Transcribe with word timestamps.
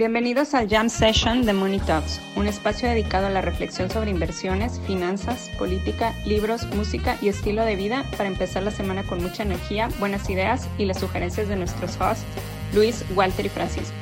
Bienvenidos 0.00 0.54
al 0.54 0.66
Jam 0.66 0.88
Session 0.88 1.44
de 1.44 1.52
Money 1.52 1.78
Talks, 1.78 2.22
un 2.34 2.46
espacio 2.46 2.88
dedicado 2.88 3.26
a 3.26 3.28
la 3.28 3.42
reflexión 3.42 3.90
sobre 3.90 4.10
inversiones, 4.10 4.80
finanzas, 4.86 5.50
política, 5.58 6.14
libros, 6.24 6.64
música 6.74 7.18
y 7.20 7.28
estilo 7.28 7.66
de 7.66 7.76
vida 7.76 8.06
para 8.16 8.26
empezar 8.26 8.62
la 8.62 8.70
semana 8.70 9.06
con 9.06 9.22
mucha 9.22 9.42
energía, 9.42 9.90
buenas 9.98 10.30
ideas 10.30 10.70
y 10.78 10.86
las 10.86 10.98
sugerencias 10.98 11.48
de 11.48 11.56
nuestros 11.56 12.00
hosts, 12.00 12.24
Luis, 12.72 13.04
Walter 13.14 13.44
y 13.44 13.50
Francisco. 13.50 13.94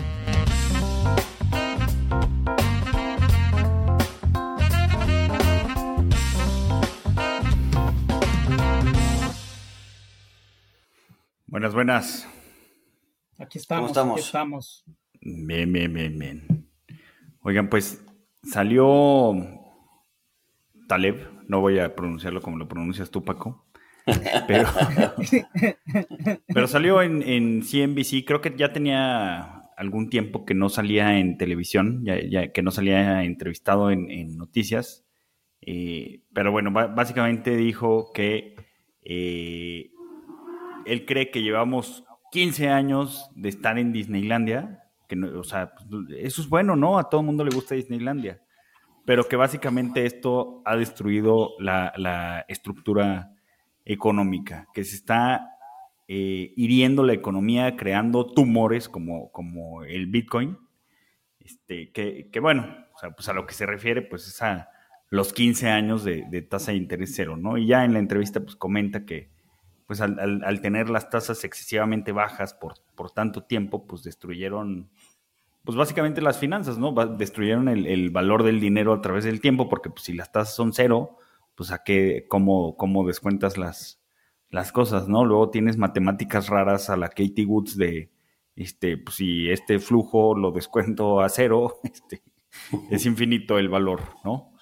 Buenas, 11.48 11.74
buenas. 11.74 12.28
Aquí 13.40 13.58
estamos, 13.58 13.90
estamos? 13.90 14.12
aquí 14.12 14.20
estamos. 14.20 14.84
Bien, 15.20 15.72
bien, 15.72 15.92
bien, 15.92 16.18
bien. 16.18 16.68
Oigan, 17.42 17.68
pues 17.68 18.04
salió 18.42 19.34
Taleb, 20.88 21.16
no 21.48 21.60
voy 21.60 21.78
a 21.78 21.94
pronunciarlo 21.94 22.40
como 22.42 22.56
lo 22.56 22.68
pronuncias 22.68 23.10
tú, 23.10 23.24
Paco, 23.24 23.66
pero, 24.46 24.68
pero 26.52 26.66
salió 26.66 27.02
en, 27.02 27.22
en 27.22 27.62
CNBC, 27.62 28.24
creo 28.26 28.40
que 28.40 28.54
ya 28.56 28.72
tenía 28.72 29.62
algún 29.76 30.10
tiempo 30.10 30.44
que 30.44 30.54
no 30.54 30.68
salía 30.68 31.18
en 31.18 31.38
televisión, 31.38 32.04
ya, 32.04 32.18
ya 32.20 32.52
que 32.52 32.62
no 32.62 32.70
salía 32.70 33.22
entrevistado 33.24 33.90
en, 33.90 34.10
en 34.10 34.36
noticias, 34.36 35.06
eh, 35.60 36.22
pero 36.32 36.52
bueno, 36.52 36.72
básicamente 36.72 37.56
dijo 37.56 38.12
que 38.12 38.56
eh, 39.02 39.90
él 40.86 41.04
cree 41.06 41.30
que 41.30 41.42
llevamos 41.42 42.04
15 42.32 42.68
años 42.68 43.30
de 43.34 43.48
estar 43.48 43.78
en 43.78 43.92
Disneylandia, 43.92 44.87
que 45.08 45.16
no- 45.16 45.40
o 45.40 45.44
sea, 45.44 45.72
pues, 45.74 45.86
eso 46.18 46.42
es 46.42 46.48
bueno, 46.48 46.76
¿no? 46.76 46.98
A 46.98 47.08
todo 47.08 47.20
el 47.22 47.26
mundo 47.26 47.44
le 47.44 47.54
gusta 47.54 47.74
Disneylandia, 47.74 48.40
pero 49.06 49.24
que 49.28 49.36
básicamente 49.36 50.06
esto 50.06 50.62
ha 50.64 50.76
destruido 50.76 51.52
la, 51.58 51.92
la 51.96 52.44
estructura 52.48 53.34
económica, 53.84 54.68
que 54.74 54.84
se 54.84 54.96
está 54.96 55.52
eh, 56.08 56.52
hiriendo 56.56 57.02
la 57.04 57.14
economía, 57.14 57.76
creando 57.76 58.26
tumores 58.26 58.88
como, 58.88 59.30
como 59.32 59.84
el 59.84 60.06
Bitcoin, 60.06 60.58
este, 61.40 61.90
que, 61.92 62.28
que 62.30 62.40
bueno, 62.40 62.66
o 62.94 62.98
sea, 62.98 63.10
pues 63.12 63.28
a 63.28 63.32
lo 63.32 63.46
que 63.46 63.54
se 63.54 63.66
refiere, 63.66 64.02
pues 64.02 64.26
es 64.26 64.42
a 64.42 64.68
los 65.10 65.32
15 65.32 65.68
años 65.68 66.04
de, 66.04 66.24
de 66.30 66.42
tasa 66.42 66.72
de 66.72 66.78
interés 66.78 67.12
cero, 67.14 67.36
¿no? 67.36 67.56
Y 67.56 67.66
ya 67.66 67.84
en 67.84 67.94
la 67.94 67.98
entrevista, 67.98 68.40
pues 68.40 68.56
comenta 68.56 69.06
que, 69.06 69.30
pues 69.88 70.00
al, 70.00 70.20
al- 70.20 70.44
al 70.44 70.60
tener 70.60 70.88
las 70.90 71.10
tasas 71.10 71.42
excesivamente 71.42 72.12
bajas 72.12 72.54
por, 72.54 72.74
por 72.94 73.10
tanto 73.10 73.42
tiempo, 73.42 73.86
pues 73.88 74.04
destruyeron, 74.04 74.88
pues 75.64 75.76
básicamente 75.76 76.20
las 76.20 76.38
finanzas, 76.38 76.78
¿no? 76.78 76.92
Destruyeron 76.92 77.68
el, 77.68 77.86
el 77.86 78.10
valor 78.10 78.44
del 78.44 78.60
dinero 78.60 78.92
a 78.92 79.00
través 79.00 79.24
del 79.24 79.40
tiempo, 79.40 79.68
porque 79.68 79.90
pues 79.90 80.02
si 80.04 80.12
las 80.12 80.30
tasas 80.30 80.54
son 80.54 80.72
cero, 80.72 81.16
pues 81.56 81.72
a 81.72 81.82
qué, 81.82 82.26
cómo, 82.28 82.76
cómo 82.76 83.04
descuentas 83.04 83.58
las, 83.58 84.00
las 84.50 84.70
cosas, 84.70 85.08
¿no? 85.08 85.24
Luego 85.24 85.50
tienes 85.50 85.76
matemáticas 85.76 86.48
raras 86.48 86.88
a 86.90 86.96
la 86.96 87.08
Katie 87.08 87.44
Woods 87.46 87.76
de, 87.76 88.10
este, 88.56 88.96
pues 88.98 89.16
si 89.16 89.50
este 89.50 89.78
flujo 89.80 90.36
lo 90.36 90.52
descuento 90.52 91.20
a 91.20 91.28
cero, 91.30 91.80
este, 91.84 92.22
es 92.90 93.06
infinito 93.06 93.58
el 93.58 93.68
valor, 93.70 94.02
¿no? 94.22 94.52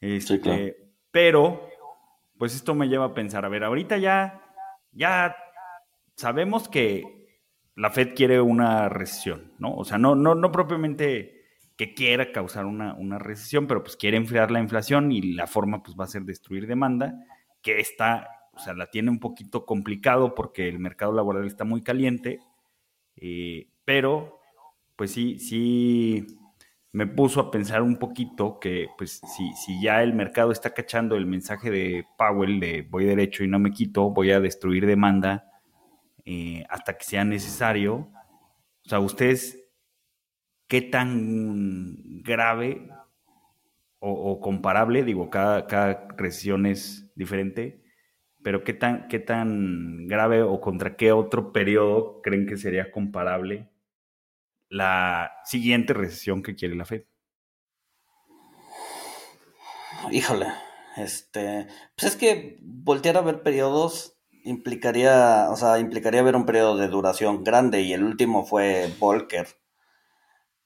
Este, 0.00 0.40
claro. 0.40 0.64
Pero, 1.12 1.68
pues 2.36 2.54
esto 2.56 2.74
me 2.74 2.88
lleva 2.88 3.04
a 3.06 3.14
pensar, 3.14 3.44
a 3.44 3.48
ver, 3.48 3.62
ahorita 3.64 3.96
ya, 3.98 4.40
ya 4.92 5.34
sabemos 6.16 6.68
que 6.68 7.26
la 7.74 7.90
Fed 7.90 8.14
quiere 8.14 8.40
una 8.40 8.88
recesión, 8.88 9.52
¿no? 9.58 9.74
O 9.74 9.84
sea, 9.84 9.98
no, 9.98 10.14
no, 10.14 10.34
no 10.34 10.52
propiamente 10.52 11.42
que 11.76 11.94
quiera 11.94 12.32
causar 12.32 12.66
una, 12.66 12.94
una 12.94 13.18
recesión, 13.18 13.66
pero 13.66 13.82
pues 13.82 13.96
quiere 13.96 14.16
enfriar 14.16 14.50
la 14.50 14.60
inflación 14.60 15.10
y 15.10 15.22
la 15.32 15.46
forma 15.46 15.82
pues 15.82 15.96
va 15.98 16.04
a 16.04 16.08
ser 16.08 16.22
destruir 16.22 16.66
demanda, 16.66 17.14
que 17.62 17.80
está, 17.80 18.28
o 18.52 18.58
sea, 18.58 18.74
la 18.74 18.86
tiene 18.86 19.10
un 19.10 19.18
poquito 19.18 19.64
complicado 19.64 20.34
porque 20.34 20.68
el 20.68 20.78
mercado 20.78 21.12
laboral 21.12 21.46
está 21.46 21.64
muy 21.64 21.82
caliente, 21.82 22.40
eh, 23.16 23.68
pero 23.84 24.38
pues 24.96 25.12
sí, 25.12 25.38
sí 25.38 26.26
me 26.92 27.06
puso 27.06 27.40
a 27.40 27.50
pensar 27.50 27.82
un 27.82 27.96
poquito 27.96 28.60
que 28.60 28.88
pues 28.98 29.22
si, 29.34 29.52
si 29.54 29.80
ya 29.80 30.02
el 30.02 30.12
mercado 30.12 30.52
está 30.52 30.74
cachando 30.74 31.16
el 31.16 31.26
mensaje 31.26 31.70
de 31.70 32.06
Powell 32.18 32.60
de 32.60 32.82
voy 32.82 33.06
derecho 33.06 33.44
y 33.44 33.48
no 33.48 33.58
me 33.58 33.70
quito, 33.72 34.10
voy 34.10 34.30
a 34.30 34.40
destruir 34.40 34.86
demanda 34.86 35.50
eh, 36.26 36.64
hasta 36.68 36.98
que 36.98 37.04
sea 37.04 37.24
necesario. 37.24 38.10
O 38.84 38.88
sea, 38.88 39.00
ustedes, 39.00 39.58
¿qué 40.68 40.82
tan 40.82 42.22
grave 42.22 42.88
o, 43.98 44.40
comparable? 44.40 45.04
Digo, 45.04 45.30
cada, 45.30 45.66
cada 45.66 46.08
recesión 46.16 46.66
es 46.66 47.10
diferente, 47.14 47.82
pero 48.42 48.64
¿qué 48.64 48.74
tan, 48.74 49.08
¿qué 49.08 49.18
tan 49.18 50.06
grave 50.08 50.42
o 50.42 50.60
contra 50.60 50.96
qué 50.96 51.12
otro 51.12 51.52
periodo 51.52 52.20
creen 52.22 52.46
que 52.46 52.56
sería 52.58 52.90
comparable 52.90 53.71
la 54.72 55.32
siguiente 55.44 55.92
recesión 55.92 56.42
que 56.42 56.54
quiere 56.54 56.74
la 56.74 56.86
Fed? 56.86 57.04
Híjole, 60.10 60.46
este, 60.96 61.68
pues 61.94 62.12
es 62.12 62.16
que 62.18 62.58
voltear 62.62 63.18
a 63.18 63.20
ver 63.20 63.42
periodos 63.42 64.16
implicaría, 64.44 65.48
o 65.50 65.56
sea, 65.56 65.78
implicaría 65.78 66.22
ver 66.22 66.36
un 66.36 66.46
periodo 66.46 66.76
de 66.78 66.88
duración 66.88 67.44
grande 67.44 67.82
y 67.82 67.92
el 67.92 68.02
último 68.02 68.46
fue 68.46 68.92
Volcker. 68.98 69.46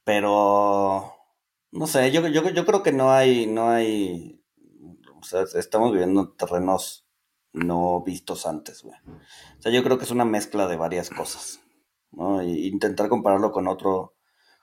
Pero, 0.05 1.13
no 1.73 1.87
sé, 1.89 2.13
yo, 2.13 2.27
yo, 2.29 2.49
yo 2.51 2.65
creo 2.65 2.85
que 2.85 2.93
no 2.93 3.11
hay, 3.11 3.47
no 3.49 3.71
hay, 3.71 4.41
o 5.19 5.25
sea, 5.25 5.43
estamos 5.59 5.91
viviendo 5.91 6.21
en 6.21 6.37
terrenos 6.37 7.09
no 7.53 8.03
vistos 8.03 8.47
antes, 8.47 8.83
güey. 8.83 8.97
O 9.59 9.63
sea, 9.63 9.73
yo 9.73 9.83
creo 9.83 9.99
que 9.99 10.05
es 10.05 10.13
una 10.13 10.25
mezcla 10.25 10.69
de 10.69 10.77
varias 10.77 11.11
cosas, 11.11 11.61
¿no? 12.13 12.43
Y 12.43 12.67
intentar 12.69 13.09
compararlo 13.09 13.53
con 13.53 13.69
otro, 13.69 14.15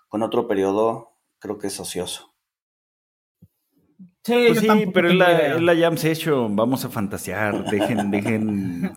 con 0.08 0.24
otro 0.24 0.48
periodo, 0.48 1.18
creo 1.40 1.58
que 1.58 1.68
es 1.68 1.80
ocioso. 1.80 2.34
Sí, 4.26 4.46
Pues 4.48 4.60
sí, 4.62 4.68
pero 4.94 5.10
es 5.10 5.16
la, 5.16 5.56
es 5.56 5.62
la 5.62 5.76
jam 5.76 5.98
session, 5.98 6.56
vamos 6.56 6.86
a 6.86 6.90
fantasear, 6.90 7.66
dejen, 7.70 8.10
dejen 8.12 8.94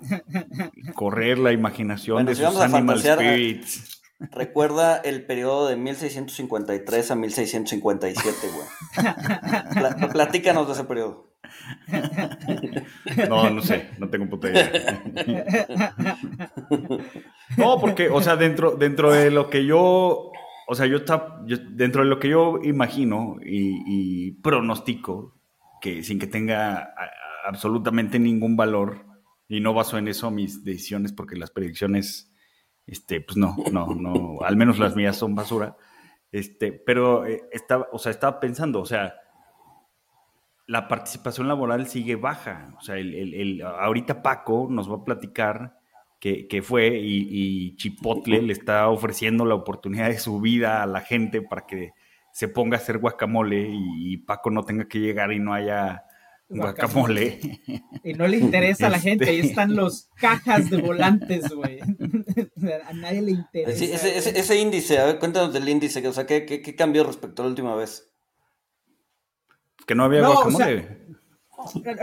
correr 0.95 1.39
la 1.39 1.51
imaginación 1.53 2.17
Bueno, 2.17 2.31
de 2.31 2.37
si 2.37 2.43
sus 2.45 2.55
vamos 2.55 2.63
animal 2.75 3.01
fantasear, 3.01 3.19
spirits. 3.19 4.03
Recuerda 4.19 4.97
el 4.99 5.27
periodo 5.27 5.67
de 5.69 5.77
1653 5.77 7.11
a 7.11 7.17
1657, 7.17 8.31
güey. 8.55 8.67
Pla- 9.75 10.09
platícanos 10.13 10.67
de 10.69 10.73
ese 10.75 10.85
periodo. 10.85 11.36
No, 13.29 13.51
no 13.51 13.63
sé, 13.63 13.91
no 13.99 14.09
tengo 14.09 14.29
puta 14.29 14.51
idea. 14.51 14.71
No, 17.57 17.81
porque, 17.81 18.09
o 18.09 18.21
sea, 18.21 18.37
dentro, 18.37 18.73
dentro 18.73 19.13
de 19.13 19.31
lo 19.31 19.49
que 19.49 19.65
yo, 19.65 20.33
o 20.67 20.75
sea, 20.75 20.87
yo, 20.87 20.99
está, 20.99 21.41
dentro 21.71 22.03
de 22.03 22.09
lo 22.09 22.19
que 22.19 22.29
yo 22.29 22.59
imagino 22.63 23.37
y, 23.43 24.33
pronostico, 24.43 25.35
que 25.81 26.03
sin 26.03 26.19
que 26.19 26.27
tenga 26.27 26.93
absolutamente 27.47 28.19
ningún 28.19 28.57
valor, 28.57 29.07
y 29.49 29.61
no 29.61 29.75
baso 29.75 29.97
en 29.97 30.09
eso 30.09 30.31
mis 30.31 30.65
decisiones, 30.65 31.13
porque 31.13 31.37
las 31.37 31.51
predicciones, 31.51 32.33
este, 32.87 33.21
pues 33.21 33.37
no, 33.37 33.57
no, 33.71 33.95
no, 33.95 34.39
al 34.43 34.57
menos 34.57 34.79
las 34.79 34.97
mías 34.97 35.17
son 35.17 35.35
basura. 35.35 35.77
Este, 36.33 36.73
pero 36.73 37.25
eh, 37.25 37.45
estaba, 37.53 37.87
o 37.93 37.99
sea, 37.99 38.11
estaba 38.11 38.41
pensando, 38.41 38.81
o 38.81 38.87
sea, 38.87 39.15
la 40.67 40.89
participación 40.89 41.49
laboral 41.49 41.87
sigue 41.87 42.17
baja. 42.17 42.75
O 42.79 42.81
sea, 42.83 42.97
el, 42.97 43.15
el- 43.15 43.35
el- 43.35 43.63
ahorita 43.63 44.23
Paco 44.23 44.67
nos 44.71 44.91
va 44.91 44.97
a 44.97 45.05
platicar 45.05 45.79
que, 46.21 46.49
que 46.49 46.63
fue 46.63 46.99
y, 46.99 47.29
y 47.31 47.77
Chipotle 47.77 48.43
le 48.43 48.53
está 48.53 48.89
ofreciendo 48.89 49.45
la 49.45 49.55
oportunidad 49.55 50.09
de 50.09 50.19
su 50.19 50.41
vida 50.41 50.83
a 50.83 50.87
la 50.87 51.01
gente 51.03 51.43
para 51.43 51.67
que 51.67 51.93
se 52.33 52.49
ponga 52.49 52.77
a 52.77 52.81
hacer 52.81 52.99
guacamole 52.99 53.69
y, 53.71 54.13
y 54.15 54.17
Paco 54.19 54.51
no 54.51 54.63
tenga 54.65 54.89
que 54.89 54.99
llegar 54.99 55.33
y 55.33 55.39
no 55.39 55.55
haya 55.55 56.03
guacamole. 56.49 57.39
Y 58.05 58.15
no 58.15 58.27
le 58.27 58.39
interesa 58.39 58.87
a 58.87 58.91
la 58.91 58.99
gente, 59.01 59.29
ahí 59.29 59.37
Este. 59.37 59.49
están 59.49 59.75
los 59.75 60.09
cajas 60.17 60.71
de 60.71 60.77
volantes, 60.81 61.49
güey. 61.53 61.81
O 61.81 62.61
sea, 62.61 62.79
a 62.89 62.93
nadie 62.93 63.23
le 63.23 63.31
interesa. 63.33 63.77
Sí, 63.79 63.91
ese, 63.93 64.17
ese- 64.19 64.39
ese 64.39 64.61
índice, 64.61 64.99
a 64.99 65.07
ver, 65.07 65.19
cuéntanos 65.19 65.53
del 65.53 65.69
índice, 65.69 66.07
o 66.07 66.13
sea, 66.13 66.27
¿qué, 66.27 66.45
qué, 66.47 66.63
qué 66.63 66.75
cambió 66.75 67.05
respecto 67.05 67.43
a 67.43 67.45
la 67.47 67.51
última 67.51 67.75
vez? 67.75 68.11
Que 69.87 69.95
no 69.95 70.05
había 70.05 70.23
No, 70.23 70.31
o 70.31 70.35
guacamole. 70.35 71.07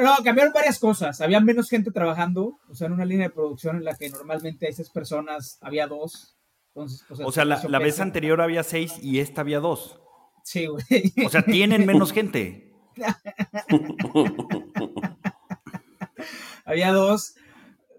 No, 0.01 0.15
cambiaron 0.23 0.53
varias 0.53 0.79
cosas. 0.79 1.21
Había 1.21 1.39
menos 1.39 1.69
gente 1.69 1.91
trabajando, 1.91 2.59
o 2.67 2.75
sea, 2.75 2.87
en 2.87 2.93
una 2.93 3.05
línea 3.05 3.27
de 3.27 3.33
producción 3.33 3.77
en 3.77 3.83
la 3.83 3.95
que 3.95 4.09
normalmente 4.09 4.67
hay 4.67 4.73
seis 4.73 4.89
personas, 4.89 5.57
había 5.61 5.87
dos. 5.87 6.37
Entonces, 6.69 7.05
pues, 7.07 7.19
o 7.23 7.31
sea, 7.31 7.45
la, 7.45 7.61
la 7.67 7.79
vez 7.79 7.99
anterior 7.99 8.41
había 8.41 8.63
seis 8.63 8.95
y 9.01 9.19
esta 9.19 9.41
había 9.41 9.59
dos. 9.59 9.99
Sí, 10.43 10.65
güey. 10.65 11.13
O 11.25 11.29
sea, 11.29 11.43
tienen 11.43 11.85
menos 11.85 12.11
gente. 12.13 12.73
había 16.65 16.91
dos, 16.91 17.35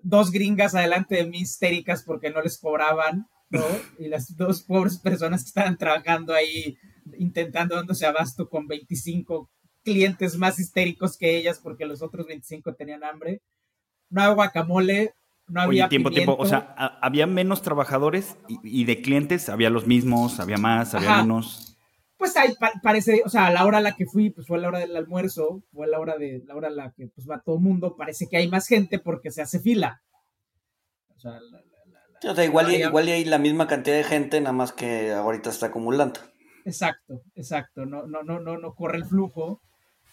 dos 0.02 0.30
gringas 0.30 0.75
adelante 0.75 1.16
de 1.16 1.26
mí 1.26 1.38
histéricas 1.38 2.02
porque 2.02 2.30
no 2.30 2.42
les 2.42 2.58
cobraban. 2.58 3.28
Y 3.98 4.08
las 4.08 4.37
dos 4.37 4.62
pobres 4.62 4.98
personas 4.98 5.44
que 5.44 5.48
estaban 5.48 5.78
trabajando 5.78 6.34
ahí 6.34 6.76
intentando 7.19 7.76
dándose 7.76 8.04
abasto 8.04 8.48
con 8.48 8.66
25 8.66 9.48
clientes 9.84 10.36
más 10.36 10.58
histéricos 10.58 11.16
que 11.16 11.36
ellas 11.36 11.60
porque 11.62 11.84
los 11.84 12.02
otros 12.02 12.26
25 12.26 12.75
tenían 12.75 13.04
hambre. 13.04 13.42
No 14.10 14.22
había 14.22 14.34
guacamole, 14.34 15.14
no 15.46 15.60
había 15.60 15.88
tiempo, 15.88 16.10
tiempo. 16.10 16.36
O 16.38 16.46
sea, 16.46 16.75
había 17.00 17.26
menos 17.26 17.62
trabajadores 17.62 18.36
y, 18.48 18.84
de 18.84 19.02
clientes 19.02 19.48
había 19.48 19.70
los 19.70 19.86
mismos, 19.86 20.40
había 20.40 20.58
más, 20.58 20.94
había 20.94 21.22
menos. 21.22 21.76
Pues 22.16 22.36
ahí 22.36 22.54
parece, 22.82 23.22
o 23.25 23.28
sea, 23.28 23.46
a 23.46 23.52
la 23.52 23.66
hora 23.66 23.78
a 23.78 23.82
la 23.82 23.96
que 23.96 24.06
fui, 24.06 24.31
pues 24.31 24.46
fue 24.46 24.58
la 24.58 24.69
hora 24.69 24.78
del 24.78 24.96
almuerzo, 24.96 25.62
fue 25.72 25.87
la 25.87 25.98
hora 25.98 26.16
de 26.16 26.42
la 26.46 26.54
hora 26.54 26.69
a 26.69 26.70
la 26.70 26.92
que 26.92 27.08
pues 27.08 27.28
va 27.28 27.42
todo 27.42 27.56
el 27.56 27.62
mundo, 27.62 27.96
parece 27.96 28.28
que 28.28 28.38
hay 28.38 28.48
más 28.48 28.66
gente 28.66 28.98
porque 28.98 29.30
se 29.30 29.42
hace 29.42 29.60
fila. 29.60 30.00
O 31.16 32.34
sea, 32.34 32.44
igual, 32.44 32.72
igual 32.72 33.08
hay 33.08 33.25
la 33.25 33.38
misma 33.38 33.66
cantidad 33.66 33.96
de 33.96 34.04
gente, 34.04 34.40
nada 34.40 34.52
más 34.52 34.72
que 34.72 35.12
ahorita 35.12 35.50
está 35.50 35.66
acumulando. 35.66 36.20
Exacto, 36.64 37.22
exacto, 37.34 37.84
no, 37.84 38.06
no, 38.06 38.22
no, 38.22 38.40
no, 38.40 38.56
no 38.56 38.75
corre 38.75 38.98
el 38.98 39.04
flujo. 39.04 39.60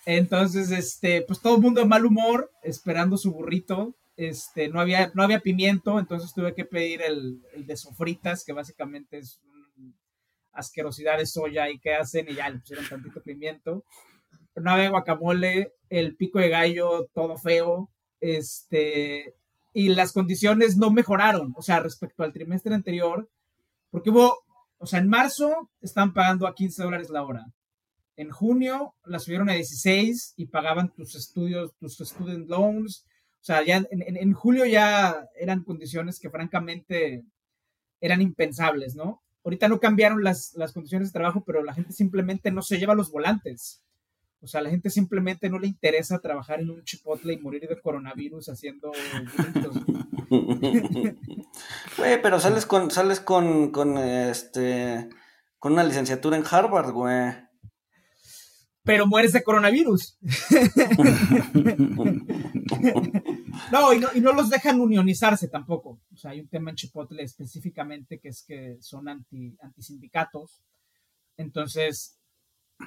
Entonces, 0.05 0.71
este, 0.71 1.21
pues 1.21 1.41
todo 1.41 1.55
el 1.55 1.61
mundo 1.61 1.81
de 1.81 1.87
mal 1.87 2.05
humor, 2.05 2.51
esperando 2.63 3.17
su 3.17 3.31
burrito. 3.31 3.95
Este, 4.17 4.69
no 4.69 4.79
había, 4.79 5.11
no 5.15 5.23
había 5.23 5.39
pimiento, 5.39 5.97
entonces 5.97 6.33
tuve 6.33 6.53
que 6.53 6.65
pedir 6.65 7.01
el, 7.01 7.41
de 7.55 7.75
sofritas, 7.77 8.43
que 8.43 8.53
básicamente 8.53 9.17
es 9.19 9.39
asquerosidad 10.53 11.17
de 11.17 11.25
soya 11.25 11.69
y 11.69 11.79
que 11.79 11.93
hacen, 11.93 12.27
y 12.29 12.35
ya 12.35 12.49
le 12.49 12.59
pusieron 12.59 12.87
tantito 12.87 13.21
pimiento. 13.21 13.83
No 14.55 14.71
había 14.71 14.89
guacamole, 14.89 15.73
el 15.89 16.15
pico 16.17 16.39
de 16.39 16.49
gallo, 16.49 17.07
todo 17.13 17.37
feo. 17.37 17.89
Este, 18.19 19.33
y 19.73 19.89
las 19.89 20.11
condiciones 20.11 20.77
no 20.77 20.91
mejoraron, 20.91 21.53
o 21.55 21.61
sea, 21.61 21.79
respecto 21.79 22.23
al 22.23 22.33
trimestre 22.33 22.75
anterior, 22.75 23.29
porque 23.89 24.09
hubo 24.09 24.43
o 24.81 24.87
sea, 24.87 24.99
en 24.99 25.09
marzo 25.09 25.69
están 25.79 26.11
pagando 26.11 26.47
a 26.47 26.55
15 26.55 26.81
dólares 26.81 27.11
la 27.11 27.23
hora. 27.23 27.45
En 28.21 28.29
junio 28.29 28.93
la 29.03 29.17
subieron 29.17 29.49
a 29.49 29.53
16 29.53 30.35
y 30.37 30.45
pagaban 30.45 30.93
tus 30.93 31.15
estudios, 31.15 31.73
tus 31.79 31.97
student 31.97 32.47
loans. 32.47 33.07
O 33.41 33.43
sea, 33.43 33.65
ya 33.65 33.83
en, 33.89 34.33
julio 34.33 34.67
ya 34.67 35.27
eran 35.35 35.63
condiciones 35.63 36.19
que 36.19 36.29
francamente 36.29 37.23
eran 37.99 38.21
impensables, 38.21 38.95
¿no? 38.95 39.23
Ahorita 39.43 39.67
no 39.67 39.79
cambiaron 39.79 40.23
las, 40.23 40.53
las 40.53 40.71
condiciones 40.71 41.09
de 41.09 41.13
trabajo, 41.13 41.43
pero 41.43 41.63
la 41.63 41.73
gente 41.73 41.93
simplemente 41.93 42.51
no 42.51 42.61
se 42.61 42.77
lleva 42.77 42.93
los 42.93 43.09
volantes. 43.11 43.81
O 44.39 44.45
sea, 44.45 44.61
la 44.61 44.69
gente 44.69 44.91
simplemente 44.91 45.49
no 45.49 45.57
le 45.57 45.65
interesa 45.65 46.19
trabajar 46.19 46.59
en 46.59 46.69
un 46.69 46.83
chipotle 46.83 47.33
y 47.33 47.39
morir 47.39 47.67
de 47.67 47.81
coronavirus 47.81 48.49
haciendo 48.49 48.91
Güey, 51.97 52.21
pero 52.21 52.39
sales 52.39 52.67
con, 52.67 52.91
sales 52.91 53.19
con, 53.19 53.71
con 53.71 53.97
este, 53.97 55.09
con 55.57 55.73
una 55.73 55.83
licenciatura 55.83 56.37
en 56.37 56.43
Harvard, 56.47 56.91
güey. 56.91 57.49
Pero 58.91 59.07
mueres 59.07 59.31
de 59.31 59.41
coronavirus. 59.41 60.17
no, 63.71 63.93
y 63.93 64.19
no, 64.19 64.33
los 64.33 64.49
dejan 64.49 64.81
unionizarse 64.81 65.47
tampoco. 65.47 66.01
O 66.13 66.17
sea, 66.17 66.31
hay 66.31 66.41
un 66.41 66.49
tema 66.49 66.71
en 66.71 66.75
Chipotle 66.75 67.23
específicamente 67.23 68.19
que 68.19 68.27
es 68.27 68.43
que 68.45 68.75
son 68.81 69.07
anti, 69.07 69.55
antisindicatos. 69.61 70.61
Entonces, 71.37 72.19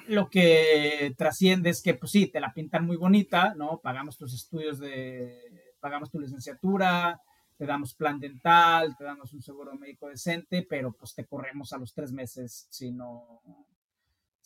lo 0.07 0.29
que 0.29 1.15
trasciende 1.17 1.71
es 1.71 1.81
que, 1.81 1.95
pues 1.95 2.11
sí, 2.11 2.27
te 2.27 2.39
la 2.39 2.53
pintan 2.53 2.85
muy 2.85 2.97
bonita, 2.97 3.55
¿no? 3.55 3.79
Pagamos 3.81 4.15
tus 4.15 4.31
estudios 4.35 4.77
de, 4.77 5.41
pagamos 5.79 6.11
tu 6.11 6.19
licenciatura, 6.19 7.19
te 7.57 7.65
damos 7.65 7.95
plan 7.95 8.19
dental, 8.19 8.95
te 8.95 9.05
damos 9.05 9.33
un 9.33 9.41
seguro 9.41 9.73
médico 9.73 10.07
decente, 10.07 10.67
pero 10.69 10.91
pues 10.93 11.15
te 11.15 11.25
corremos 11.25 11.73
a 11.73 11.79
los 11.79 11.95
tres 11.95 12.11
meses 12.11 12.67
si 12.69 12.91
no, 12.91 13.41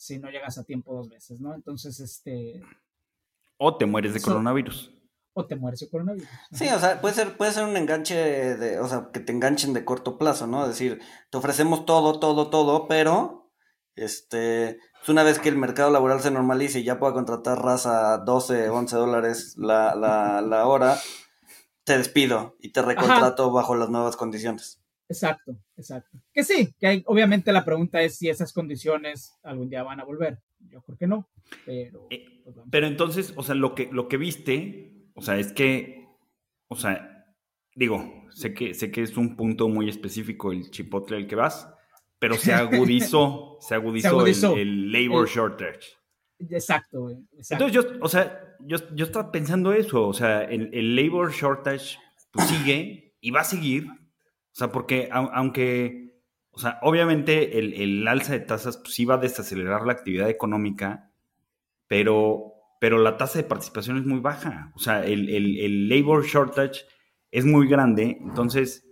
si 0.00 0.18
no 0.18 0.30
llegas 0.30 0.56
a 0.56 0.64
tiempo 0.64 0.94
dos 0.94 1.10
veces, 1.10 1.42
¿no? 1.42 1.54
Entonces, 1.54 2.00
este... 2.00 2.62
O 3.58 3.76
te 3.76 3.84
mueres 3.84 4.14
de 4.14 4.22
coronavirus. 4.22 4.90
O 5.34 5.46
te 5.46 5.56
mueres 5.56 5.80
de 5.80 5.90
coronavirus. 5.90 6.26
Sí, 6.52 6.66
o 6.70 6.78
sea, 6.78 7.02
puede 7.02 7.14
ser, 7.14 7.36
puede 7.36 7.52
ser 7.52 7.64
un 7.64 7.76
enganche 7.76 8.16
de, 8.56 8.80
o 8.80 8.88
sea, 8.88 9.10
que 9.12 9.20
te 9.20 9.30
enganchen 9.30 9.74
de 9.74 9.84
corto 9.84 10.16
plazo, 10.16 10.46
¿no? 10.46 10.62
Es 10.62 10.70
decir, 10.70 11.02
te 11.30 11.36
ofrecemos 11.36 11.84
todo, 11.84 12.18
todo, 12.18 12.48
todo, 12.48 12.88
pero, 12.88 13.52
este, 13.94 14.78
pues, 14.94 15.10
una 15.10 15.22
vez 15.22 15.38
que 15.38 15.50
el 15.50 15.58
mercado 15.58 15.90
laboral 15.90 16.22
se 16.22 16.30
normalice 16.30 16.80
y 16.80 16.84
ya 16.84 16.98
pueda 16.98 17.12
contratar 17.12 17.62
raza 17.62 18.14
a 18.14 18.18
12, 18.18 18.70
11 18.70 18.96
dólares 18.96 19.54
la, 19.58 19.94
la, 19.94 20.40
la 20.40 20.66
hora, 20.66 20.98
te 21.84 21.98
despido 21.98 22.56
y 22.58 22.72
te 22.72 22.80
recontrato 22.80 23.52
bajo 23.52 23.74
las 23.74 23.90
nuevas 23.90 24.16
condiciones. 24.16 24.79
Exacto, 25.10 25.56
exacto. 25.76 26.18
Que 26.32 26.44
sí, 26.44 26.72
que 26.78 27.02
obviamente 27.06 27.52
la 27.52 27.64
pregunta 27.64 28.00
es 28.00 28.16
si 28.16 28.28
esas 28.28 28.52
condiciones 28.52 29.36
algún 29.42 29.68
día 29.68 29.82
van 29.82 29.98
a 29.98 30.04
volver. 30.04 30.38
Yo 30.68 30.82
creo 30.82 30.96
que 30.96 31.08
no, 31.08 31.28
pero... 31.66 32.06
Eh, 32.10 32.24
pues 32.44 32.56
pero 32.70 32.86
entonces, 32.86 33.32
o 33.34 33.42
sea, 33.42 33.56
lo 33.56 33.74
que, 33.74 33.88
lo 33.90 34.06
que 34.06 34.16
viste, 34.16 35.10
o 35.14 35.20
sea, 35.20 35.36
es 35.36 35.52
que, 35.52 36.06
o 36.68 36.76
sea, 36.76 37.26
digo, 37.74 38.28
sé 38.30 38.54
que, 38.54 38.72
sé 38.72 38.92
que 38.92 39.02
es 39.02 39.16
un 39.16 39.36
punto 39.36 39.68
muy 39.68 39.88
específico 39.88 40.52
el 40.52 40.70
chipotle 40.70 41.16
al 41.16 41.26
que 41.26 41.34
vas, 41.34 41.68
pero 42.20 42.36
se 42.36 42.52
agudizó, 42.52 43.58
se 43.60 43.74
agudizó, 43.74 44.56
El, 44.56 44.92
labor 44.92 45.28
shortage. 45.28 45.96
Exacto, 46.38 47.10
Entonces 47.10 47.72
yo, 47.72 47.82
o 48.00 48.08
sea, 48.08 48.56
yo, 48.60 48.76
yo 48.94 49.06
estaba 49.06 49.32
pensando 49.32 49.72
eso, 49.72 50.06
o 50.06 50.14
sea, 50.14 50.44
el, 50.44 50.70
el 50.72 50.94
labor 50.94 51.32
shortage 51.32 51.98
pues, 52.30 52.46
sigue 52.46 53.16
y 53.20 53.32
va 53.32 53.40
a 53.40 53.44
seguir, 53.44 53.88
o 54.52 54.56
sea, 54.56 54.72
porque 54.72 55.08
aunque, 55.12 56.20
o 56.50 56.58
sea, 56.58 56.78
obviamente 56.82 57.58
el, 57.58 57.74
el 57.74 58.08
alza 58.08 58.32
de 58.32 58.40
tasas 58.40 58.78
pues, 58.78 58.94
sí 58.94 59.04
va 59.04 59.14
a 59.14 59.18
desacelerar 59.18 59.86
la 59.86 59.92
actividad 59.92 60.28
económica, 60.28 61.12
pero, 61.86 62.54
pero 62.80 62.98
la 62.98 63.16
tasa 63.16 63.38
de 63.38 63.44
participación 63.44 63.98
es 63.98 64.06
muy 64.06 64.20
baja, 64.20 64.72
o 64.74 64.78
sea, 64.78 65.04
el, 65.04 65.28
el, 65.28 65.88
labor 65.88 66.24
shortage 66.24 66.82
es 67.30 67.44
muy 67.44 67.68
grande, 67.68 68.18
entonces, 68.20 68.88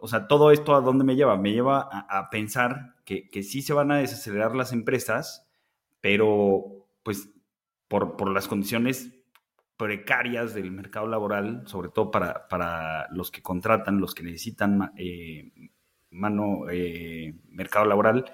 o 0.00 0.08
sea, 0.08 0.28
todo 0.28 0.52
esto 0.52 0.74
a 0.74 0.80
dónde 0.80 1.04
me 1.04 1.16
lleva? 1.16 1.36
Me 1.36 1.52
lleva 1.52 1.88
a, 1.90 2.18
a 2.18 2.30
pensar 2.30 2.94
que, 3.04 3.28
que 3.28 3.42
sí 3.42 3.62
se 3.62 3.72
van 3.72 3.90
a 3.90 3.98
desacelerar 3.98 4.54
las 4.54 4.72
empresas, 4.72 5.48
pero 6.00 6.86
pues 7.02 7.30
por, 7.88 8.30
las 8.30 8.48
condiciones 8.48 9.17
precarias 9.78 10.54
del 10.54 10.72
mercado 10.72 11.06
laboral, 11.06 11.62
sobre 11.66 11.88
todo 11.88 12.10
para, 12.10 13.08
los 13.12 13.30
que 13.30 13.40
contratan, 13.40 14.00
los 14.00 14.14
que 14.14 14.24
necesitan 14.24 14.92
eh, 14.96 15.52
mano, 16.10 16.68
eh, 16.70 17.34
mercado 17.48 17.86
laboral, 17.86 18.24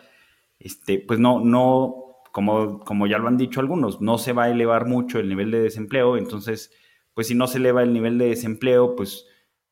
este, 0.59 0.99
pues 0.99 1.21
no, 1.21 1.41
no, 1.45 2.23
como, 2.33 2.81
como 2.81 3.07
ya 3.07 3.19
lo 3.19 3.29
han 3.29 3.37
dicho 3.37 3.61
algunos, 3.61 4.01
no 4.01 4.19
se 4.19 4.33
va 4.33 4.45
a 4.45 4.51
elevar 4.51 4.87
mucho 4.87 5.19
el 5.21 5.29
nivel 5.29 5.51
de 5.51 5.61
desempleo, 5.61 6.17
entonces, 6.17 6.73
pues 7.13 7.29
si 7.29 7.35
no 7.35 7.47
se 7.47 7.59
eleva 7.59 7.83
el 7.83 7.93
nivel 7.93 8.19
de 8.19 8.31
desempleo, 8.31 8.97
pues, 8.97 9.27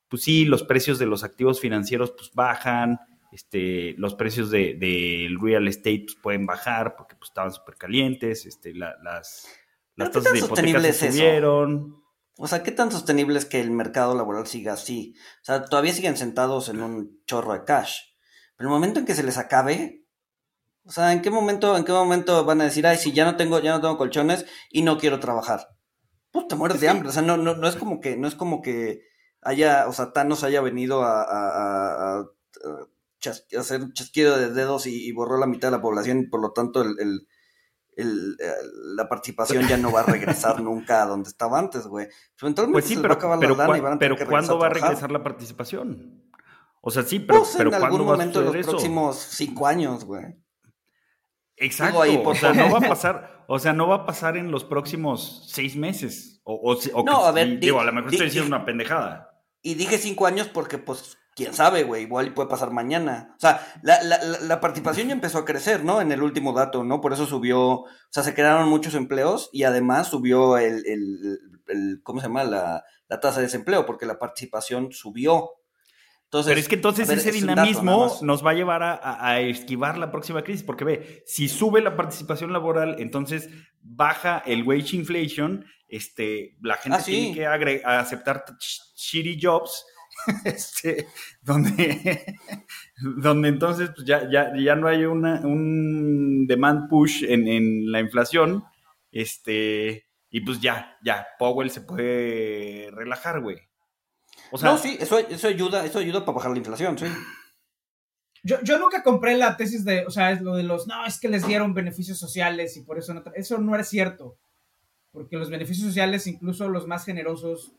pues 0.07 0.21
sí, 0.21 0.45
los 0.45 0.63
precios 0.63 0.99
de 0.99 1.07
los 1.07 1.23
activos 1.23 1.59
financieros 1.59 2.11
pues 2.11 2.31
bajan, 2.35 2.99
este, 3.31 3.95
los 3.97 4.13
precios 4.13 4.51
del 4.51 4.77
de, 4.79 5.35
real 5.41 5.67
estate 5.67 6.03
pues, 6.05 6.15
pueden 6.21 6.45
bajar 6.45 6.95
porque 6.95 7.15
pues, 7.15 7.31
estaban 7.31 7.51
súper 7.51 7.75
calientes, 7.77 8.45
este, 8.45 8.75
las, 8.75 9.49
las 9.95 10.11
tasas 10.11 10.33
de 10.33 10.39
hipoteca 10.39 10.81
se 10.81 11.11
subieron. 11.11 12.03
O 12.37 12.47
sea, 12.47 12.63
¿qué 12.63 12.71
tan 12.71 12.91
sostenible 12.91 13.37
es 13.37 13.45
que 13.45 13.61
el 13.61 13.71
mercado 13.71 14.15
laboral 14.15 14.47
siga 14.47 14.73
así? 14.73 15.15
O 15.41 15.45
sea, 15.45 15.65
todavía 15.65 15.93
siguen 15.93 16.17
sentados 16.17 16.69
en 16.69 16.81
un 16.81 17.21
chorro 17.25 17.53
de 17.53 17.63
cash. 17.63 17.99
Pero 18.55 18.69
el 18.69 18.73
momento 18.73 18.99
en 18.99 19.05
que 19.05 19.13
se 19.13 19.23
les 19.23 19.37
acabe, 19.37 20.05
o 20.83 20.91
sea, 20.91 21.13
¿en 21.13 21.21
qué 21.21 21.29
momento, 21.29 21.77
en 21.77 21.85
qué 21.85 21.91
momento 21.91 22.43
van 22.43 22.61
a 22.61 22.65
decir, 22.65 22.87
ay, 22.87 22.97
si 22.97 23.13
ya 23.13 23.25
no 23.25 23.37
tengo, 23.37 23.59
ya 23.59 23.71
no 23.71 23.81
tengo 23.81 23.97
colchones 23.97 24.45
y 24.69 24.81
no 24.81 24.97
quiero 24.97 25.19
trabajar? 25.19 25.67
Pues 26.31 26.47
te 26.47 26.55
mueres 26.55 26.81
de 26.81 26.89
hambre. 26.89 27.09
O 27.09 27.11
sea, 27.11 27.21
no, 27.21 27.37
no, 27.37 27.55
no 27.55 27.67
es 27.67 27.75
como 27.75 27.99
que, 27.99 28.17
no 28.17 28.27
es 28.27 28.35
como 28.35 28.61
que 28.61 29.01
haya, 29.41 29.87
o 29.87 29.93
sea, 29.93 30.11
Thanos 30.11 30.43
haya 30.43 30.61
venido 30.61 31.03
a 31.03 32.25
hacer 33.59 33.81
un 33.81 33.93
chasquido 33.93 34.37
de 34.37 34.51
dedos 34.51 34.87
y, 34.87 35.11
borró 35.11 35.37
la 35.37 35.47
mitad 35.47 35.69
de 35.69 35.77
la 35.77 35.81
población 35.81 36.19
y 36.19 36.27
por 36.27 36.41
lo 36.41 36.51
tanto 36.51 36.81
el, 36.81 37.27
la 37.95 39.07
participación 39.07 39.67
ya 39.67 39.77
no 39.77 39.91
va 39.91 40.01
a 40.01 40.03
regresar 40.03 40.61
nunca 40.61 41.03
a 41.03 41.05
donde 41.05 41.29
estaba 41.29 41.59
antes, 41.59 41.87
güey. 41.87 42.07
Pues 42.39 42.85
sí, 42.85 42.97
pero, 43.01 43.17
pero, 43.99 44.17
¿cuándo 44.27 44.57
va 44.57 44.67
a 44.67 44.69
regresar 44.69 45.11
la 45.11 45.23
participación? 45.23 46.23
O 46.81 46.91
sea, 46.91 47.03
sí, 47.03 47.19
pero, 47.19 47.39
pues 47.39 47.55
en 47.55 47.73
algún 47.73 48.05
momento 48.05 48.39
en 48.39 48.57
los 48.57 48.67
próximos 48.67 49.17
cinco 49.17 49.67
años, 49.67 50.03
güey. 50.03 50.35
Exacto. 51.55 51.99
o 51.99 52.35
sea, 52.35 52.53
no 52.53 52.71
va 52.71 52.79
a 52.79 52.89
pasar, 52.89 53.45
o 53.47 53.59
sea, 53.59 53.73
no 53.73 53.87
va 53.87 53.95
a 53.95 54.05
pasar 54.05 54.37
en 54.37 54.51
los 54.51 54.63
próximos 54.63 55.47
seis 55.49 55.75
meses. 55.75 56.41
O, 56.43 56.75
o, 56.93 57.03
no, 57.03 57.25
a 57.25 57.31
ver, 57.31 57.59
digo, 57.59 57.79
a 57.79 57.85
lo 57.85 57.93
mejor 57.93 58.11
estoy 58.11 58.25
diciendo 58.27 58.47
una 58.47 58.65
pendejada. 58.65 59.41
Y 59.61 59.75
dije 59.75 59.97
cinco 59.97 60.25
años 60.25 60.49
porque, 60.49 60.77
pues, 60.77 61.17
quién 61.35 61.53
sabe, 61.53 61.83
güey, 61.83 62.03
igual 62.03 62.33
puede 62.33 62.49
pasar 62.49 62.71
mañana. 62.71 63.33
O 63.37 63.39
sea, 63.39 63.65
la, 63.81 64.01
la, 64.03 64.19
la, 64.41 64.59
participación 64.59 65.07
ya 65.07 65.13
empezó 65.13 65.39
a 65.39 65.45
crecer, 65.45 65.83
¿no? 65.83 66.01
En 66.01 66.11
el 66.11 66.21
último 66.21 66.53
dato, 66.53 66.83
¿no? 66.83 67.01
Por 67.01 67.13
eso 67.13 67.25
subió, 67.25 67.59
o 67.61 67.87
sea, 68.09 68.23
se 68.23 68.33
crearon 68.33 68.69
muchos 68.69 68.95
empleos 68.95 69.49
y 69.51 69.63
además 69.63 70.07
subió 70.07 70.57
el, 70.57 70.85
el, 70.85 71.39
el 71.67 72.01
¿cómo 72.03 72.19
se 72.19 72.27
llama? 72.27 72.43
La, 72.43 72.83
la 73.07 73.19
tasa 73.19 73.37
de 73.37 73.45
desempleo, 73.45 73.85
porque 73.85 74.05
la 74.05 74.19
participación 74.19 74.91
subió. 74.91 75.51
Pero 76.41 76.59
es 76.59 76.67
que 76.67 76.75
entonces 76.75 77.07
ese 77.09 77.31
dinamismo 77.31 78.11
nos 78.21 78.43
va 78.43 78.51
a 78.51 78.53
llevar 78.55 78.81
a, 78.81 79.39
esquivar 79.39 79.99
la 79.99 80.09
próxima 80.09 80.43
crisis, 80.43 80.63
porque 80.63 80.83
ve, 80.83 81.23
si 81.27 81.47
sube 81.47 81.79
la 81.79 81.95
participación 81.95 82.51
laboral, 82.51 82.95
entonces 82.97 83.49
baja 83.81 84.41
el 84.45 84.63
wage 84.63 84.95
inflation, 84.95 85.63
este, 85.87 86.57
la 86.61 86.77
gente 86.77 86.97
ah, 86.99 87.03
tiene 87.03 87.35
que 87.35 87.45
aceptar 87.85 88.45
shitty 88.95 89.37
jobs, 89.39 89.85
este, 90.45 91.07
donde, 91.41 92.37
donde 93.17 93.49
entonces 93.49 93.91
pues, 93.95 94.05
ya, 94.05 94.29
ya, 94.31 94.53
ya, 94.55 94.75
no 94.75 94.87
hay 94.87 95.05
una, 95.05 95.41
un 95.41 96.45
demand 96.47 96.89
push 96.89 97.23
en, 97.23 97.47
en 97.47 97.91
la 97.91 97.99
inflación, 97.99 98.63
este, 99.11 100.05
y 100.29 100.41
pues 100.41 100.59
ya, 100.59 100.97
ya, 101.03 101.27
Powell 101.37 101.69
se 101.69 101.81
puede 101.81 102.89
relajar, 102.91 103.41
güey 103.41 103.57
no, 104.61 104.77
sí, 104.77 104.97
eso, 104.99 105.17
eso, 105.17 105.47
ayuda, 105.47 105.85
eso 105.85 105.99
ayuda 105.99 106.25
para 106.25 106.35
bajar 106.35 106.51
la 106.51 106.57
inflación, 106.57 106.97
sí. 106.97 107.05
Yo, 108.43 108.61
yo, 108.61 108.77
nunca 108.77 109.03
compré 109.03 109.37
la 109.37 109.55
tesis 109.55 109.85
de, 109.85 110.05
o 110.05 110.11
sea, 110.11 110.31
es 110.31 110.41
lo 110.41 110.55
de 110.55 110.63
los, 110.63 110.85
no, 110.85 111.05
es 111.05 111.19
que 111.19 111.29
les 111.29 111.47
dieron 111.47 111.73
beneficios 111.73 112.19
sociales 112.19 112.75
y 112.75 112.81
por 112.81 112.99
eso 112.99 113.13
no, 113.13 113.23
eso 113.35 113.57
no 113.57 113.73
era 113.73 113.85
cierto, 113.85 114.37
porque 115.11 115.37
los 115.37 115.49
beneficios 115.49 115.87
sociales, 115.87 116.27
incluso 116.27 116.67
los 116.67 116.85
más 116.85 117.05
generosos, 117.05 117.73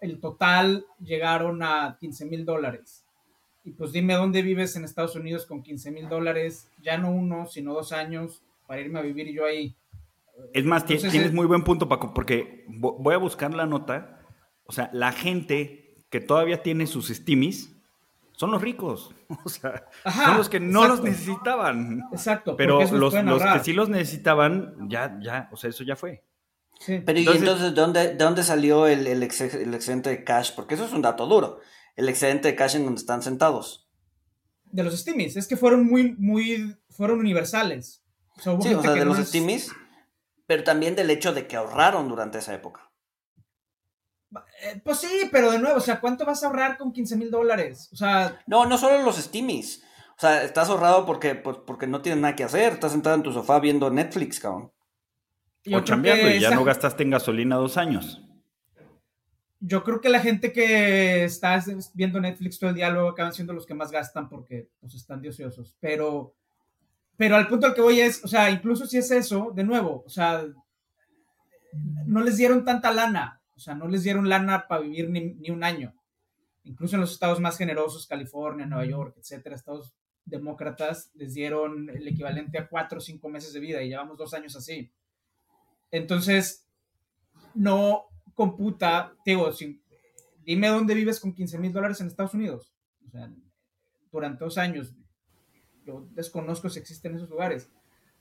el 0.00 0.20
total 0.20 0.86
llegaron 1.02 1.62
a 1.62 1.96
15 2.00 2.26
mil 2.26 2.44
dólares. 2.44 3.04
Y 3.64 3.72
pues 3.72 3.92
dime 3.92 4.14
dónde 4.14 4.42
vives 4.42 4.74
en 4.76 4.84
Estados 4.84 5.16
Unidos 5.16 5.46
con 5.46 5.62
15 5.62 5.90
mil 5.90 6.08
dólares, 6.08 6.68
ya 6.82 6.96
no 6.96 7.10
uno, 7.10 7.46
sino 7.46 7.74
dos 7.74 7.92
años, 7.92 8.42
para 8.66 8.80
irme 8.80 8.98
a 8.98 9.02
vivir 9.02 9.32
yo 9.32 9.44
ahí. 9.44 9.76
Es 10.54 10.64
más, 10.64 10.86
tienes 10.86 11.14
eh, 11.14 11.30
muy 11.32 11.46
buen 11.46 11.64
punto, 11.64 11.88
Paco, 11.88 12.14
porque 12.14 12.64
voy 12.68 13.14
a 13.14 13.18
buscar 13.18 13.52
la 13.52 13.66
nota. 13.66 14.20
O 14.64 14.72
sea, 14.72 14.90
la 14.92 15.12
gente 15.12 15.96
que 16.08 16.20
todavía 16.20 16.62
tiene 16.62 16.86
sus 16.86 17.08
stimis 17.08 17.76
son 18.32 18.50
los 18.50 18.62
ricos. 18.62 19.14
O 19.44 19.48
sea, 19.48 19.86
son 20.02 20.38
los 20.38 20.48
que 20.48 20.58
no 20.58 20.88
los 20.88 21.02
necesitaban. 21.02 22.02
Exacto. 22.10 22.56
Pero 22.56 22.80
los, 22.80 23.14
que 23.14 23.60
sí 23.62 23.72
los 23.72 23.88
necesitaban, 23.88 24.88
ya, 24.88 25.20
ya, 25.22 25.48
o 25.52 25.56
sea, 25.56 25.70
eso 25.70 25.84
ya 25.84 25.94
fue. 25.94 26.24
Pero 26.86 27.18
¿y 27.18 27.26
entonces 27.26 27.74
¿de 27.74 27.80
dónde, 27.80 28.08
de 28.08 28.14
dónde 28.14 28.42
salió 28.42 28.86
el, 28.86 29.06
el, 29.06 29.22
excedente 29.22 30.10
de 30.10 30.24
cash? 30.24 30.52
Porque 30.56 30.74
eso 30.74 30.86
es 30.86 30.92
un 30.92 31.02
dato 31.02 31.26
duro. 31.26 31.60
El 31.94 32.08
excedente 32.08 32.48
de 32.48 32.56
cash 32.56 32.76
en 32.76 32.84
donde 32.84 33.00
están 33.00 33.22
sentados. 33.22 33.88
De 34.64 34.82
los 34.82 34.98
stimis. 34.98 35.36
Es 35.36 35.46
que 35.46 35.56
fueron 35.56 35.86
muy, 35.86 36.14
muy, 36.16 36.76
fueron 36.88 37.18
universales. 37.18 38.02
sí, 38.38 38.48
o 38.48 38.82
sea, 38.82 38.92
de 38.92 39.04
los 39.04 39.18
stimis, 39.18 39.70
pero 40.46 40.64
también 40.64 40.96
del 40.96 41.10
hecho 41.10 41.34
de 41.34 41.46
que 41.46 41.56
ahorraron 41.56 42.08
durante 42.08 42.38
esa 42.38 42.54
época. 42.54 42.90
Eh, 44.62 44.80
pues 44.82 44.98
sí, 44.98 45.28
pero 45.30 45.50
de 45.50 45.58
nuevo, 45.58 45.76
o 45.76 45.80
sea, 45.80 46.00
¿cuánto 46.00 46.24
vas 46.24 46.42
a 46.42 46.46
ahorrar 46.46 46.78
con 46.78 46.92
15 46.92 47.16
mil 47.16 47.30
dólares? 47.30 47.90
O 47.92 47.96
sea. 47.96 48.40
No, 48.46 48.64
no 48.64 48.78
solo 48.78 49.02
los 49.02 49.16
Steamies. 49.16 49.82
O 50.16 50.20
sea, 50.20 50.44
estás 50.44 50.68
ahorrado 50.68 51.04
porque, 51.04 51.34
pues, 51.34 51.58
porque 51.66 51.86
no 51.86 52.00
tienes 52.00 52.20
nada 52.20 52.36
que 52.36 52.44
hacer. 52.44 52.74
Estás 52.74 52.92
sentado 52.92 53.16
en 53.16 53.22
tu 53.22 53.32
sofá 53.32 53.58
viendo 53.58 53.90
Netflix, 53.90 54.38
cabrón. 54.38 54.72
O 55.72 55.84
cambiando 55.84 56.30
y 56.30 56.40
ya 56.40 56.50
no 56.50 56.64
gastaste 56.64 57.02
en 57.02 57.10
gasolina 57.10 57.56
dos 57.56 57.76
años. 57.76 58.22
Yo 59.60 59.84
creo 59.84 60.00
que 60.00 60.08
la 60.08 60.20
gente 60.20 60.52
que 60.52 61.24
está 61.24 61.62
viendo 61.92 62.20
Netflix 62.20 62.58
todo 62.58 62.70
el 62.70 62.76
día 62.76 62.88
luego 62.88 63.10
acaban 63.10 63.34
siendo 63.34 63.52
los 63.52 63.66
que 63.66 63.74
más 63.74 63.90
gastan 63.90 64.28
porque 64.28 64.70
pues, 64.80 64.94
están 64.94 65.24
ociosos. 65.26 65.76
Pero, 65.80 66.34
pero 67.16 67.36
al 67.36 67.46
punto 67.46 67.66
al 67.66 67.74
que 67.74 67.82
voy 67.82 68.00
es, 68.00 68.24
o 68.24 68.28
sea, 68.28 68.50
incluso 68.50 68.86
si 68.86 68.96
es 68.96 69.10
eso, 69.10 69.52
de 69.54 69.64
nuevo, 69.64 70.02
o 70.06 70.08
sea, 70.08 70.46
no 72.06 72.22
les 72.22 72.38
dieron 72.38 72.64
tanta 72.64 72.90
lana 72.90 73.40
o 73.60 73.62
sea, 73.62 73.74
no 73.74 73.88
les 73.88 74.04
dieron 74.04 74.26
lana 74.26 74.66
para 74.66 74.80
vivir 74.80 75.10
ni, 75.10 75.50
un 75.50 75.62
año. 75.62 75.94
Incluso 76.64 76.96
en 76.96 77.02
los 77.02 77.12
estados 77.12 77.40
más 77.40 77.58
generosos, 77.58 78.06
California, 78.06 78.64
Nueva 78.64 78.86
York, 78.86 79.16
etcétera, 79.18 79.54
estados 79.54 79.92
demócratas, 80.24 81.10
les 81.12 81.34
dieron 81.34 81.90
el 81.90 82.08
equivalente 82.08 82.56
a 82.56 82.66
cuatro 82.66 82.96
o 82.96 83.00
cinco 83.02 83.28
meses 83.28 83.52
de 83.52 83.60
vida 83.60 83.82
y 83.82 83.90
llevamos 83.90 84.16
dos 84.16 84.32
años 84.32 84.56
así. 84.56 84.90
Entonces, 85.90 86.66
no 87.54 88.06
computa, 88.34 89.14
digo, 89.24 89.50
dime 90.44 90.68
dónde 90.68 90.94
vives 90.94 91.20
con 91.20 91.34
15 91.34 91.58
mil 91.58 91.72
dólares 91.72 92.00
en 92.00 92.06
Estados 92.06 92.34
Unidos. 92.34 92.72
O 93.06 93.10
sea, 93.10 93.30
durante 94.10 94.44
dos 94.44 94.58
años. 94.58 94.94
Yo 95.84 96.06
desconozco 96.12 96.68
si 96.68 96.78
existen 96.78 97.16
esos 97.16 97.30
lugares. 97.30 97.70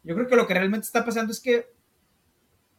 Yo 0.04 0.16
creo 0.16 0.28
que 0.28 0.36
lo 0.36 0.48
que 0.48 0.54
realmente 0.54 0.86
está 0.86 1.06
pasando 1.06 1.32
es 1.32 1.40
que 1.40 1.68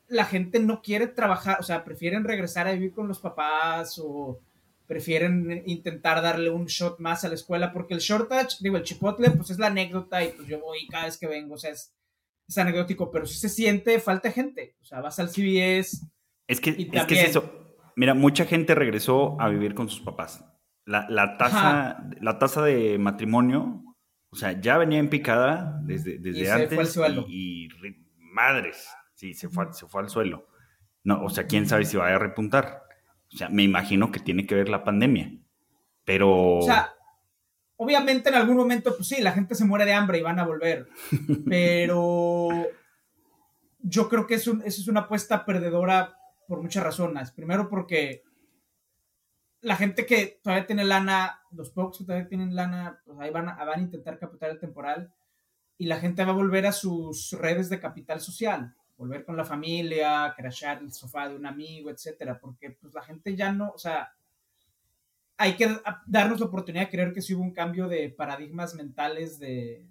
la 0.09 0.25
gente 0.25 0.59
no 0.59 0.83
quiere 0.83 1.07
trabajar, 1.07 1.59
o 1.61 1.63
sea, 1.63 1.85
prefieren 1.85 2.25
regresar 2.25 2.67
a 2.67 2.73
vivir 2.73 2.93
con 2.93 3.07
los 3.07 3.21
papás 3.21 4.01
o 4.03 4.41
prefieren 4.87 5.63
intentar 5.67 6.21
darle 6.21 6.51
un 6.51 6.67
shot 6.67 6.99
más 6.99 7.25
a 7.25 7.29
la 7.29 7.35
escuela, 7.35 7.73
porque 7.73 7.95
el 7.95 8.01
short 8.01 8.29
touch, 8.29 8.59
digo, 8.59 8.77
el 8.77 8.83
chipotle, 8.83 9.31
pues 9.31 9.51
es 9.51 9.59
la 9.61 9.69
anécdota 9.69 10.25
y 10.25 10.33
pues 10.33 10.49
yo 10.49 10.59
voy 10.59 10.89
cada 10.89 11.05
vez 11.05 11.17
que 11.17 11.29
vengo, 11.29 11.55
o 11.55 11.59
sea, 11.59 11.71
es, 11.71 11.95
anecdótico, 12.59 13.11
pero 13.11 13.27
si 13.27 13.39
se 13.39 13.49
siente 13.49 13.99
falta 14.01 14.31
gente, 14.31 14.77
o 14.81 14.85
sea, 14.85 15.01
vas 15.01 15.19
al 15.19 15.29
CBS. 15.29 16.07
Es 16.47 16.61
que, 16.61 16.71
es, 16.71 17.07
que 17.07 17.15
es 17.15 17.31
eso. 17.31 17.77
Mira, 17.97 18.15
mucha 18.15 18.45
gente 18.45 18.75
regresó 18.75 19.41
a 19.41 19.49
vivir 19.49 19.75
con 19.75 19.89
sus 19.89 20.01
papás. 20.01 20.45
La, 20.85 21.07
la 21.09 21.37
tasa, 21.37 22.09
la 22.21 22.39
tasa 22.39 22.63
de 22.63 22.99
matrimonio, 22.99 23.85
o 24.31 24.37
sea, 24.37 24.61
ya 24.61 24.79
venía 24.79 24.99
en 24.99 25.11
picada 25.11 25.81
desde, 25.83 26.19
desde 26.19 26.51
antes 26.51 26.99
y, 27.29 27.67
y 27.67 27.69
madres. 28.17 28.89
Sí, 29.15 29.35
se 29.35 29.49
fue, 29.49 29.73
se 29.73 29.87
fue 29.87 30.03
al 30.03 30.09
suelo. 30.09 30.49
No, 31.05 31.23
o 31.23 31.31
sea, 31.31 31.47
quién 31.47 31.67
sabe 31.67 31.85
si 31.85 31.97
va 31.97 32.09
a 32.09 32.19
repuntar. 32.19 32.85
O 33.33 33.37
sea, 33.37 33.49
me 33.49 33.63
imagino 33.63 34.11
que 34.11 34.21
tiene 34.21 34.47
que 34.47 34.55
ver 34.55 34.69
la 34.69 34.85
pandemia. 34.85 35.33
Pero. 36.05 36.59
O 36.59 36.63
sea, 36.63 36.95
obviamente 37.83 38.29
en 38.29 38.35
algún 38.35 38.59
momento, 38.59 38.95
pues 38.95 39.09
sí, 39.09 39.23
la 39.23 39.33
gente 39.33 39.55
se 39.55 39.65
muere 39.65 39.87
de 39.87 39.95
hambre 39.95 40.19
y 40.19 40.23
van 40.23 40.39
a 40.39 40.45
volver. 40.45 40.87
Pero 41.49 42.49
yo 43.79 44.09
creo 44.11 44.27
que 44.27 44.35
eso 44.35 44.59
es 44.63 44.87
una 44.87 45.01
apuesta 45.01 45.47
perdedora 45.47 46.15
por 46.47 46.61
muchas 46.61 46.85
razones. 46.85 47.31
Primero 47.31 47.71
porque 47.71 48.23
la 49.63 49.77
gente 49.77 50.05
que 50.05 50.41
todavía 50.43 50.67
tiene 50.67 50.85
lana, 50.85 51.41
los 51.53 51.71
pocos 51.71 51.99
que 51.99 52.05
todavía 52.05 52.29
tienen 52.29 52.55
lana, 52.55 53.01
pues 53.07 53.19
ahí 53.19 53.31
van 53.31 53.49
a, 53.49 53.65
van 53.65 53.79
a 53.79 53.83
intentar 53.83 54.19
capital 54.19 54.59
temporal 54.59 55.15
y 55.79 55.87
la 55.87 56.01
gente 56.01 56.23
va 56.23 56.33
a 56.33 56.35
volver 56.35 56.67
a 56.67 56.73
sus 56.73 57.33
redes 57.33 57.71
de 57.71 57.81
capital 57.81 58.21
social 58.21 58.75
volver 58.99 59.25
con 59.25 59.35
la 59.35 59.47
familia, 59.47 60.35
crashar 60.37 60.83
el 60.83 60.93
sofá 60.93 61.31
de 61.31 61.35
un 61.35 61.47
amigo, 61.47 61.89
etcétera, 61.89 62.39
porque 62.39 62.73
pues 62.73 62.93
la 62.93 63.01
gente 63.01 63.35
ya 63.35 63.51
no, 63.51 63.71
o 63.71 63.79
sea, 63.79 64.13
hay 65.41 65.57
que 65.57 65.75
darnos 66.07 66.39
la 66.39 66.47
oportunidad 66.47 66.85
de 66.85 66.91
creer 66.91 67.15
que 67.15 67.23
sí 67.23 67.35
hubo 67.35 67.43
un 67.43 67.55
cambio 67.55 67.89
de 67.89 68.11
paradigmas 68.11 68.75
mentales 68.75 69.39
de 69.39 69.89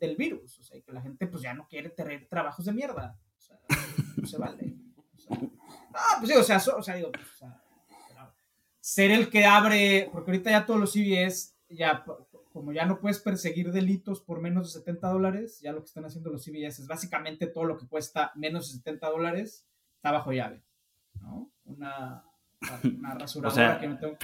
del 0.00 0.16
virus, 0.16 0.58
o 0.58 0.62
sea, 0.62 0.80
que 0.80 0.92
la 0.92 1.02
gente 1.02 1.26
pues 1.26 1.42
ya 1.42 1.52
no 1.54 1.68
quiere 1.68 1.90
tener 1.90 2.26
trabajos 2.26 2.64
de 2.64 2.72
mierda, 2.72 3.18
o 3.36 3.40
sea, 3.40 3.58
no 4.16 4.26
se 4.26 4.38
vale. 4.38 4.76
ah, 5.94 6.16
pues 6.18 6.30
sí, 6.30 6.36
o 6.36 6.42
sea, 6.42 6.56
o 6.56 6.82
sea, 6.82 6.94
digo, 6.94 7.12
pues, 7.12 7.26
o 7.32 7.36
sea, 7.36 7.62
ser 8.80 9.10
el 9.10 9.28
que 9.28 9.44
abre, 9.44 10.08
porque 10.10 10.30
ahorita 10.30 10.50
ya 10.50 10.66
todos 10.66 10.80
los 10.80 10.92
CBS 10.92 11.54
ya 11.68 12.04
como 12.52 12.72
ya 12.72 12.86
no 12.86 13.00
puedes 13.00 13.18
perseguir 13.18 13.72
delitos 13.72 14.20
por 14.20 14.40
menos 14.40 14.72
de 14.72 14.80
70 14.80 15.08
dólares, 15.08 15.60
ya 15.60 15.72
lo 15.72 15.80
que 15.80 15.88
están 15.88 16.04
haciendo 16.06 16.30
los 16.30 16.44
CBS 16.44 16.80
es 16.80 16.86
básicamente 16.86 17.46
todo 17.46 17.64
lo 17.64 17.76
que 17.76 17.88
cuesta 17.88 18.32
menos 18.36 18.68
de 18.68 18.78
70 18.78 19.08
dólares 19.10 19.66
está 19.96 20.12
bajo 20.12 20.32
llave, 20.32 20.64
¿no? 21.20 21.50
Una, 21.64 22.24
una 22.98 23.14
rasuradora 23.14 23.80
que 23.80 23.88
me 23.88 23.96
tengo... 23.96 24.16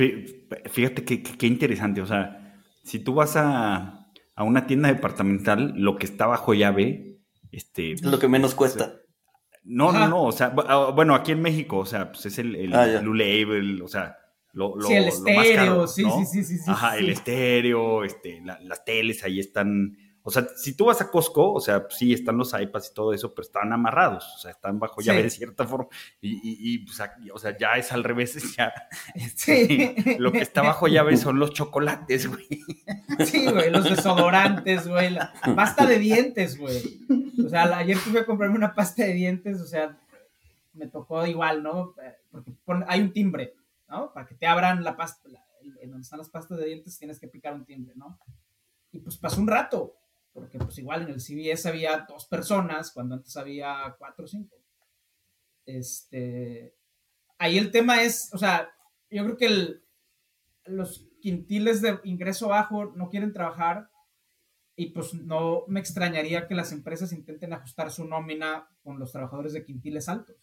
Fíjate 0.70 1.04
qué 1.04 1.46
interesante, 1.46 2.00
o 2.00 2.06
sea, 2.06 2.54
si 2.82 2.98
tú 2.98 3.14
vas 3.14 3.36
a, 3.36 4.10
a, 4.34 4.44
una 4.44 4.66
tienda 4.66 4.92
departamental, 4.92 5.74
lo 5.76 5.96
que 5.96 6.06
está 6.06 6.26
bajo 6.26 6.54
llave, 6.54 7.20
este... 7.52 7.94
Lo 8.02 8.18
que 8.18 8.28
menos 8.28 8.54
cuesta. 8.54 8.94
No, 9.62 9.92
no, 9.92 10.08
no, 10.08 10.24
o 10.24 10.32
sea, 10.32 10.54
ah, 10.68 10.90
bueno, 10.94 11.14
aquí 11.14 11.32
en 11.32 11.42
México, 11.42 11.78
o 11.78 11.86
sea, 11.86 12.10
pues 12.10 12.26
es 12.26 12.38
el, 12.38 12.56
el 12.56 12.74
ah, 12.74 13.00
Blue 13.00 13.14
Label, 13.14 13.82
o 13.82 13.88
sea, 13.88 14.16
lo, 14.52 14.80
sí, 14.80 14.94
el 14.94 15.04
estéreo, 15.04 15.86
sí, 15.86 16.04
sí, 16.04 16.42
sí, 16.42 16.58
sí, 16.58 16.70
Ajá, 16.70 16.96
el 16.96 17.10
estéreo, 17.10 18.02
este, 18.04 18.42
las 18.42 18.84
teles 18.84 19.22
ahí 19.22 19.38
están. 19.38 19.96
O 20.30 20.40
sea, 20.40 20.48
si 20.56 20.74
tú 20.74 20.86
vas 20.86 21.00
a 21.00 21.10
Costco, 21.10 21.52
o 21.52 21.60
sea, 21.60 21.86
sí 21.90 22.12
están 22.12 22.36
los 22.36 22.52
iPads 22.58 22.90
y 22.90 22.94
todo 22.94 23.12
eso, 23.12 23.34
pero 23.34 23.46
están 23.46 23.72
amarrados, 23.72 24.32
o 24.36 24.38
sea, 24.38 24.50
están 24.52 24.78
bajo 24.78 25.00
llave 25.00 25.24
de 25.24 25.30
cierta 25.30 25.66
forma. 25.66 25.88
Y, 26.20 26.40
y, 26.42 26.78
pues, 26.78 27.00
o 27.32 27.38
sea, 27.38 27.56
ya 27.58 27.72
es 27.72 27.92
al 27.92 28.04
revés, 28.04 28.54
ya. 28.56 28.72
Este, 29.14 30.16
lo 30.18 30.32
que 30.32 30.40
está 30.40 30.62
bajo 30.62 30.88
llave 30.88 31.16
son 31.16 31.38
los 31.38 31.52
chocolates, 31.52 32.26
güey. 32.26 32.46
Sí, 33.24 33.44
güey, 33.50 33.70
los 33.70 33.84
desodorantes, 33.84 34.88
güey. 34.88 35.10
La 35.10 35.32
pasta 35.54 35.84
de 35.84 35.98
dientes, 35.98 36.56
güey. 36.56 37.00
O 37.44 37.48
sea, 37.48 37.64
ayer 37.76 37.98
tuve 38.02 38.20
a 38.20 38.24
comprarme 38.26 38.56
una 38.56 38.72
pasta 38.72 39.04
de 39.04 39.12
dientes, 39.12 39.60
o 39.60 39.66
sea, 39.66 39.98
me 40.72 40.86
tocó 40.86 41.26
igual, 41.26 41.62
¿no? 41.62 41.94
Porque 42.30 42.52
hay 42.86 43.00
un 43.00 43.12
timbre 43.12 43.54
¿no? 43.90 44.12
Para 44.12 44.26
que 44.26 44.34
te 44.36 44.46
abran 44.46 44.82
la 44.84 44.96
pasta, 44.96 45.28
en 45.80 45.90
donde 45.90 46.02
están 46.02 46.18
las 46.18 46.30
pastas 46.30 46.58
de 46.58 46.66
dientes 46.66 46.98
tienes 46.98 47.18
que 47.18 47.28
picar 47.28 47.54
un 47.54 47.64
timbre, 47.64 47.92
¿no? 47.96 48.18
Y 48.92 49.00
pues 49.00 49.18
pasó 49.18 49.40
un 49.40 49.48
rato, 49.48 49.96
porque 50.32 50.58
pues 50.58 50.78
igual 50.78 51.02
en 51.02 51.10
el 51.10 51.20
CBS 51.20 51.68
había 51.68 52.06
dos 52.08 52.26
personas, 52.26 52.92
cuando 52.92 53.16
antes 53.16 53.36
había 53.36 53.94
cuatro 53.98 54.24
o 54.24 54.28
cinco. 54.28 54.56
Este, 55.66 56.74
ahí 57.38 57.58
el 57.58 57.70
tema 57.70 58.02
es, 58.02 58.30
o 58.32 58.38
sea, 58.38 58.70
yo 59.10 59.24
creo 59.24 59.36
que 59.36 59.80
los, 60.66 61.10
quintiles 61.20 61.82
de 61.82 62.00
ingreso 62.04 62.48
bajo 62.48 62.86
no 62.96 63.08
quieren 63.08 63.32
trabajar 63.32 63.90
y 64.74 64.86
pues 64.86 65.14
no 65.14 65.64
me 65.68 65.80
extrañaría 65.80 66.48
que 66.48 66.54
las 66.54 66.72
empresas 66.72 67.12
intenten 67.12 67.52
ajustar 67.52 67.90
su 67.90 68.06
nómina 68.06 68.68
con 68.82 68.98
los 68.98 69.12
trabajadores 69.12 69.52
de 69.52 69.64
quintiles 69.64 70.08
altos. 70.08 70.36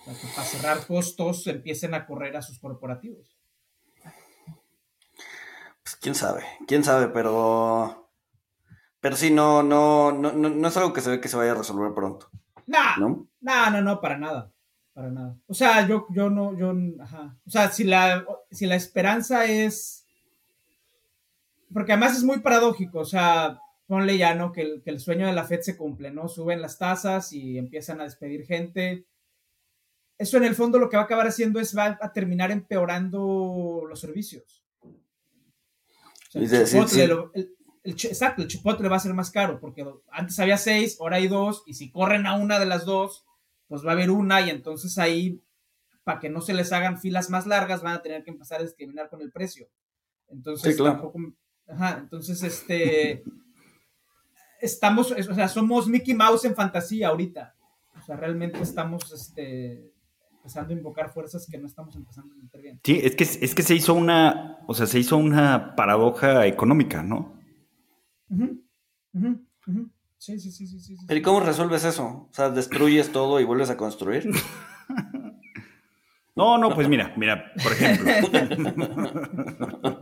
O 0.00 0.04
sea, 0.04 0.14
que 0.14 0.26
para 0.34 0.46
cerrar 0.46 0.86
costos 0.86 1.46
empiecen 1.46 1.94
a 1.94 2.06
correr 2.06 2.36
a 2.36 2.42
sus 2.42 2.58
corporativos. 2.58 3.38
Pues 5.82 5.96
quién 5.96 6.14
sabe, 6.14 6.44
quién 6.66 6.84
sabe, 6.84 7.08
pero. 7.08 8.07
Pero 9.00 9.16
sí, 9.16 9.30
no, 9.30 9.62
no, 9.62 10.12
no, 10.12 10.32
no, 10.32 10.68
es 10.68 10.76
algo 10.76 10.92
que 10.92 11.00
se 11.00 11.10
ve 11.10 11.20
que 11.20 11.28
se 11.28 11.36
vaya 11.36 11.52
a 11.52 11.56
resolver 11.56 11.94
pronto. 11.94 12.28
¿No? 12.66 13.28
no, 13.40 13.70
no, 13.70 13.80
no, 13.80 14.00
para 14.00 14.18
nada. 14.18 14.52
Para 14.92 15.10
nada. 15.10 15.36
O 15.46 15.54
sea, 15.54 15.86
yo, 15.86 16.06
yo 16.10 16.28
no, 16.28 16.56
yo, 16.58 16.74
ajá. 17.00 17.36
O 17.46 17.50
sea, 17.50 17.70
si 17.70 17.84
la, 17.84 18.26
si 18.50 18.66
la 18.66 18.74
esperanza 18.74 19.44
es. 19.44 20.04
Porque 21.72 21.92
además 21.92 22.16
es 22.16 22.24
muy 22.24 22.40
paradójico, 22.40 23.00
o 23.00 23.04
sea, 23.04 23.60
ponle 23.86 24.18
ya, 24.18 24.34
¿no? 24.34 24.52
Que 24.52 24.62
el, 24.62 24.82
que 24.82 24.90
el 24.90 25.00
sueño 25.00 25.26
de 25.26 25.32
la 25.32 25.44
Fed 25.44 25.60
se 25.60 25.76
cumple, 25.76 26.10
¿no? 26.10 26.28
Suben 26.28 26.60
las 26.60 26.78
tasas 26.78 27.32
y 27.32 27.58
empiezan 27.58 28.00
a 28.00 28.04
despedir 28.04 28.46
gente. 28.46 29.06
Eso 30.16 30.36
en 30.38 30.44
el 30.44 30.56
fondo 30.56 30.78
lo 30.78 30.88
que 30.88 30.96
va 30.96 31.02
a 31.02 31.06
acabar 31.06 31.28
haciendo 31.28 31.60
es 31.60 31.76
va 31.76 31.96
a 32.00 32.12
terminar 32.12 32.50
empeorando 32.50 33.84
los 33.88 34.00
servicios. 34.00 34.64
O 36.34 36.38
el, 37.34 37.56
exacto, 37.84 38.42
el 38.42 38.48
chipotle 38.48 38.88
va 38.88 38.96
a 38.96 39.00
ser 39.00 39.14
más 39.14 39.30
caro 39.30 39.60
porque 39.60 39.86
antes 40.10 40.38
había 40.38 40.58
seis, 40.58 40.98
ahora 41.00 41.16
hay 41.16 41.28
dos, 41.28 41.62
y 41.66 41.74
si 41.74 41.90
corren 41.90 42.26
a 42.26 42.34
una 42.36 42.58
de 42.58 42.66
las 42.66 42.84
dos, 42.84 43.24
pues 43.68 43.84
va 43.84 43.90
a 43.90 43.92
haber 43.92 44.10
una, 44.10 44.40
y 44.40 44.50
entonces 44.50 44.98
ahí, 44.98 45.42
para 46.04 46.20
que 46.20 46.30
no 46.30 46.40
se 46.40 46.54
les 46.54 46.72
hagan 46.72 46.98
filas 46.98 47.30
más 47.30 47.46
largas, 47.46 47.82
van 47.82 47.94
a 47.94 48.02
tener 48.02 48.24
que 48.24 48.30
empezar 48.30 48.60
a 48.60 48.64
discriminar 48.64 49.08
con 49.08 49.20
el 49.20 49.30
precio. 49.30 49.68
Entonces, 50.28 50.76
tampoco. 50.76 51.18
Ajá, 51.66 51.98
entonces, 52.00 52.42
este. 52.42 53.22
estamos, 54.60 55.12
o 55.12 55.34
sea, 55.34 55.48
somos 55.48 55.86
Mickey 55.86 56.14
Mouse 56.14 56.46
en 56.46 56.54
fantasía 56.54 57.08
ahorita. 57.08 57.54
O 57.98 58.02
sea, 58.02 58.16
realmente 58.16 58.60
estamos, 58.60 59.12
este 59.12 59.92
empezando 60.48 60.72
a 60.72 60.76
invocar 60.76 61.12
fuerzas 61.12 61.46
que 61.50 61.58
no 61.58 61.66
estamos 61.66 61.94
empezando 61.94 62.32
a 62.32 62.36
meter 62.38 62.62
bien. 62.62 62.80
Sí, 62.82 63.00
es 63.02 63.14
que, 63.14 63.24
es 63.24 63.54
que 63.54 63.62
se 63.62 63.74
hizo 63.74 63.92
una, 63.92 64.58
o 64.66 64.72
sea, 64.72 64.86
se 64.86 64.98
hizo 64.98 65.18
una 65.18 65.76
paradoja 65.76 66.46
económica, 66.46 67.02
¿no? 67.02 67.37
Sí, 70.18 70.38
sí, 70.40 70.50
sí, 70.50 70.66
sí, 70.66 70.80
sí. 70.80 70.96
¿Pero 71.06 71.18
y 71.18 71.22
cómo 71.22 71.40
resuelves 71.40 71.84
eso? 71.84 72.28
O 72.28 72.30
sea, 72.32 72.50
destruyes 72.50 73.12
todo 73.12 73.40
y 73.40 73.44
vuelves 73.44 73.70
a 73.70 73.76
construir. 73.76 74.28
No, 76.34 76.56
no, 76.56 76.72
pues 76.72 76.88
mira, 76.88 77.12
mira, 77.16 77.52
por 77.60 77.72
ejemplo. 77.72 78.12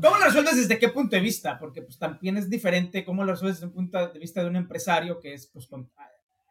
¿Cómo 0.03 0.19
lo 0.19 0.25
resuelves 0.27 0.57
desde 0.57 0.79
qué 0.79 0.91
punto 0.91 1.17
de 1.17 1.23
vista? 1.23 1.59
Porque 1.59 1.81
pues 1.81 1.99
también 1.99 2.37
es 2.37 2.51
diferente 2.51 3.07
cómo 3.07 3.25
lo 3.25 3.33
resuelves 3.33 3.57
desde 3.57 3.69
un 3.69 3.73
punto 3.73 4.09
de 4.09 4.19
vista 4.19 4.43
de 4.43 4.51
un 4.51 4.57
empresario 4.57 5.19
que 5.19 5.33
es, 5.33 5.47
pues, 5.47 5.67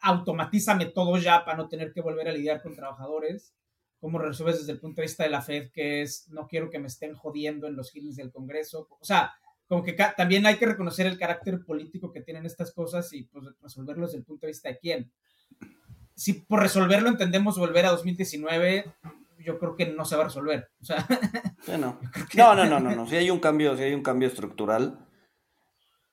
automatízame 0.02 0.88
todo 0.88 1.20
ya 1.20 1.46
para 1.46 1.58
no 1.58 1.68
tener 1.68 1.94
que 1.94 2.02
volver 2.02 2.28
a 2.28 2.32
lidiar 2.32 2.64
con 2.64 2.74
trabajadores 2.74 3.54
cómo 4.06 4.20
resuelves 4.20 4.60
desde 4.60 4.74
el 4.74 4.80
punto 4.80 5.02
de 5.02 5.08
vista 5.08 5.24
de 5.24 5.30
la 5.32 5.42
Fed, 5.42 5.72
que 5.72 6.04
es 6.04 6.30
no 6.30 6.48
quiero 6.48 6.70
que 6.70 6.78
me 6.78 6.88
estén 6.88 7.16
jodiendo 7.16 7.66
en 7.68 7.76
los 7.76 7.92
hearings 7.92 8.16
del 8.16 8.32
Congreso. 8.32 8.88
O 9.00 9.04
sea, 9.04 9.34
como 9.68 9.84
que 9.84 9.94
también 10.16 10.46
hay 10.46 10.58
que 10.58 10.66
reconocer 10.66 11.08
el 11.08 11.18
carácter 11.18 11.64
político 11.66 12.12
que 12.12 12.22
tienen 12.22 12.46
estas 12.46 12.74
cosas 12.74 13.12
y 13.14 13.24
pues 13.24 13.46
resolverlo 13.62 14.06
desde 14.06 14.20
el 14.20 14.24
punto 14.24 14.46
de 14.46 14.52
vista 14.52 14.70
de 14.70 14.78
quién. 14.78 15.12
Si 16.16 16.34
por 16.34 16.62
resolverlo 16.62 17.10
entendemos 17.10 17.58
volver 17.58 17.86
a 17.86 17.92
2019, 17.92 18.86
yo 19.40 19.60
creo 19.60 19.76
que 19.76 19.88
no 19.88 20.06
se 20.06 20.16
va 20.16 20.24
a 20.24 20.28
resolver. 20.28 20.70
O 20.82 20.86
sea, 20.86 21.06
no. 21.80 22.00
no, 22.36 22.56
no, 22.56 22.66
no, 22.66 22.80
no, 22.80 22.96
no. 22.96 23.08
Si 23.08 23.16
hay 23.16 23.30
un 23.30 23.40
cambio, 23.40 23.76
si 23.76 23.84
hay 23.84 23.94
un 23.94 24.04
cambio 24.04 24.28
estructural, 24.28 25.06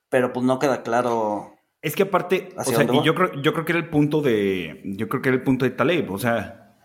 pero 0.08 0.32
pues 0.32 0.44
no 0.44 0.58
queda 0.58 0.82
claro. 0.82 1.56
Es 1.80 1.96
que 1.96 2.04
aparte, 2.04 2.50
o 2.56 2.64
sea, 2.64 2.84
y 2.84 3.02
yo 3.02 3.14
creo, 3.14 3.40
yo 3.42 3.52
creo 3.52 3.64
que 3.64 3.72
era 3.72 3.80
el 3.80 3.88
punto 3.88 4.22
de, 4.22 4.82
yo 4.84 5.08
creo 5.08 5.20
que 5.20 5.30
era 5.30 5.36
el 5.36 5.42
punto 5.42 5.64
de 5.64 5.72
Taleb, 5.72 6.12
o 6.12 6.18
sea, 6.18 6.76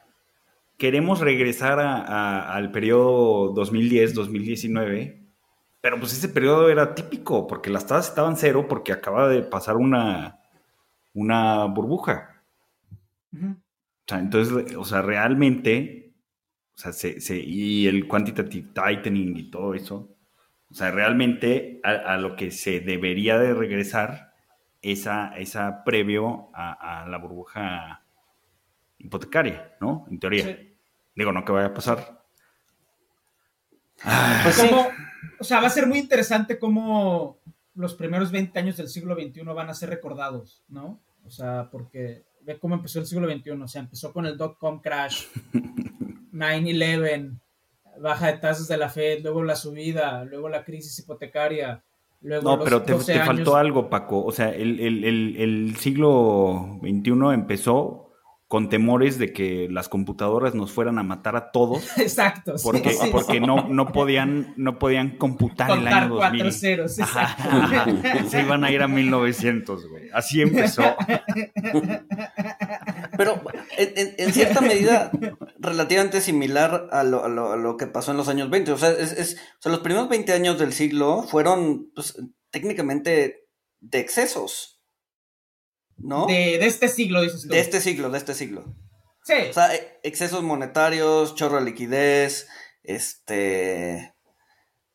queremos 0.78 1.20
regresar 1.20 1.80
al 1.80 2.72
periodo 2.72 3.54
2010-2019, 3.54 5.27
pero 5.82 6.00
pues 6.00 6.14
ese 6.14 6.30
periodo 6.30 6.70
era 6.70 6.96
típico, 6.96 7.48
porque 7.48 7.70
las 7.70 7.86
tasas 7.88 8.10
estaban 8.10 8.38
cero 8.38 8.68
porque 8.68 8.92
acaba 8.92 9.28
de 9.28 9.44
pasar 9.44 9.78
una, 9.78 10.40
una 11.14 11.66
burbuja. 11.66 12.44
O 13.34 13.56
sea, 14.08 14.20
entonces, 14.20 14.76
o 14.76 14.86
sea, 14.86 15.02
realmente, 15.02 16.14
o 16.76 16.80
sea, 16.80 16.94
se, 16.94 17.38
y 17.38 17.88
el 17.88 18.08
quantitative 18.08 18.70
tightening 18.74 19.38
y 19.38 19.52
todo 19.52 19.74
eso, 19.74 20.16
o 20.70 20.74
sea, 20.74 20.92
realmente 20.92 21.80
a, 21.84 22.18
lo 22.18 22.36
que 22.36 22.52
se 22.52 22.80
debería 22.82 23.38
de 23.40 23.54
regresar 23.54 24.34
esa, 24.82 25.36
esa 25.38 25.84
previo 25.84 26.50
a, 26.54 27.04
a 27.04 27.08
la 27.08 27.18
burbuja 27.18 28.04
hipotecaria, 28.98 29.76
¿no? 29.80 30.06
En 30.10 30.20
teoría. 30.20 30.60
Digo, 31.16 31.32
no 31.32 31.46
que 31.46 31.52
vaya 31.52 31.68
a 31.68 31.74
pasar. 31.74 32.17
Pues 34.04 34.62
o 35.40 35.44
sea, 35.44 35.60
va 35.62 35.68
a 35.68 35.72
ser 35.72 35.88
muy 35.88 36.00
interesante 36.00 36.58
cómo 36.58 37.40
los 37.76 37.96
primeros 37.96 38.32
20 38.32 38.58
años 38.58 38.78
del 38.78 38.90
siglo 38.90 39.16
XXI 39.16 39.44
van 39.44 39.70
a 39.70 39.74
ser 39.74 39.90
recordados, 39.90 40.64
¿no? 40.68 41.00
O 41.26 41.30
sea, 41.30 41.70
porque 41.72 42.26
ve 42.42 42.58
cómo 42.60 42.76
empezó 42.76 43.00
el 43.00 43.06
siglo 43.06 43.30
XXI. 43.30 43.52
O 43.52 43.68
sea, 43.68 43.82
empezó 43.82 44.12
con 44.14 44.26
el 44.26 44.38
dot-com 44.38 44.82
crash, 44.82 45.26
9-11, 46.34 47.40
baja 48.02 48.28
de 48.28 48.38
tasas 48.38 48.68
de 48.68 48.78
la 48.78 48.90
Fed, 48.90 49.22
luego 49.22 49.44
la 49.44 49.56
subida, 49.56 50.24
luego 50.24 50.50
la 50.50 50.64
crisis 50.64 50.98
hipotecaria. 51.00 51.84
Luego 52.22 52.58
no, 52.58 52.64
pero 52.64 52.82
te, 52.82 52.96
faltó 53.20 53.56
algo, 53.58 53.90
Paco. 53.90 54.26
O 54.26 54.32
sea, 54.32 54.50
el, 54.50 54.80
el 54.80 55.76
siglo 55.78 56.80
XXI 56.82 57.12
empezó 57.34 58.07
con 58.48 58.70
temores 58.70 59.18
de 59.18 59.34
que 59.34 59.68
las 59.70 59.90
computadoras 59.90 60.56
nos 60.56 60.72
fueran 60.72 61.00
a 61.00 61.04
matar 61.04 61.36
a 61.36 61.52
todos. 61.52 61.86
Exacto. 61.98 62.56
Porque, 62.64 62.96
porque 63.12 63.42
No, 63.42 63.68
no, 63.68 63.92
podían, 63.92 64.54
no 64.56 64.80
podían 64.80 65.18
computar 65.18 65.72
el 65.72 65.88
año 65.88 66.16
2000. 66.16 66.18
Cuatro 66.18 66.52
ceros, 66.52 66.98
Se 68.30 68.42
iban 68.42 68.64
a 68.64 68.72
ir 68.72 68.82
a 68.82 68.88
1900, 68.88 69.90
güey. 69.90 70.10
Así 70.14 70.42
empezó. 70.42 70.84
Pero 73.18 73.42
en, 73.78 74.34
cierta 74.34 74.62
medida 74.62 75.12
relativamente 75.60 76.22
similar 76.22 76.88
a 76.92 77.04
lo, 77.04 77.26
a, 77.26 77.30
lo, 77.30 77.52
a 77.52 77.58
lo, 77.58 77.76
que 77.76 77.88
pasó 77.88 78.12
en 78.12 78.18
los 78.18 78.30
años 78.30 78.50
20. 78.50 78.72
O 78.72 78.78
sea, 78.78 78.92
es, 78.92 79.12
es, 79.12 79.36
o 79.36 79.62
sea 79.62 79.72
los 79.72 79.82
primeros 79.82 80.08
20 80.08 80.32
años 80.32 80.58
del 80.58 80.72
siglo 80.72 81.24
fueron 81.24 81.92
pues, 81.94 82.16
técnicamente 82.50 83.48
de 83.82 84.00
excesos. 84.00 84.77
¿No? 85.98 86.28
De, 86.28 86.66
este 86.66 86.88
siglo, 86.88 87.22
dices 87.22 87.44
tú. 87.44 87.50
De 87.50 87.60
este 87.60 87.82
siglo, 87.82 88.10
de 88.10 88.18
este 88.18 88.34
siglo. 88.34 88.66
Sí. 89.24 89.34
O 89.50 89.54
sea, 89.54 89.76
e, 89.76 90.00
excesos 90.04 90.44
monetarios, 90.44 91.36
chorro 91.36 91.58
de 91.58 91.66
liquidez, 91.66 92.48
este... 92.84 94.14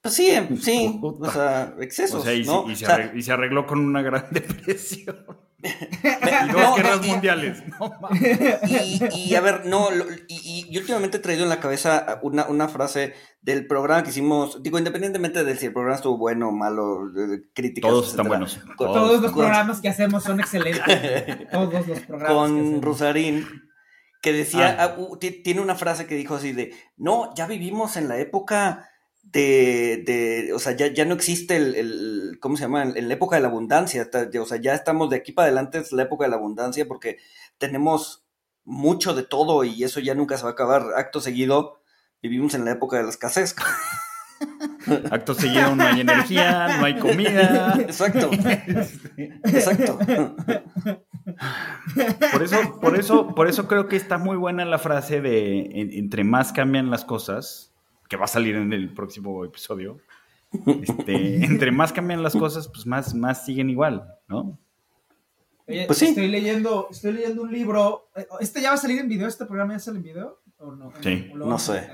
Pues 0.01 0.15
sí, 0.15 0.31
em, 0.31 0.59
sí, 0.59 0.99
o 1.01 1.31
sea, 1.31 1.77
excesos, 1.81 2.27
y, 2.27 2.43
¿no? 2.43 2.69
y, 2.69 2.75
se 2.75 3.33
arregló, 3.33 3.67
con 3.67 3.79
una 3.79 4.03
gran 4.03 4.27
depresión. 4.33 5.25
Y 5.63 6.53
dos 6.53 6.77
guerras 6.77 7.07
mundiales. 7.07 7.63
y, 9.15 9.35
a 9.35 9.41
ver, 9.41 9.67
no, 9.67 9.89
y, 10.29 10.77
últimamente 10.77 11.19
he 11.19 11.21
traído 11.21 11.45
en 11.45 11.49
la 11.49 11.61
cabeza 11.61 12.21
una, 12.23 12.47
una, 12.47 12.69
frase 12.69 13.15
del 13.41 13.67
programa 13.67 14.03
que 14.03 14.11
hicimos, 14.11 14.63
digo, 14.63 14.79
independientemente 14.79 15.45
de 15.45 15.57
si 15.57 15.67
el 15.67 15.73
programa 15.73 15.97
estuvo 15.97 16.19
bueno 16.19 16.49
o 16.49 16.53
malo, 16.53 17.11
críticas. 17.55 17.91
Todos 17.91 18.11
están 18.11 18.29
buenos. 18.29 18.61
Todos, 18.77 19.23
los 19.23 19.33
programas 19.33 19.81
que 19.81 19.89
hacemos 19.89 20.25
son 20.25 20.41
excelentes. 20.41 21.49
Todos 21.53 21.87
los 21.87 22.01
programas. 22.01 22.33
Con 22.33 22.83
Rusarín, 22.83 23.47
que 24.21 24.33
decía, 24.33 24.77
ah. 24.79 24.97
Ah, 24.99 25.19
tiene 25.45 25.61
una 25.61 25.75
frase 25.75 26.07
que 26.07 26.17
dijo 26.17 26.35
así 26.35 26.53
de, 26.53 26.75
no, 26.97 27.33
ya 27.35 27.47
vivimos 27.47 27.97
en 27.97 28.09
la 28.09 28.19
época 28.19 28.89
de, 29.23 30.03
de, 30.05 30.53
o 30.53 30.59
sea, 30.59 30.77
ya, 30.77 30.93
ya 30.93 31.05
no 31.05 31.15
existe 31.15 31.57
el, 31.57 31.75
el, 31.75 32.39
¿cómo 32.41 32.57
se 32.57 32.65
llama? 32.65 32.83
En 32.83 33.09
la 33.09 33.15
época 33.15 33.37
de 33.37 33.43
la 33.43 33.49
abundancia, 33.49 34.11
o 34.41 34.47
sea, 34.47 34.61
ya 34.61 34.75
estamos 34.75 35.11
de 35.11 35.17
aquí 35.17 35.33
para 35.33 35.47
adelante, 35.47 35.79
es 35.79 35.93
la 35.93 36.03
época 36.03 36.25
de 36.25 36.31
la 36.31 36.37
abundancia 36.37 36.87
porque 36.87 37.19
tenemos 37.59 38.25
mucho 38.65 39.15
de 39.15 39.23
todo 39.23 39.65
y 39.65 39.85
eso 39.85 40.01
ya 40.01 40.15
nunca 40.15 40.37
se 40.37 40.45
va 40.45 40.51
a 40.51 40.53
acabar. 40.53 40.83
Acto 40.97 41.21
seguido, 41.21 41.83
vivimos 42.21 42.55
en 42.55 42.65
la 42.65 42.73
época 42.73 42.99
de 42.99 43.05
la 43.05 43.11
escasez. 43.11 43.57
Acto 45.11 45.35
seguido, 45.35 45.75
no 45.77 45.85
hay 45.85 46.01
energía, 46.01 46.79
no 46.79 46.85
hay 46.85 46.99
comida. 46.99 47.77
Exacto. 47.81 48.31
Exacto. 49.45 49.99
Por 52.33 52.43
eso, 52.43 52.81
por 52.81 52.99
eso, 52.99 53.35
por 53.35 53.49
eso 53.49 53.69
creo 53.69 53.89
que 53.89 53.97
está 53.97 54.19
muy 54.19 54.37
buena 54.37 54.65
la 54.65 54.79
frase 54.79 55.21
de 55.21 55.71
entre 55.75 56.25
más 56.25 56.53
cambian 56.53 56.91
las 56.91 57.05
cosas, 57.05 57.72
que 58.13 58.19
va 58.19 58.27
a 58.27 58.29
salir 58.29 58.57
en 58.57 58.75
el 58.75 58.93
próximo 58.93 59.43
episodio, 59.43 59.99
este, 60.83 61.45
entre 61.47 61.73
más 61.73 61.95
cambian 61.95 62.23
las 62.23 62.35
cosas, 62.35 62.69
pues 62.69 62.85
más, 62.85 63.15
más 63.15 63.47
siguen 63.47 63.71
igual, 63.71 64.07
¿no? 64.29 64.59
pues 65.87 65.97
sí. 65.97 66.09
estoy 66.09 66.29
leyendo, 66.29 66.89
estoy 66.91 67.13
leyendo 67.13 67.41
un 67.41 67.51
libro. 67.51 68.11
¿Este 68.39 68.61
ya 68.61 68.69
va 68.69 68.75
a 68.75 68.77
salir 68.77 68.99
en 68.99 69.09
video? 69.09 69.29
¿Este 69.29 69.47
programa 69.47 69.73
ya 69.73 69.79
sale 69.79 69.97
en 69.97 70.03
video? 70.03 70.43
¿O 70.59 70.73
no? 70.73 70.93
Sí, 71.01 71.33
no 71.35 71.59
sé. 71.59 71.89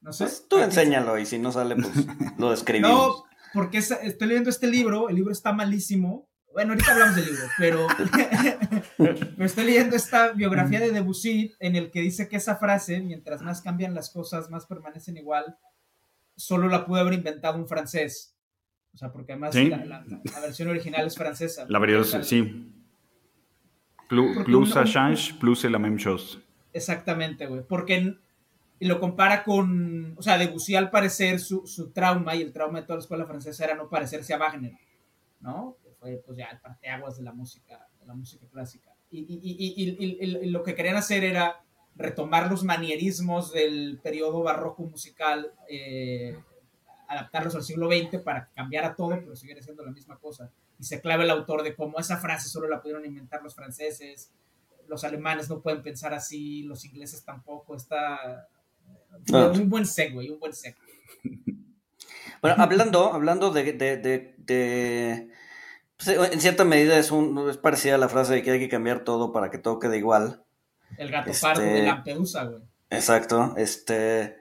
No 0.00 0.12
sé. 0.12 0.24
Pues 0.24 0.46
tú 0.48 0.58
enséñalo 0.58 1.16
y 1.16 1.26
si 1.26 1.38
no 1.38 1.52
sale, 1.52 1.76
pues 1.76 1.92
lo 2.38 2.50
describimos. 2.56 2.90
No, 2.90 3.24
porque 3.54 3.78
estoy 3.78 4.26
leyendo 4.26 4.50
este 4.50 4.66
libro, 4.66 5.08
el 5.08 5.14
libro 5.14 5.30
está 5.30 5.52
malísimo. 5.52 6.28
Bueno, 6.56 6.72
ahorita 6.72 6.92
hablamos 6.92 7.16
del 7.16 7.26
libro, 7.26 7.44
pero, 7.58 7.86
pero 8.96 9.44
estoy 9.44 9.64
leyendo 9.66 9.94
esta 9.94 10.32
biografía 10.32 10.80
de 10.80 10.90
Debussy 10.90 11.52
en 11.60 11.76
el 11.76 11.90
que 11.90 12.00
dice 12.00 12.30
que 12.30 12.36
esa 12.36 12.56
frase, 12.56 12.98
mientras 13.00 13.42
más 13.42 13.60
cambian 13.60 13.94
las 13.94 14.08
cosas, 14.08 14.48
más 14.48 14.64
permanecen 14.64 15.18
igual, 15.18 15.58
solo 16.34 16.70
la 16.70 16.86
pudo 16.86 17.00
haber 17.00 17.12
inventado 17.12 17.58
un 17.58 17.68
francés. 17.68 18.38
O 18.94 18.96
sea, 18.96 19.12
porque 19.12 19.32
además 19.32 19.54
la, 19.54 20.40
versión 20.40 20.70
original 20.70 21.06
es 21.06 21.14
francesa. 21.14 21.66
La 21.68 21.78
versión, 21.78 22.24
sí. 22.24 22.72
Plus, 24.08 24.42
plus 24.46 24.74
change, 24.86 25.38
plus 25.38 25.60
c'est 25.60 25.70
la 25.70 25.78
même 25.78 25.98
chose. 25.98 26.38
Exactamente, 26.72 27.46
güey. 27.48 27.64
Porque 27.68 28.16
y 28.80 28.86
lo 28.86 28.98
compara 28.98 29.44
con, 29.44 30.14
o 30.16 30.22
sea, 30.22 30.38
Debussy 30.38 30.74
al 30.74 30.88
parecer 30.88 31.38
su, 31.38 31.66
su, 31.66 31.90
trauma 31.90 32.34
y 32.34 32.40
el 32.40 32.54
trauma 32.54 32.80
de 32.80 32.86
toda 32.86 32.96
la 32.96 33.02
escuela 33.02 33.26
francesa 33.26 33.62
era 33.62 33.74
no 33.74 33.90
parecerse 33.90 34.32
a 34.32 34.38
Wagner, 34.38 34.72
¿no? 35.40 35.76
Que 36.06 36.18
fue 36.18 36.22
pues 36.26 36.38
ya 36.38 36.46
el 36.46 36.60
parteaguas 36.60 37.16
de 37.16 37.22
la 37.22 37.32
música, 37.32 37.88
de 38.00 38.06
la 38.06 38.14
música 38.14 38.46
clásica. 38.50 38.94
Y, 39.10 39.20
y, 39.20 39.40
y, 39.42 40.24
y, 40.24 40.50
lo 40.50 40.62
que 40.62 40.74
querían 40.74 40.96
hacer 40.96 41.24
era 41.24 41.64
retomar 41.94 42.50
los 42.50 42.64
manierismos 42.64 43.52
del 43.52 43.98
periodo 44.02 44.42
barroco 44.42 44.82
musical, 44.82 45.52
eh, 45.68 46.36
adaptarlos 47.08 47.54
al 47.54 47.62
siglo 47.62 47.88
XX 47.88 48.20
para 48.22 48.48
cambiar 48.54 48.84
a 48.84 48.94
todo, 48.94 49.10
pero 49.10 49.36
seguir 49.36 49.62
siendo 49.62 49.84
la 49.84 49.92
misma 49.92 50.18
cosa. 50.18 50.50
Y 50.78 50.84
se 50.84 51.00
clava 51.00 51.24
el 51.24 51.30
autor 51.30 51.62
de 51.62 51.74
cómo 51.74 51.98
esa 51.98 52.18
frase 52.18 52.48
solo 52.48 52.68
la 52.68 52.82
pudieron 52.82 53.04
inventar 53.04 53.42
los 53.42 53.54
franceses, 53.54 54.32
los 54.88 55.04
alemanes 55.04 55.48
no 55.48 55.60
pueden 55.60 55.82
pensar 55.82 56.12
así, 56.12 56.62
los 56.64 56.84
ingleses 56.84 57.24
tampoco, 57.24 57.76
está 57.76 58.48
Ah. 59.32 59.52
Un 59.54 59.68
buen 59.68 59.86
segue, 59.86 60.30
un 60.30 60.38
buen 60.38 60.52
segue. 60.52 60.76
Bueno, 62.42 62.62
hablando, 62.62 63.14
hablando 63.14 63.50
de, 63.50 63.72
de, 63.72 65.28
pues, 65.96 66.32
en 66.32 66.40
cierta 66.40 66.64
medida 66.64 66.98
es, 66.98 67.10
un, 67.10 67.48
es 67.48 67.56
parecida 67.56 67.94
a 67.94 67.98
la 67.98 68.08
frase 68.08 68.34
de 68.34 68.42
que 68.42 68.52
hay 68.52 68.58
que 68.58 68.68
cambiar 68.68 69.00
todo 69.00 69.32
para 69.32 69.50
que 69.50 69.58
todo 69.58 69.78
quede 69.78 69.98
igual. 69.98 70.44
El 70.98 71.10
gato 71.10 71.30
pardo 71.40 71.62
de 71.62 71.68
este, 71.68 71.86
Lampedusa, 71.86 72.44
güey. 72.44 72.62
Exacto, 72.90 73.54
este, 73.56 74.36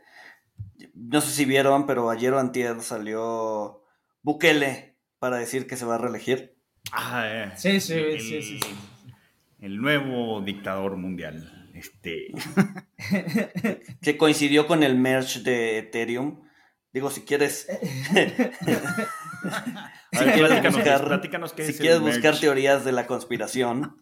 no 0.93 1.21
sé 1.21 1.31
si 1.31 1.45
vieron, 1.45 1.87
pero 1.87 2.09
ayer 2.09 2.33
o 2.33 2.39
antier 2.39 2.81
salió 2.81 3.83
Bukele 4.21 4.95
para 5.19 5.37
decir 5.37 5.67
que 5.67 5.77
se 5.77 5.85
va 5.85 5.95
a 5.95 5.99
reelegir. 5.99 6.55
Ah, 6.91 7.23
eh. 7.27 7.51
sí, 7.55 7.79
sí, 7.79 8.19
sí, 8.19 8.41
sí, 8.41 8.59
sí. 8.59 8.75
El 9.59 9.81
nuevo 9.81 10.41
dictador 10.41 10.97
mundial. 10.97 11.69
Este. 11.73 12.27
que 14.01 14.17
coincidió 14.17 14.67
con 14.67 14.83
el 14.83 14.95
merge 14.95 15.39
de 15.41 15.79
Ethereum. 15.79 16.41
Digo, 16.93 17.09
si 17.09 17.21
quieres. 17.21 17.67
si 20.11 20.25
quieres 20.25 20.63
buscar, 20.63 21.21
si 21.57 21.73
quieres 21.73 21.99
buscar 21.99 22.39
teorías 22.39 22.85
de 22.85 22.91
la 22.91 23.07
conspiración. 23.07 23.97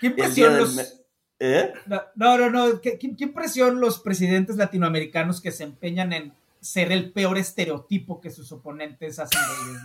¿Qué 0.00 0.06
impresión 0.06 0.56
los. 0.56 1.02
¿Eh? 1.40 1.72
No, 2.16 2.38
no, 2.38 2.50
no. 2.50 2.80
¿Qué, 2.80 2.98
qué 2.98 3.14
impresión 3.18 3.80
los 3.80 4.00
presidentes 4.00 4.56
latinoamericanos 4.56 5.40
que 5.40 5.52
se 5.52 5.62
empeñan 5.64 6.12
en 6.12 6.34
ser 6.60 6.92
el 6.92 7.12
peor 7.12 7.38
estereotipo 7.38 8.20
que 8.20 8.30
sus 8.30 8.52
oponentes 8.52 9.18
hacen 9.18 9.40
de 9.40 9.46
ellos, 9.70 9.82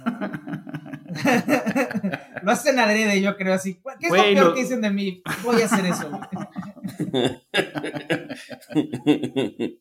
lo 2.43 2.51
hacen 2.51 2.77
adrede, 2.79 3.21
yo 3.21 3.37
creo 3.37 3.53
así. 3.53 3.79
¿Qué 3.99 4.07
es 4.07 4.11
lo 4.11 4.23
peor 4.23 4.55
que 4.55 4.61
dicen 4.61 4.81
de 4.81 4.89
mí? 4.89 5.21
Voy 5.43 5.61
a 5.61 5.65
hacer 5.65 5.85
eso. 5.85 6.09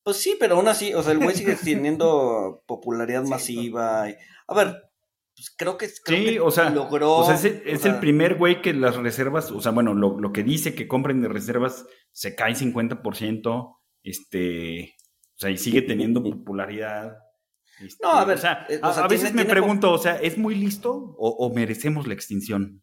pues 0.08 0.22
sí, 0.22 0.38
pero 0.40 0.56
aún 0.56 0.68
así, 0.68 0.94
o 0.94 1.02
sea, 1.02 1.12
el 1.12 1.18
güey 1.18 1.36
sigue 1.36 1.54
teniendo 1.62 2.64
popularidad 2.66 3.24
masiva. 3.24 4.04
A 4.46 4.54
ver, 4.54 4.90
pues 5.36 5.54
creo 5.54 5.76
que, 5.76 5.86
sí, 5.86 6.38
o 6.38 6.50
sea, 6.50 6.70
logró. 6.70 7.16
O 7.16 7.26
sea, 7.26 7.34
es, 7.34 7.84
el, 7.84 7.98
primer 7.98 8.36
güey 8.36 8.62
que 8.62 8.72
las 8.72 8.96
reservas, 8.96 9.50
o 9.50 9.60
sea, 9.60 9.70
bueno, 9.70 9.92
lo, 9.92 10.18
lo, 10.18 10.32
que 10.32 10.42
dice 10.42 10.74
que 10.74 10.88
compren 10.88 11.20
de 11.20 11.28
reservas 11.28 11.84
se 12.10 12.34
cae 12.34 12.54
50%. 12.54 13.76
Este, 14.02 14.94
o 15.36 15.40
sea, 15.40 15.50
y 15.50 15.58
sigue 15.58 15.82
teniendo 15.82 16.22
popularidad. 16.22 17.18
Este, 17.78 18.02
no, 18.02 18.12
a 18.12 18.24
ver, 18.24 18.38
o 18.38 18.40
sea, 18.40 18.66
eh, 18.70 18.80
a, 18.82 19.08
veces 19.08 19.34
me 19.34 19.44
pregunto, 19.44 19.92
o 19.92 19.98
sea, 19.98 20.16
¿es 20.16 20.38
muy 20.38 20.54
listo 20.54 21.14
o, 21.18 21.52
merecemos 21.54 22.06
la 22.06 22.14
extinción? 22.14 22.82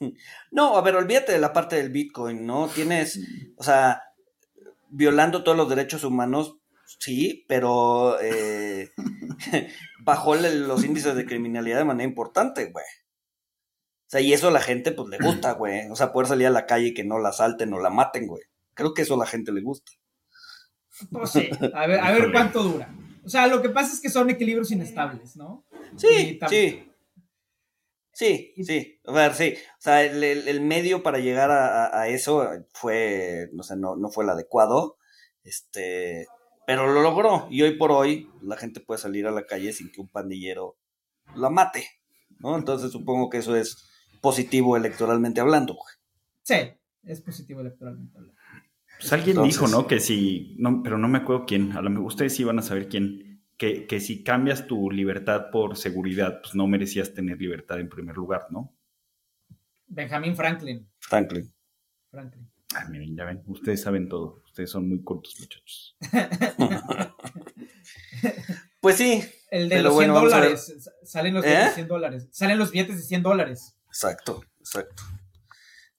No, 0.50 0.78
a 0.78 0.80
ver, 0.80 0.96
olvídate 0.96 1.32
de 1.32 1.38
la 1.38 1.52
parte 1.52 1.76
del 1.76 1.90
Bitcoin, 1.90 2.46
¿no? 2.46 2.68
Tienes, 2.68 3.20
o 3.58 3.62
sea, 3.62 4.00
violando 4.96 5.44
todos 5.44 5.58
los 5.58 5.68
derechos 5.68 6.04
humanos, 6.04 6.56
sí, 6.98 7.44
pero 7.48 8.18
eh, 8.20 8.90
bajó 10.00 10.34
los 10.36 10.84
índices 10.84 11.14
de 11.14 11.26
criminalidad 11.26 11.78
de 11.78 11.84
manera 11.84 12.08
importante, 12.08 12.70
güey. 12.72 12.84
O 12.84 14.08
sea, 14.08 14.20
y 14.20 14.32
eso 14.32 14.48
a 14.48 14.52
la 14.52 14.60
gente, 14.60 14.92
pues, 14.92 15.08
le 15.08 15.18
gusta, 15.18 15.52
güey. 15.52 15.90
O 15.90 15.96
sea, 15.96 16.12
poder 16.12 16.28
salir 16.28 16.46
a 16.46 16.50
la 16.50 16.64
calle 16.64 16.88
y 16.88 16.94
que 16.94 17.04
no 17.04 17.18
la 17.18 17.30
asalten 17.30 17.72
o 17.72 17.80
la 17.80 17.90
maten, 17.90 18.26
güey. 18.26 18.42
Creo 18.72 18.94
que 18.94 19.02
eso 19.02 19.14
a 19.14 19.18
la 19.18 19.26
gente 19.26 19.52
le 19.52 19.62
gusta. 19.62 19.92
No 21.10 21.26
sé, 21.26 21.50
a 21.74 21.86
ver, 21.86 22.00
a 22.00 22.12
ver 22.12 22.32
cuánto 22.32 22.62
dura. 22.62 22.94
O 23.24 23.28
sea, 23.28 23.48
lo 23.48 23.60
que 23.60 23.68
pasa 23.68 23.92
es 23.92 24.00
que 24.00 24.08
son 24.08 24.30
equilibrios 24.30 24.70
inestables, 24.70 25.36
¿no? 25.36 25.66
Sí, 25.96 26.38
sí. 26.48 26.90
Sí, 28.16 28.54
sí, 28.64 28.98
a 29.04 29.12
ver, 29.12 29.34
sí. 29.34 29.52
O 29.78 29.82
sea, 29.82 30.02
el, 30.02 30.60
medio 30.62 31.02
para 31.02 31.18
llegar 31.18 31.50
a, 31.50 32.08
eso 32.08 32.48
fue, 32.72 33.50
no 33.52 33.62
sé, 33.62 33.76
no, 33.76 33.94
no 33.94 34.08
fue 34.08 34.24
el 34.24 34.30
adecuado. 34.30 34.96
Este, 35.44 36.26
pero 36.66 36.90
lo 36.90 37.02
logró. 37.02 37.46
Y 37.50 37.60
hoy 37.60 37.76
por 37.76 37.92
hoy 37.92 38.30
la 38.40 38.56
gente 38.56 38.80
puede 38.80 39.02
salir 39.02 39.26
a 39.26 39.32
la 39.32 39.44
calle 39.44 39.70
sin 39.74 39.92
que 39.92 40.00
un 40.00 40.08
pandillero 40.08 40.78
la 41.34 41.50
mate, 41.50 41.86
¿no? 42.38 42.56
Entonces 42.56 42.90
supongo 42.90 43.28
que 43.28 43.36
eso 43.36 43.54
es 43.54 43.86
positivo 44.22 44.78
electoralmente 44.78 45.42
hablando. 45.42 45.76
Sí, 46.42 46.54
es 47.02 47.20
positivo 47.20 47.60
electoralmente 47.60 48.16
hablando. 48.16 48.40
Pues 48.98 49.12
alguien 49.12 49.42
dijo, 49.42 49.68
¿no? 49.68 49.86
Que 49.86 50.00
si, 50.00 50.56
no, 50.58 50.82
pero 50.82 50.96
no 50.96 51.06
me 51.06 51.18
acuerdo 51.18 51.44
quién, 51.46 51.72
a 51.72 51.82
lo 51.82 51.90
mejor 51.90 52.06
ustedes 52.06 52.34
sí 52.34 52.44
van 52.44 52.60
a 52.60 52.62
saber 52.62 52.88
quién, 52.88 53.25
que, 53.56 53.86
que 53.86 54.00
si 54.00 54.22
cambias 54.22 54.66
tu 54.66 54.90
libertad 54.90 55.50
por 55.50 55.76
seguridad, 55.76 56.40
pues 56.42 56.54
no 56.54 56.66
merecías 56.66 57.14
tener 57.14 57.40
libertad 57.40 57.80
en 57.80 57.88
primer 57.88 58.16
lugar, 58.16 58.46
¿no? 58.50 58.74
Benjamin 59.86 60.34
Franklin. 60.34 60.88
Franklin. 60.98 61.52
Franklin. 62.10 62.50
Ah, 62.74 62.86
miren, 62.90 63.16
ya 63.16 63.24
ven, 63.24 63.42
ustedes 63.46 63.80
saben 63.80 64.08
todo, 64.08 64.42
ustedes 64.44 64.70
son 64.70 64.88
muy 64.88 65.02
cortos, 65.02 65.36
muchachos. 65.38 65.96
pues 68.80 68.96
sí. 68.96 69.22
El 69.50 69.68
de 69.68 69.82
los 69.82 69.96
100 69.96 70.12
dólares, 70.12 70.90
salen 71.04 71.34
los 71.34 71.44
billetes 71.44 71.68
de 71.68 71.74
100 71.74 71.84
¿Eh? 71.84 71.88
dólares, 71.88 72.28
salen 72.32 72.58
los 72.58 72.72
billetes 72.72 72.96
de 72.96 73.02
100 73.02 73.22
dólares. 73.22 73.78
Exacto, 73.86 74.42
exacto. 74.58 75.04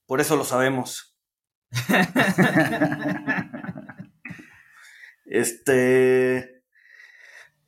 Por 0.05 0.21
eso 0.21 0.35
lo 0.35 0.43
sabemos. 0.43 1.17
este. 5.25 6.56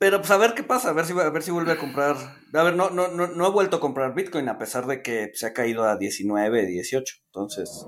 Pero 0.00 0.20
pues 0.20 0.30
a 0.30 0.38
ver 0.38 0.54
qué 0.54 0.62
pasa, 0.62 0.88
a 0.88 0.92
ver 0.94 1.04
si 1.04 1.12
a 1.12 1.28
ver 1.28 1.42
si 1.42 1.50
vuelve 1.50 1.72
a 1.72 1.78
comprar. 1.78 2.16
A 2.54 2.62
ver, 2.62 2.74
no, 2.74 2.88
no, 2.88 3.08
no, 3.08 3.26
no 3.26 3.46
he 3.46 3.50
vuelto 3.50 3.76
a 3.76 3.80
comprar 3.80 4.14
Bitcoin 4.14 4.48
a 4.48 4.56
pesar 4.56 4.86
de 4.86 5.02
que 5.02 5.30
se 5.34 5.44
ha 5.44 5.52
caído 5.52 5.84
a 5.84 5.98
19, 5.98 6.64
18. 6.64 7.16
Entonces, 7.26 7.86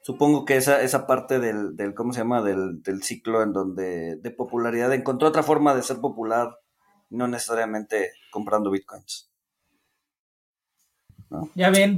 supongo 0.00 0.46
que 0.46 0.56
esa, 0.56 0.80
esa 0.80 1.06
parte 1.06 1.38
del, 1.38 1.76
del 1.76 1.92
¿cómo 1.92 2.14
se 2.14 2.20
llama? 2.20 2.40
Del, 2.40 2.82
del 2.82 3.02
ciclo 3.02 3.42
en 3.42 3.52
donde 3.52 4.16
de 4.16 4.30
popularidad 4.30 4.94
encontró 4.94 5.28
otra 5.28 5.42
forma 5.42 5.74
de 5.74 5.82
ser 5.82 5.98
popular, 5.98 6.58
no 7.10 7.28
necesariamente 7.28 8.12
comprando 8.30 8.70
Bitcoins. 8.70 9.30
Ya 11.54 11.70
ven, 11.70 11.96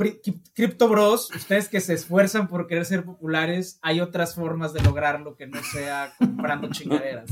Crypto 0.54 0.88
Bros, 0.88 1.30
ustedes 1.34 1.68
que 1.68 1.80
se 1.80 1.94
esfuerzan 1.94 2.48
por 2.48 2.66
querer 2.66 2.86
ser 2.86 3.04
populares, 3.04 3.78
hay 3.82 4.00
otras 4.00 4.34
formas 4.34 4.72
de 4.72 4.80
lograrlo 4.82 5.36
que 5.36 5.46
no 5.46 5.62
sea 5.62 6.12
comprando 6.18 6.68
chingaderas. 6.72 7.30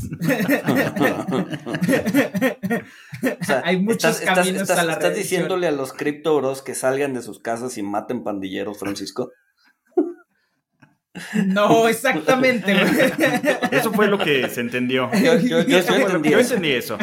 hay 3.64 3.80
muchos 3.80 4.20
caminos 4.20 4.70
a 4.70 4.84
la 4.84 4.92
¿Estás 4.92 5.14
diciéndole 5.14 5.66
a 5.66 5.72
los 5.72 5.92
Crypto 5.92 6.36
Bros 6.36 6.62
que 6.62 6.74
salgan 6.74 7.14
de 7.14 7.22
sus 7.22 7.38
casas 7.38 7.78
y 7.78 7.82
maten 7.82 8.24
pandilleros, 8.24 8.78
Francisco? 8.78 9.32
No, 11.46 11.88
exactamente. 11.88 12.72
Eso 13.70 13.92
fue 13.92 14.08
lo 14.08 14.18
que 14.18 14.48
se 14.48 14.60
entendió. 14.60 15.10
Yo, 15.12 15.38
yo, 15.38 15.62
yo, 15.62 15.80
yo 16.22 16.38
entendí 16.38 16.72
eso. 16.72 16.98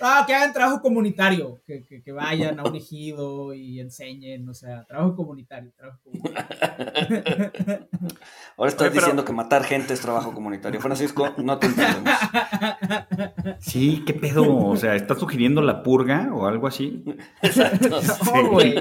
Ah, 0.00 0.24
que 0.26 0.34
hagan 0.34 0.52
trabajo 0.52 0.80
comunitario, 0.80 1.60
que, 1.66 1.82
que, 2.02 2.12
vayan 2.12 2.58
a 2.58 2.64
un 2.64 2.76
ejido 2.76 3.54
y 3.54 3.80
enseñen, 3.80 4.48
o 4.48 4.54
sea, 4.54 4.84
trabajo 4.84 5.16
comunitario, 5.16 5.72
trabajo 5.76 6.00
comunitario. 6.04 6.46
Ahora 8.56 8.70
estás 8.70 8.92
diciendo 8.92 9.24
que 9.24 9.32
matar 9.32 9.64
gente 9.64 9.94
es 9.94 10.00
trabajo 10.00 10.32
comunitario. 10.32 10.80
Francisco, 10.80 11.34
no 11.38 11.58
te 11.58 11.66
entendemos. 11.68 12.12
Sí, 13.60 14.02
qué 14.06 14.12
pedo, 14.12 14.56
o 14.56 14.76
sea, 14.76 14.94
¿estás 14.94 15.18
sugiriendo 15.18 15.62
la 15.62 15.82
purga 15.82 16.30
o 16.32 16.46
algo 16.46 16.66
así? 16.66 17.04
Exacto. 17.42 18.00
No, 18.26 18.50
güey. 18.50 18.76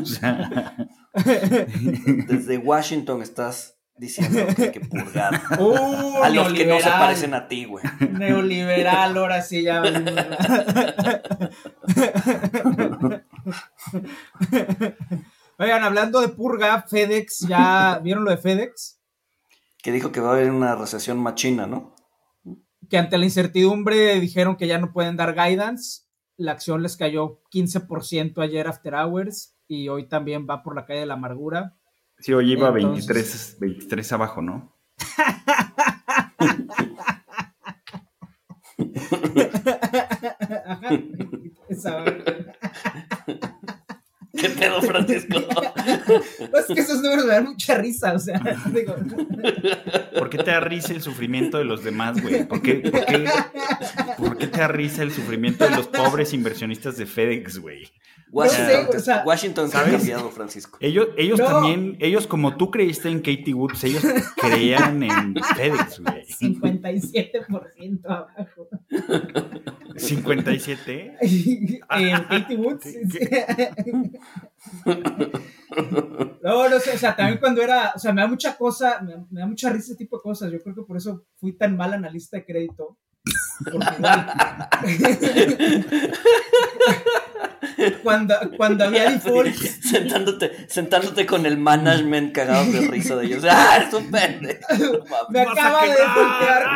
o 0.00 0.04
sea... 0.04 0.76
Desde 2.26 2.58
Washington 2.58 3.22
estás 3.22 3.77
diciendo 3.98 4.46
que 4.54 4.62
hay 4.62 4.70
que 4.72 4.80
purgar 4.80 5.40
Uh, 5.58 6.18
a 6.22 6.30
los 6.30 6.52
que 6.52 6.66
no 6.66 6.78
se 6.78 6.88
parecen 6.88 7.34
a 7.34 7.48
ti, 7.48 7.64
güey. 7.64 7.84
Neoliberal, 8.12 9.16
ahora 9.16 9.42
sí 9.42 9.62
ya. 9.62 9.82
Oigan, 15.58 15.82
hablando 15.82 16.20
de 16.20 16.28
purga, 16.28 16.82
FedEx, 16.82 17.40
¿ya 17.48 17.98
vieron 18.02 18.24
lo 18.24 18.30
de 18.30 18.36
FedEx? 18.36 19.00
Que 19.82 19.90
dijo 19.92 20.12
que 20.12 20.20
va 20.20 20.30
a 20.30 20.32
haber 20.34 20.50
una 20.50 20.76
recesión 20.76 21.18
machina, 21.18 21.66
¿no? 21.66 21.94
Que 22.88 22.98
ante 22.98 23.18
la 23.18 23.24
incertidumbre 23.24 24.20
dijeron 24.20 24.56
que 24.56 24.66
ya 24.66 24.78
no 24.78 24.92
pueden 24.92 25.16
dar 25.16 25.34
guidance. 25.34 26.02
La 26.36 26.52
acción 26.52 26.82
les 26.82 26.96
cayó 26.96 27.42
15% 27.52 28.40
ayer 28.42 28.68
after 28.68 28.94
hours 28.94 29.56
y 29.66 29.88
hoy 29.88 30.08
también 30.08 30.46
va 30.48 30.62
por 30.62 30.76
la 30.76 30.86
calle 30.86 31.00
de 31.00 31.06
la 31.06 31.14
amargura. 31.14 31.77
Sí, 32.20 32.32
hoy 32.32 32.52
iba 32.52 32.68
Entonces- 32.68 33.06
23, 33.06 33.56
23 33.60 34.12
abajo, 34.12 34.42
¿no? 34.42 34.74
Ajá. 40.66 40.88
¿Qué 44.38 44.48
pedo, 44.50 44.80
Francisco? 44.82 45.38
Es 45.38 46.66
que 46.66 46.80
esos 46.80 47.02
números 47.02 47.24
me 47.24 47.32
dan 47.32 47.44
mucha 47.44 47.74
risa, 47.76 48.12
o 48.12 48.18
sea, 48.18 48.40
digo, 48.72 48.94
¿Por 50.16 50.30
qué 50.30 50.38
te 50.38 50.50
da 50.52 50.60
risa 50.60 50.92
el 50.92 51.02
sufrimiento 51.02 51.58
de 51.58 51.64
los 51.64 51.82
demás, 51.82 52.22
güey? 52.22 52.46
¿Por 52.46 52.62
qué, 52.62 52.74
por, 52.76 53.04
qué, 53.04 53.28
por 54.16 54.36
qué 54.38 54.46
te 54.46 54.60
da 54.60 54.68
risa 54.68 55.02
el 55.02 55.12
sufrimiento 55.12 55.64
de 55.64 55.70
los 55.74 55.88
pobres 55.88 56.32
inversionistas 56.32 56.96
de 56.96 57.06
FedEx, 57.06 57.58
güey? 57.58 57.88
Washington, 58.30 58.84
No 58.86 58.92
sé, 58.92 58.96
o 58.96 59.00
sea, 59.00 59.22
Washington 59.26 59.68
se 59.70 59.76
ha 59.76 59.80
¿sabes? 59.80 59.96
cambiado, 59.96 60.30
Francisco. 60.30 60.78
Ellos, 60.80 61.08
ellos 61.16 61.38
No. 61.38 61.46
también, 61.46 61.96
ellos 62.00 62.26
como 62.26 62.56
tú 62.56 62.70
creíste 62.70 63.08
en 63.08 63.18
Katie 63.18 63.54
Woods, 63.54 63.84
ellos 63.84 64.02
creían 64.36 65.02
en 65.02 65.34
FedEx, 65.56 66.00
güey. 66.00 66.24
57% 66.24 68.00
abajo. 68.04 68.68
57. 69.96 71.16
Eh, 71.22 72.12
Katie 72.28 72.56
Woods. 72.56 72.86
No, 76.42 76.68
no 76.68 76.78
sé, 76.80 76.92
o 76.94 76.98
sea, 76.98 77.14
también 77.16 77.38
cuando 77.38 77.62
era, 77.62 77.92
o 77.94 77.98
sea, 77.98 78.12
me 78.12 78.22
da 78.22 78.26
mucha 78.28 78.56
cosa, 78.56 79.00
me, 79.02 79.16
me 79.30 79.40
da 79.40 79.46
mucha 79.46 79.70
risa 79.70 79.86
ese 79.92 79.96
tipo 79.96 80.16
de 80.16 80.22
cosas. 80.22 80.50
Yo 80.52 80.60
creo 80.62 80.74
que 80.74 80.82
por 80.82 80.96
eso 80.96 81.24
fui 81.36 81.52
tan 81.52 81.76
mal 81.76 81.92
analista 81.92 82.36
de 82.38 82.44
crédito. 82.44 82.98
Cuando, 88.02 88.34
cuando 88.56 88.84
había 88.84 89.10
defaults, 89.10 89.80
sentándote, 89.82 90.66
sentándote 90.68 91.26
con 91.26 91.44
el 91.46 91.58
management 91.58 92.32
cagado 92.32 92.72
de 92.72 92.88
risa 92.88 93.16
de 93.16 93.26
ellos. 93.26 93.44
¡Ah, 93.48 93.84
es 93.86 93.94
un 93.94 94.10
pendejo! 94.10 94.66
Me 95.30 95.40
acaba 95.40 95.84
de 95.84 95.90
defaultear. 95.90 96.66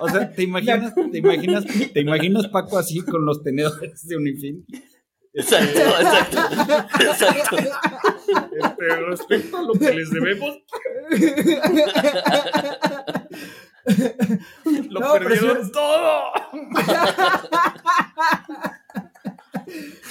O 0.00 0.08
sea, 0.08 0.30
¿te 0.30 0.42
imaginas, 0.42 0.94
te 0.94 1.18
imaginas, 1.18 1.64
te 1.64 2.00
imaginas 2.00 2.48
Paco 2.48 2.78
así 2.78 3.00
con 3.00 3.24
los 3.24 3.42
tenedores 3.42 4.06
de 4.06 4.16
Unifin? 4.16 4.66
Exacto, 5.34 5.80
exacto. 5.80 6.38
Exacto. 7.00 7.56
Este, 7.56 8.96
respecto 9.08 9.56
a 9.56 9.62
lo 9.62 9.72
que 9.72 9.94
les 9.94 10.10
debemos, 10.10 10.58
lo 14.90 15.00
No, 15.00 15.12
perdieron 15.14 15.64
sí- 15.66 15.72
todo. 15.72 16.32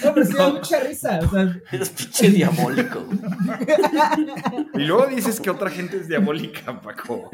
No, 0.03 0.13
pero 0.13 0.25
sí 0.25 0.33
da 0.33 0.49
mucha 0.49 0.79
risa. 0.79 1.19
O 1.23 1.29
sea, 1.29 1.59
Eres 1.71 1.89
pinche 1.89 2.29
diabólico. 2.29 3.05
Y 4.73 4.79
luego 4.79 5.07
dices 5.07 5.39
que 5.39 5.49
otra 5.49 5.69
gente 5.69 5.97
es 5.97 6.07
diabólica, 6.07 6.81
Paco. 6.81 7.29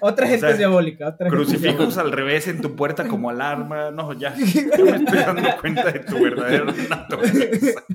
otra 0.00 0.26
gente 0.26 0.40
sea, 0.40 0.50
es 0.50 0.58
diabólica. 0.58 1.08
Otra 1.08 1.30
gente 1.30 1.42
es 1.42 1.48
Crucifijos 1.48 1.98
al 1.98 2.12
revés 2.12 2.48
en 2.48 2.60
tu 2.60 2.74
puerta 2.74 3.06
como 3.06 3.30
alarma. 3.30 3.90
No, 3.90 4.12
ya, 4.12 4.34
ya 4.36 4.84
me 4.84 4.96
estoy 4.96 5.18
dando 5.18 5.56
cuenta 5.60 5.90
de 5.90 6.00
tu 6.00 6.22
verdadera 6.22 6.72
naturaleza. 6.88 7.82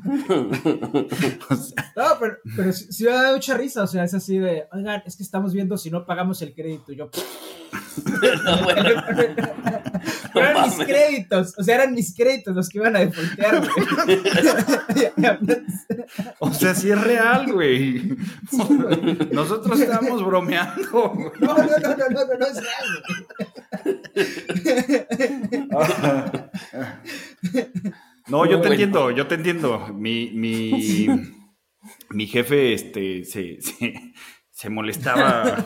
O 1.50 1.56
sea, 1.56 1.92
No, 1.96 2.04
pero, 2.20 2.38
pero 2.56 2.74
sí, 2.74 3.06
da 3.06 3.34
mucha 3.34 3.56
risa, 3.56 3.84
o 3.84 3.88
sea, 3.88 4.04
es 4.04 4.14
así 4.14 4.38
de, 4.38 4.68
oigan, 4.72 5.02
es 5.06 5.16
que 5.16 5.24
estamos 5.24 5.54
viendo 5.54 5.78
si 5.78 5.90
no 5.90 6.06
pagamos 6.06 6.42
el 6.42 6.54
crédito. 6.54 6.92
Yo, 6.92 7.10
No, 8.44 8.64
bueno, 8.64 8.84
pero 10.34 10.50
eran 10.50 10.64
mis 10.64 10.76
créditos, 10.86 11.54
o 11.58 11.64
sea, 11.64 11.76
eran 11.76 11.94
mis 11.94 12.16
créditos 12.16 12.56
los 12.56 12.70
que 12.70 12.78
iban 12.78 12.96
a 12.96 13.02
güey. 13.60 14.22
o 16.40 16.54
sea, 16.54 16.74
sí 16.76 16.90
es 16.92 17.02
real, 17.02 17.52
güey. 17.52 18.16
Nosotros 19.32 19.80
estamos 19.80 20.26
bromeando. 20.26 21.10
güey. 21.10 21.32
No, 21.40 21.58
no, 21.58 21.64
no, 21.64 21.78
no, 21.80 21.96
no, 21.98 22.26
no, 22.26 22.38
no 22.38 22.46
es 22.46 22.64
real, 22.64 22.88
güey. 23.08 23.28
No, 28.28 28.46
yo 28.46 28.60
te 28.62 28.68
entiendo, 28.70 29.12
yo 29.12 29.28
te 29.28 29.36
entiendo. 29.36 29.88
Mi, 29.94 30.32
mi, 30.32 31.08
mi 32.10 32.28
jefe 32.28 32.74
este, 32.74 33.24
se, 33.24 33.62
se, 33.62 34.14
se 34.52 34.70
molestaba, 34.70 35.66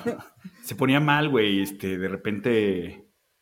se 0.64 0.76
ponía 0.76 1.00
mal, 1.00 1.30
güey. 1.30 1.62
Este, 1.62 1.98
de 1.98 2.08
repente, 2.08 3.01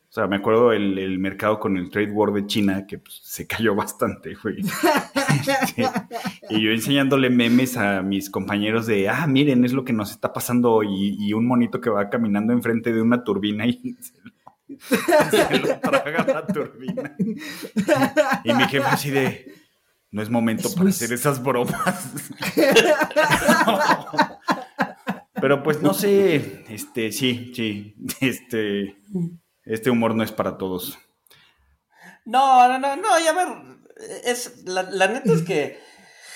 o 0.09 0.11
sea, 0.11 0.25
me 0.27 0.37
acuerdo 0.37 0.71
el, 0.73 0.97
el 0.97 1.19
mercado 1.19 1.59
con 1.59 1.77
el 1.77 1.91
trade 1.91 2.11
war 2.11 2.33
de 2.33 2.47
China, 2.47 2.87
que 2.87 2.97
pues, 2.97 3.19
se 3.23 3.45
cayó 3.45 3.75
bastante, 3.75 4.33
güey. 4.41 4.57
Este, 5.39 5.85
y 6.49 6.61
yo 6.61 6.71
enseñándole 6.71 7.29
memes 7.29 7.77
a 7.77 8.01
mis 8.01 8.29
compañeros 8.31 8.87
de, 8.87 9.07
ah, 9.07 9.27
miren, 9.27 9.63
es 9.65 9.71
lo 9.73 9.85
que 9.85 9.93
nos 9.93 10.09
está 10.11 10.33
pasando 10.33 10.71
hoy. 10.73 10.87
Y, 10.89 11.27
y 11.27 11.33
un 11.33 11.45
monito 11.45 11.79
que 11.79 11.91
va 11.91 12.09
caminando 12.09 12.53
enfrente 12.53 12.91
de 12.91 13.01
una 13.01 13.23
turbina 13.23 13.67
y 13.67 13.73
se 13.99 14.13
lo, 14.23 15.29
se 15.29 15.59
lo 15.59 15.79
traga 15.79 16.25
la 16.25 16.47
turbina. 16.47 17.15
Y 18.43 18.53
mi 18.53 18.63
jefe 18.63 18.87
así 18.87 19.11
de, 19.11 19.53
no 20.11 20.23
es 20.23 20.29
momento 20.31 20.67
Es 20.69 20.73
para 20.73 20.83
muy- 20.85 20.91
hacer 20.91 21.13
esas 21.13 21.41
bromas. 21.43 22.13
Pero 25.41 25.63
pues 25.63 25.81
no 25.81 25.93
sé, 25.93 26.65
este, 26.67 27.11
sí, 27.11 27.53
sí, 27.55 27.95
este, 28.19 28.97
este 29.69 29.89
humor 29.89 30.15
no 30.15 30.23
es 30.23 30.31
para 30.31 30.57
todos. 30.57 30.97
No, 32.25 32.67
no, 32.67 32.77
no, 32.79 32.95
no, 32.95 33.19
ya 33.19 33.33
ver. 33.33 33.47
Es, 34.25 34.63
la, 34.65 34.83
la 34.83 35.07
neta 35.07 35.33
es 35.33 35.41
que 35.41 35.79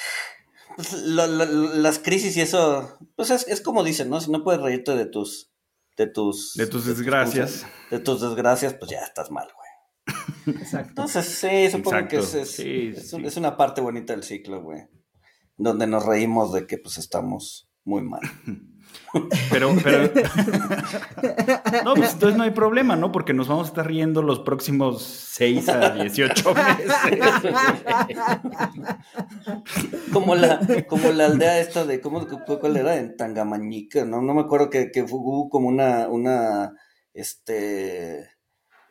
pues, 0.75 0.93
lo- 0.93 1.27
lo- 1.27 1.45
las 1.75 1.99
crisis 1.99 2.35
y 2.37 2.41
eso, 2.41 2.97
pues 3.15 3.29
es, 3.29 3.47
es 3.47 3.61
como 3.61 3.83
dicen, 3.83 4.09
¿no? 4.09 4.19
Si 4.19 4.31
no 4.31 4.43
puedes 4.43 4.61
reírte 4.61 4.95
de 4.95 5.05
tus. 5.05 5.51
De 5.95 6.07
tus, 6.07 6.53
De 6.55 6.65
tus 6.65 6.85
desgracias. 6.85 7.65
De 7.91 7.99
tus 7.99 8.19
desgracias, 8.21 8.73
pues 8.73 8.89
ya 8.91 9.01
estás 9.01 9.29
mal, 9.29 9.47
güey. 9.55 10.57
Exacto. 10.57 10.89
Entonces, 10.89 11.25
sí, 11.25 11.69
supongo 11.69 12.07
que 12.07 12.17
es, 12.17 12.33
es, 12.33 12.51
Sí, 12.51 12.93
es 12.95 13.09
sí. 13.11 13.15
un- 13.15 13.25
es 13.25 13.37
una 13.37 13.55
parte 13.57 13.79
bonita 13.81 14.13
del 14.13 14.23
ciclo, 14.23 14.61
güey. 14.63 14.87
Donde 15.55 15.85
nos 15.85 16.03
reímos 16.05 16.51
de 16.51 16.65
que 16.65 16.79
pues 16.79 16.97
estamos 16.97 17.69
muy 17.83 18.01
mal. 18.01 18.21
Pero, 19.51 19.75
pero. 19.83 20.11
No, 21.83 21.95
pues 21.95 22.13
entonces 22.13 22.37
no 22.37 22.43
hay 22.43 22.51
problema, 22.51 22.95
¿no? 22.95 23.11
Porque 23.11 23.33
nos 23.33 23.47
vamos 23.47 23.67
a 23.67 23.69
estar 23.69 23.87
riendo 23.87 24.21
los 24.21 24.39
próximos 24.39 25.03
6 25.03 25.69
a 25.69 25.89
18 25.91 26.53
meses. 26.55 26.93
Como 30.11 30.35
la, 30.35 30.59
como 30.87 31.11
la 31.11 31.25
aldea 31.25 31.59
esta 31.59 31.85
de, 31.85 31.99
¿cómo 31.99 32.25
cuál 32.59 32.77
era? 32.77 32.97
En 32.97 33.17
Tangamañica, 33.17 34.05
¿no? 34.05 34.21
No 34.21 34.33
me 34.33 34.41
acuerdo 34.41 34.69
que, 34.69 34.91
que 34.91 35.01
hubo 35.03 35.49
como 35.49 35.67
una, 35.67 36.07
una, 36.07 36.73
este, 37.13 38.19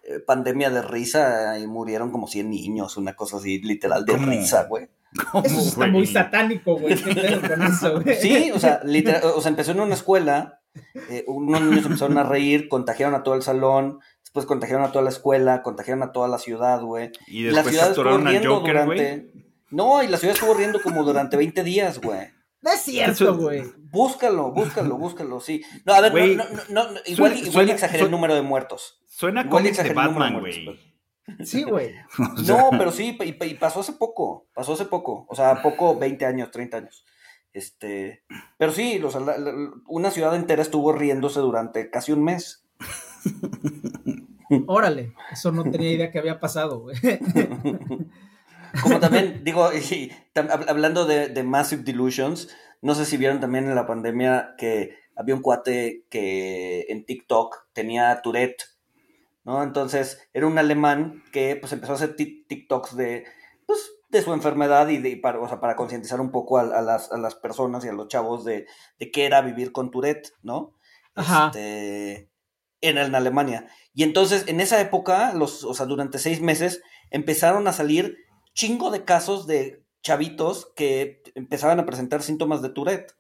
eh, 0.04 0.18
pandemia 0.26 0.70
de 0.70 0.82
risa 0.82 1.58
y 1.58 1.66
murieron 1.66 2.10
como 2.10 2.26
100 2.26 2.50
niños, 2.50 2.96
una 2.96 3.14
cosa 3.14 3.36
así, 3.36 3.60
literal, 3.60 4.04
de 4.04 4.14
¿Cómo? 4.14 4.26
risa, 4.26 4.64
güey. 4.64 4.88
¿Cómo, 5.32 5.44
Eso 5.44 5.60
está 5.60 5.76
güey? 5.80 5.90
muy 5.90 6.06
satánico, 6.06 6.78
güey. 6.78 6.94
¿Qué 6.94 7.14
pedo 7.14 7.40
con 7.40 7.62
eso, 7.62 8.00
güey? 8.02 8.16
Sí, 8.16 8.50
o 8.52 8.58
sea, 8.58 8.80
literal, 8.84 9.22
o 9.34 9.40
sea, 9.40 9.50
empezó 9.50 9.72
en 9.72 9.80
una 9.80 9.94
escuela, 9.94 10.60
eh, 11.10 11.24
unos 11.26 11.60
niños 11.62 11.84
empezaron 11.86 12.16
a 12.18 12.22
reír, 12.22 12.68
contagiaron 12.68 13.14
a 13.14 13.22
todo 13.22 13.34
el 13.34 13.42
salón, 13.42 13.98
después 14.22 14.46
contagiaron 14.46 14.84
a 14.84 14.92
toda 14.92 15.04
la 15.04 15.10
escuela, 15.10 15.62
contagiaron 15.62 16.02
a 16.02 16.12
toda 16.12 16.28
la 16.28 16.38
ciudad, 16.38 16.80
güey. 16.82 17.10
Y 17.26 17.44
la 17.44 17.62
después 17.62 17.74
ciudad 17.74 17.90
estuvo 17.90 18.16
riendo 18.18 18.54
Joker, 18.56 18.84
güey. 18.86 18.98
durante... 18.98 19.32
No, 19.70 20.02
y 20.02 20.08
la 20.08 20.18
ciudad 20.18 20.34
estuvo 20.34 20.54
riendo 20.54 20.80
como 20.82 21.02
durante 21.04 21.36
20 21.36 21.62
días, 21.64 21.98
güey. 22.00 22.28
No 22.60 22.70
es 22.70 22.80
cierto, 22.80 23.36
güey. 23.36 23.64
Búscalo, 23.90 24.52
búscalo, 24.52 24.96
búscalo, 24.96 25.40
sí. 25.40 25.62
No, 25.84 25.94
a 25.94 26.00
ver, 26.00 26.36
no, 26.36 26.44
no, 26.44 26.50
no, 26.68 26.92
no, 26.92 27.00
igual, 27.06 27.32
suena- 27.32 27.36
igual 27.38 27.52
suena- 27.52 27.72
exageré 27.72 27.98
suena- 28.00 28.04
el 28.06 28.10
número 28.12 28.34
de 28.34 28.42
muertos. 28.42 29.02
Suena 29.08 29.40
Igual 29.42 29.62
cómics 29.64 29.82
de 29.82 29.92
Batman, 29.92 30.40
güey. 30.40 30.91
Sí, 31.44 31.62
güey. 31.64 31.94
O 32.36 32.42
sea, 32.42 32.56
No, 32.56 32.70
pero 32.78 32.90
sí, 32.92 33.16
y, 33.20 33.44
y 33.44 33.54
pasó 33.54 33.80
hace 33.80 33.92
poco, 33.94 34.46
pasó 34.54 34.72
hace 34.74 34.84
poco, 34.86 35.26
o 35.28 35.34
sea, 35.34 35.62
poco, 35.62 35.98
20 35.98 36.24
años, 36.26 36.50
30 36.50 36.78
años. 36.78 37.04
Este, 37.52 38.24
pero 38.58 38.72
sí, 38.72 38.98
la- 38.98 39.38
la- 39.38 39.70
una 39.86 40.10
ciudad 40.10 40.34
entera 40.34 40.62
estuvo 40.62 40.92
riéndose 40.92 41.40
durante 41.40 41.90
casi 41.90 42.12
un 42.12 42.24
mes. 42.24 42.64
Órale. 44.66 45.14
Eso 45.30 45.52
no 45.52 45.62
tenía 45.70 45.92
idea 45.92 46.10
que 46.10 46.18
había 46.18 46.38
pasado, 46.40 46.80
güey. 46.80 46.96
como 48.82 49.00
también, 49.00 49.42
digo, 49.44 49.68
hablando 50.68 51.04
de, 51.06 51.28
de 51.28 51.42
Massive 51.42 51.82
Delusions, 51.82 52.48
no 52.80 52.94
sé 52.94 53.04
si 53.06 53.16
vieron 53.16 53.40
también 53.40 53.66
en 53.66 53.74
la 53.74 53.86
pandemia 53.86 54.54
que 54.58 54.96
había 55.16 55.34
un 55.34 55.42
cuate 55.42 56.04
que 56.10 56.86
en 56.88 57.04
TikTok 57.04 57.66
tenía 57.72 58.20
Tourette, 58.22 58.62
¿no? 59.44 59.62
Entonces 59.62 60.28
era 60.32 60.46
un 60.46 60.58
alemán 60.58 61.22
que 61.32 61.56
pues 61.56 61.72
empezó 61.72 61.92
a 61.92 61.96
hacer 61.96 62.16
TikToks 62.16 62.96
de, 62.96 63.24
pues, 63.66 63.92
de 64.10 64.22
su 64.22 64.32
enfermedad 64.32 64.88
y 64.88 64.98
de, 64.98 65.16
para, 65.16 65.40
o 65.40 65.48
sea, 65.48 65.60
para 65.60 65.76
concientizar 65.76 66.20
un 66.20 66.30
poco 66.30 66.58
a, 66.58 66.64
las, 66.64 67.10
a, 67.10 67.18
las, 67.18 67.34
personas 67.34 67.84
y 67.84 67.88
a 67.88 67.92
los 67.92 68.08
chavos 68.08 68.44
de, 68.44 68.66
de 68.98 69.10
qué 69.10 69.24
era 69.24 69.40
vivir 69.40 69.72
con 69.72 69.90
Tourette, 69.90 70.32
¿no? 70.42 70.74
Ajá. 71.14 71.46
Este, 71.46 72.30
en, 72.80 72.98
en 72.98 73.14
Alemania. 73.14 73.68
Y 73.94 74.02
entonces 74.02 74.44
en 74.48 74.60
esa 74.60 74.80
época, 74.80 75.32
los, 75.34 75.64
o 75.64 75.74
sea, 75.74 75.86
durante 75.86 76.18
seis 76.18 76.40
meses, 76.40 76.82
empezaron 77.10 77.66
a 77.68 77.72
salir 77.72 78.18
chingo 78.54 78.90
de 78.90 79.04
casos 79.04 79.46
de 79.46 79.82
chavitos 80.02 80.72
que 80.76 81.22
empezaban 81.34 81.80
a 81.80 81.86
presentar 81.86 82.22
síntomas 82.22 82.60
de 82.60 82.70
Tourette 82.70 83.14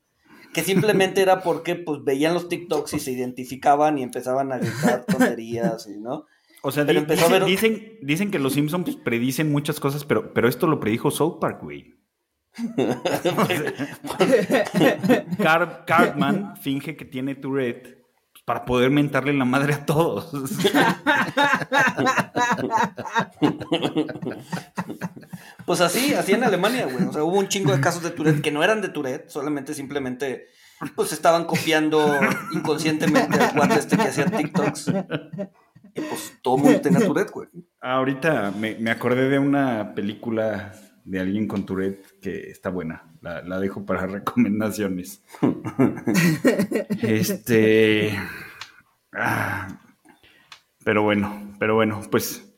que 0.52 0.62
simplemente 0.62 1.22
era 1.22 1.42
porque 1.42 1.74
pues 1.74 2.04
veían 2.04 2.34
los 2.34 2.48
TikToks 2.48 2.94
y 2.94 3.00
se 3.00 3.12
identificaban 3.12 3.98
y 3.98 4.02
empezaban 4.02 4.52
a 4.52 4.58
gritar 4.58 5.04
tonterías, 5.06 5.86
¿no? 5.88 6.26
O 6.62 6.70
sea, 6.70 6.84
dicen, 6.84 7.98
dicen, 8.02 8.30
que 8.30 8.38
los 8.38 8.52
Simpsons 8.52 8.96
predicen 8.96 9.50
muchas 9.50 9.80
cosas, 9.80 10.04
pero, 10.04 10.32
pero 10.32 10.48
esto 10.48 10.68
lo 10.68 10.78
predijo 10.78 11.10
South 11.10 11.40
Park, 11.40 11.62
güey. 11.62 11.94
Cartman 15.38 16.56
finge 16.58 16.96
que 16.96 17.04
tiene 17.04 17.34
Tourette 17.34 18.01
para 18.52 18.66
poder 18.66 18.90
mentarle 18.90 19.32
la 19.32 19.46
madre 19.46 19.72
a 19.72 19.86
todos. 19.86 20.30
pues 25.64 25.80
así, 25.80 26.12
así 26.12 26.32
en 26.32 26.44
Alemania, 26.44 26.84
güey. 26.84 27.06
O 27.06 27.12
sea, 27.14 27.24
hubo 27.24 27.38
un 27.38 27.48
chingo 27.48 27.72
de 27.72 27.80
casos 27.80 28.02
de 28.02 28.10
Tourette 28.10 28.42
que 28.42 28.50
no 28.50 28.62
eran 28.62 28.82
de 28.82 28.90
Tourette, 28.90 29.30
solamente 29.30 29.72
simplemente 29.72 30.48
pues 30.94 31.14
estaban 31.14 31.46
copiando 31.46 32.20
inconscientemente 32.52 33.40
al 33.40 33.56
guante 33.56 33.78
este 33.78 33.96
que 33.96 34.08
hacía 34.08 34.26
TikToks. 34.26 34.88
Y 35.94 36.00
pues 36.02 36.34
todo 36.42 36.56
el 36.56 36.62
mundo 36.62 36.82
tenía 36.82 37.00
Tourette, 37.00 37.30
güey. 37.30 37.48
Ahorita 37.80 38.50
me, 38.50 38.74
me 38.74 38.90
acordé 38.90 39.30
de 39.30 39.38
una 39.38 39.94
película 39.94 40.74
de 41.06 41.20
alguien 41.20 41.48
con 41.48 41.64
Tourette 41.64 42.04
que 42.22 42.50
está 42.50 42.70
buena. 42.70 43.04
La, 43.20 43.60
dejo 43.60 43.84
para 43.84 44.06
recomendaciones. 44.06 45.22
este. 47.02 48.18
Ah, 49.12 49.68
pero 50.84 51.02
bueno, 51.02 51.54
pero 51.58 51.74
bueno, 51.74 52.00
pues 52.10 52.50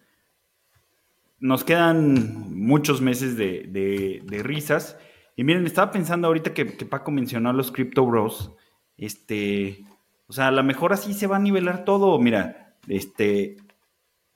nos 1.41 1.65
quedan 1.65 2.57
muchos 2.57 3.01
meses 3.01 3.37
de, 3.37 4.41
risas. 4.45 4.97
Y 5.37 5.43
miren, 5.43 5.67
estaba 5.67 5.91
pensando 5.91 6.29
ahorita 6.29 6.55
que, 6.55 6.65
Paco 6.65 7.11
mencionó 7.11 7.51
a 7.51 7.55
los 7.55 7.73
Crypto 7.73 8.07
Bros. 8.07 8.53
Este, 8.97 9.85
o 10.27 10.33
sea, 10.33 10.49
a 10.49 10.53
lo 10.53 10.63
mejor 10.63 10.93
así 10.93 11.13
se 11.13 11.27
va 11.27 11.37
a 11.37 11.41
nivelar 11.41 11.85
todo. 11.85 12.19
Mira, 12.21 12.77
este, 12.87 13.57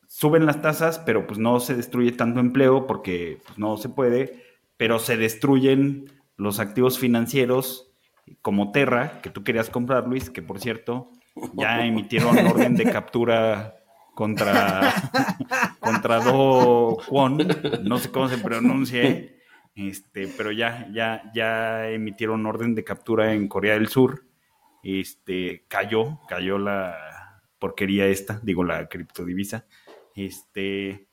suben 0.08 0.46
las 0.46 0.60
tasas, 0.60 0.98
pero 0.98 1.26
pues 1.26 1.38
no 1.38 1.60
se 1.60 1.76
destruye 1.76 2.12
tanto 2.12 2.40
empleo 2.40 2.86
porque 2.86 3.40
pues, 3.46 3.58
no 3.58 3.76
se 3.76 3.88
puede, 3.88 4.42
pero 4.78 4.98
se 4.98 5.18
destruyen 5.18 6.10
los 6.38 6.60
activos 6.60 6.98
financieros 6.98 7.90
como 8.40 8.72
Terra, 8.72 9.20
que 9.20 9.28
tú 9.28 9.44
querías 9.44 9.68
comprar, 9.68 10.06
Luis, 10.06 10.30
que 10.30 10.40
por 10.40 10.60
cierto 10.60 11.10
ya 11.54 11.84
emitieron 11.84 12.38
orden 12.46 12.76
de 12.76 12.84
captura 12.90 13.74
contra, 14.14 14.94
contra 15.80 16.20
Do 16.20 16.96
Kwon, 17.06 17.38
no 17.82 17.98
sé 17.98 18.10
cómo 18.10 18.28
se 18.28 18.38
pronuncia, 18.38 19.02
este, 19.74 20.28
pero 20.28 20.52
ya, 20.52 20.88
ya, 20.92 21.30
ya 21.34 21.90
emitieron 21.90 22.46
orden 22.46 22.74
de 22.74 22.84
captura 22.84 23.34
en 23.34 23.48
Corea 23.48 23.74
del 23.74 23.88
Sur. 23.88 24.24
Este, 24.82 25.64
cayó, 25.66 26.20
cayó 26.28 26.56
la 26.56 27.42
porquería 27.58 28.06
esta, 28.06 28.40
digo 28.42 28.62
la 28.62 28.88
criptodivisa. 28.88 29.66
Este, 30.14 31.07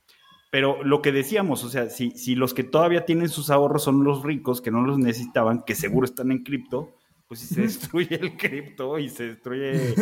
pero 0.52 0.84
lo 0.84 1.02
que 1.02 1.12
decíamos, 1.12 1.64
o 1.64 1.70
sea, 1.70 1.90
si, 1.90 2.12
si 2.12 2.36
los 2.36 2.54
que 2.54 2.64
todavía 2.64 3.06
tienen 3.06 3.30
sus 3.30 3.50
ahorros 3.50 3.84
son 3.84 4.04
los 4.04 4.24
ricos 4.24 4.62
que 4.62 4.72
no 4.72 4.82
los 4.82 4.98
necesitaban, 4.98 5.64
que 5.64 5.76
seguro 5.76 6.06
están 6.06 6.32
en 6.32 6.44
cripto, 6.44 6.96
pues 7.28 7.42
si 7.42 7.48
se 7.48 7.62
destruye 7.62 8.16
el 8.16 8.38
cripto 8.38 9.00
y 9.00 9.10
se 9.10 9.30
destruye 9.30 9.96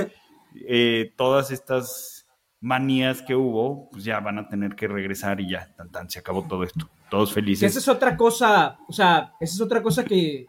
eh, 0.67 1.13
todas 1.15 1.51
estas 1.51 2.27
manías 2.59 3.21
que 3.21 3.35
hubo, 3.35 3.89
pues 3.91 4.03
ya 4.03 4.19
van 4.19 4.39
a 4.39 4.47
tener 4.47 4.75
que 4.75 4.87
regresar 4.87 5.41
y 5.41 5.49
ya, 5.49 5.73
tan, 5.75 5.91
tan, 5.91 6.09
se 6.09 6.19
acabó 6.19 6.47
todo 6.47 6.63
esto. 6.63 6.89
Todos 7.09 7.33
felices. 7.33 7.69
Esa 7.69 7.79
es 7.79 7.87
otra 7.87 8.15
cosa, 8.15 8.79
o 8.87 8.93
sea, 8.93 9.33
esa 9.39 9.55
es 9.55 9.61
otra 9.61 9.83
cosa 9.83 10.03
que 10.05 10.47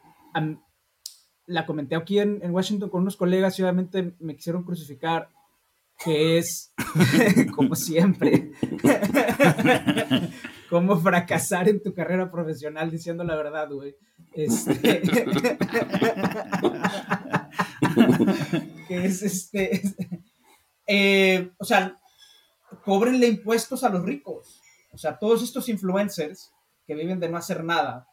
la 1.47 1.67
comenté 1.67 1.97
aquí 1.97 2.19
en, 2.19 2.41
en 2.43 2.53
Washington 2.53 2.89
con 2.89 3.03
unos 3.03 3.17
colegas 3.17 3.59
y 3.59 3.63
obviamente 3.63 4.15
me 4.21 4.37
quisieron 4.37 4.65
crucificar 4.65 5.29
que 6.03 6.39
es, 6.39 6.73
como 7.55 7.75
siempre, 7.75 8.53
cómo 10.71 10.99
fracasar 10.99 11.69
en 11.69 11.83
tu 11.83 11.95
carrera 11.95 12.31
profesional 12.31 12.91
diciendo 12.91 13.25
la 13.25 13.37
verdad, 13.37 13.71
güey. 13.71 13.95
Este, 14.33 15.03
que 18.89 19.05
es 19.05 19.23
este, 19.23 19.83
eh, 20.87 21.51
o 21.59 21.65
sea, 21.65 22.01
cobrenle 22.85 23.29
impuestos 23.29 23.85
a 23.85 23.89
los 23.89 24.03
ricos. 24.05 24.61
O 24.93 24.99
sea, 24.99 25.19
todos 25.19 25.43
estos 25.43 25.69
influencers 25.69 26.53
que 26.87 26.95
viven 26.95 27.21
de 27.21 27.29
no 27.29 27.37
hacer 27.37 27.65
nada 27.65 28.09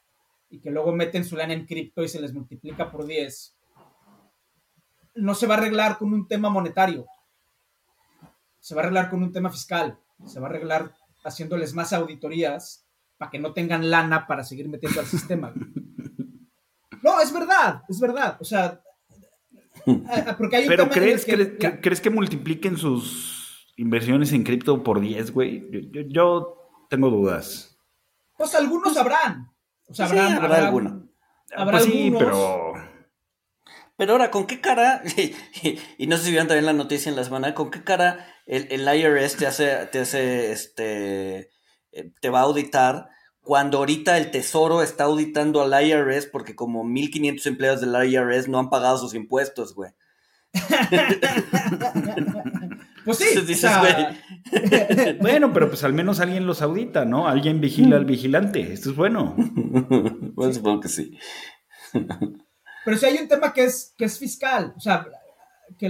y 0.50 0.60
que 0.60 0.72
luego 0.72 0.92
meten 0.94 1.26
su 1.26 1.36
lana 1.36 1.54
en 1.54 1.66
cripto 1.66 2.04
y 2.04 2.10
se 2.10 2.22
les 2.22 2.34
multiplica 2.34 2.92
por 2.92 3.06
10, 3.06 3.56
no 5.16 5.36
se 5.36 5.48
va 5.48 5.56
a 5.56 5.58
arreglar 5.58 5.98
con 5.98 6.14
un 6.14 6.28
tema 6.28 6.50
monetario 6.50 7.06
se 8.62 8.76
va 8.76 8.82
a 8.82 8.86
arreglar 8.86 9.10
con 9.10 9.22
un 9.22 9.34
tema 9.34 9.50
fiscal, 9.50 10.00
se 10.26 10.40
va 10.40 10.48
a 10.48 10.50
arreglar 10.52 10.94
haciéndoles 11.26 11.74
más 11.74 11.92
auditorías 11.92 12.88
para 13.18 13.30
que 13.32 13.40
no 13.40 13.54
tengan 13.54 13.90
lana 13.90 14.28
para 14.28 14.44
seguir 14.44 14.70
metiendo 14.70 15.02
al 15.02 15.08
sistema. 15.08 15.54
No, 17.04 17.20
es 17.20 17.34
verdad, 17.34 17.82
es 17.90 18.00
verdad. 18.00 18.38
O 18.40 18.44
sea, 18.44 18.80
porque 20.38 20.58
hay 20.58 20.68
Pero 20.68 20.88
crees 20.88 21.26
que, 21.26 21.58
crees 21.82 22.00
que 22.00 22.12
multipliquen 22.12 22.78
sus 22.78 23.74
inversiones 23.76 24.32
en 24.34 24.44
cripto 24.44 24.84
por 24.84 25.00
10, 25.00 25.32
güey. 25.32 25.68
Yo, 26.10 26.58
tengo 26.92 27.10
dudas. 27.10 27.76
Pues 28.38 28.54
algunos 28.54 28.96
habrán. 28.98 29.52
O 29.88 29.96
sea, 29.96 30.06
habrá, 30.06 30.36
habrá, 30.36 30.68
alguno. 30.68 31.10
Habrá 31.56 31.80
pues 31.80 31.92
sí, 31.92 32.14
pero 32.16 32.74
pero 34.02 34.14
ahora, 34.14 34.32
¿con 34.32 34.48
qué 34.48 34.60
cara? 34.60 35.04
Y, 36.00 36.08
no 36.08 36.18
sé 36.18 36.24
si 36.24 36.32
vieron 36.32 36.48
también 36.48 36.66
la 36.66 36.74
noticia 36.74 37.12
en 37.12 37.16
la 37.16 37.24
semana, 37.24 37.54
¿con 37.54 37.70
qué 37.70 37.84
cara 37.84 38.26
el, 38.48 38.66
el 38.72 38.82
IRS 38.82 39.38
te 39.38 39.46
hace, 39.46 39.76
te 39.92 40.00
hace, 40.00 40.52
este, 40.52 41.52
eh, 41.92 42.12
te 42.20 42.30
va 42.32 42.40
a 42.40 42.46
auditar 42.46 43.10
cuando 43.42 43.78
ahorita 43.78 44.18
el 44.18 44.32
Tesoro 44.32 44.82
está 44.82 45.04
auditando 45.04 45.62
al 45.62 45.86
IRS 45.86 46.26
porque 46.26 46.56
como 46.56 46.84
1.500 46.84 47.46
empleados 47.46 47.82
del 47.82 47.94
IRS 48.12 48.48
no 48.48 48.58
han 48.58 48.72
pagado 48.72 48.98
sus 48.98 49.14
impuestos, 49.14 49.76
güey? 49.76 49.92
pues 53.06 53.20
sí. 53.20 53.36
bueno, 55.22 55.54
pero 55.54 55.70
pues 55.70 55.84
al 55.84 55.94
menos 55.94 56.20
alguien 56.20 56.48
los 56.48 56.64
audita, 56.64 57.06
¿no? 57.06 57.28
Alguien 57.28 57.62
vigila 57.62 57.98
al 57.98 58.06
vigilante. 58.06 58.74
Esto 58.74 58.90
es 58.90 58.96
bueno. 58.96 59.36
bueno, 59.38 60.52
supongo 60.52 60.80
que 60.80 60.90
sí. 60.90 61.20
Pero 62.84 62.98
si 62.98 63.06
hay 63.06 63.18
un 63.18 63.28
tema 63.28 63.54
que 63.54 63.66
es, 63.66 63.94
que 63.98 64.06
es 64.06 64.18
fiscal, 64.18 64.74
o 64.76 64.80
sea, 64.80 65.08
que 65.78 65.88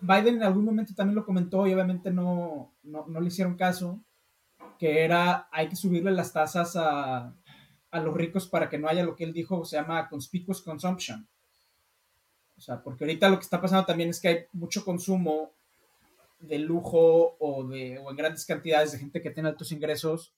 Biden 0.00 0.36
en 0.36 0.42
algún 0.42 0.64
momento 0.64 0.94
también 0.94 1.16
lo 1.16 1.24
comentó 1.24 1.66
y 1.66 1.74
obviamente 1.74 2.10
no, 2.10 2.74
no, 2.82 3.06
no 3.06 3.20
le 3.20 3.28
hicieron 3.28 3.56
caso, 3.56 4.00
que 4.78 5.04
era 5.04 5.48
hay 5.50 5.68
que 5.68 5.76
subirle 5.76 6.12
las 6.12 6.32
tasas 6.32 6.76
a, 6.76 7.34
a, 7.90 8.00
los 8.00 8.16
ricos 8.16 8.46
para 8.46 8.68
que 8.68 8.78
no 8.78 8.88
haya 8.88 9.04
lo 9.04 9.16
que 9.16 9.24
él 9.24 9.32
dijo, 9.32 9.64
se 9.64 9.76
llama 9.76 10.08
conspicuous 10.08 10.62
consumption. 10.62 11.28
O 12.56 12.60
sea, 12.60 12.82
porque 12.82 13.04
ahorita 13.04 13.28
lo 13.28 13.38
que 13.38 13.44
está 13.44 13.60
pasando 13.60 13.86
también 13.86 14.10
es 14.10 14.20
que 14.20 14.28
hay 14.28 14.38
mucho 14.52 14.84
consumo 14.84 15.52
de 16.40 16.58
lujo 16.58 17.36
o, 17.38 17.64
de, 17.66 17.98
o 17.98 18.10
en 18.10 18.16
grandes 18.16 18.46
cantidades 18.46 18.92
de 18.92 18.98
gente 18.98 19.22
que 19.22 19.30
tiene 19.30 19.48
altos 19.48 19.72
ingresos, 19.72 20.34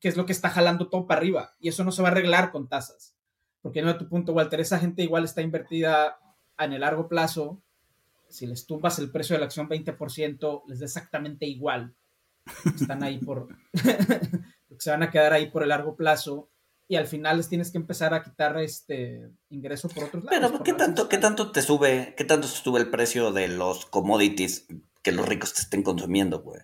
que 0.00 0.08
es 0.08 0.16
lo 0.16 0.26
que 0.26 0.32
está 0.32 0.48
jalando 0.48 0.88
todo 0.88 1.06
para 1.06 1.20
arriba. 1.20 1.54
Y 1.58 1.68
eso 1.68 1.84
no 1.84 1.92
se 1.92 2.02
va 2.02 2.08
a 2.08 2.10
arreglar 2.12 2.50
con 2.50 2.68
tasas. 2.68 3.14
Porque 3.62 3.82
no 3.82 3.90
a 3.90 3.98
tu 3.98 4.08
punto, 4.08 4.32
Walter, 4.32 4.60
esa 4.60 4.78
gente 4.78 5.02
igual 5.02 5.24
está 5.24 5.42
invertida 5.42 6.18
en 6.58 6.72
el 6.72 6.80
largo 6.80 7.08
plazo. 7.08 7.60
Si 8.28 8.46
les 8.46 8.66
tumbas 8.66 8.98
el 8.98 9.10
precio 9.10 9.34
de 9.34 9.40
la 9.40 9.46
acción 9.46 9.68
20%, 9.68 10.62
les 10.66 10.78
da 10.78 10.86
exactamente 10.86 11.46
igual. 11.46 11.94
Están 12.74 13.02
ahí 13.02 13.18
por. 13.18 13.48
se 14.78 14.90
van 14.90 15.02
a 15.02 15.10
quedar 15.10 15.32
ahí 15.32 15.50
por 15.50 15.62
el 15.62 15.68
largo 15.70 15.96
plazo. 15.96 16.48
Y 16.88 16.96
al 16.96 17.06
final 17.06 17.36
les 17.36 17.48
tienes 17.48 17.70
que 17.70 17.78
empezar 17.78 18.14
a 18.14 18.22
quitar 18.22 18.58
este 18.58 19.30
ingreso 19.50 19.88
por 19.88 20.04
otros 20.04 20.24
lados. 20.24 20.50
Pero, 20.50 20.64
¿qué 20.64 20.72
tanto, 20.72 21.08
¿qué 21.08 21.18
tanto 21.18 21.52
te 21.52 21.62
sube? 21.62 22.14
¿Qué 22.16 22.24
tanto 22.24 22.48
sube 22.48 22.80
el 22.80 22.90
precio 22.90 23.30
de 23.30 23.46
los 23.46 23.86
commodities 23.86 24.66
que 25.02 25.12
los 25.12 25.28
ricos 25.28 25.54
te 25.54 25.60
estén 25.60 25.84
consumiendo, 25.84 26.40
güey? 26.42 26.62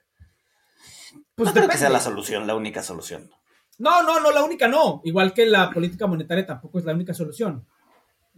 Pues 1.36 1.48
no 1.48 1.54
creo 1.54 1.68
que 1.68 1.78
sea 1.78 1.90
la 1.90 2.00
solución, 2.00 2.46
la 2.46 2.56
única 2.56 2.82
solución. 2.82 3.30
No, 3.78 4.02
no, 4.02 4.20
no, 4.20 4.32
la 4.32 4.44
única 4.44 4.68
no. 4.68 5.00
Igual 5.04 5.34
que 5.34 5.46
la 5.46 5.70
política 5.70 6.06
monetaria 6.06 6.46
tampoco 6.46 6.78
es 6.78 6.84
la 6.84 6.94
única 6.94 7.12
solución. 7.14 7.66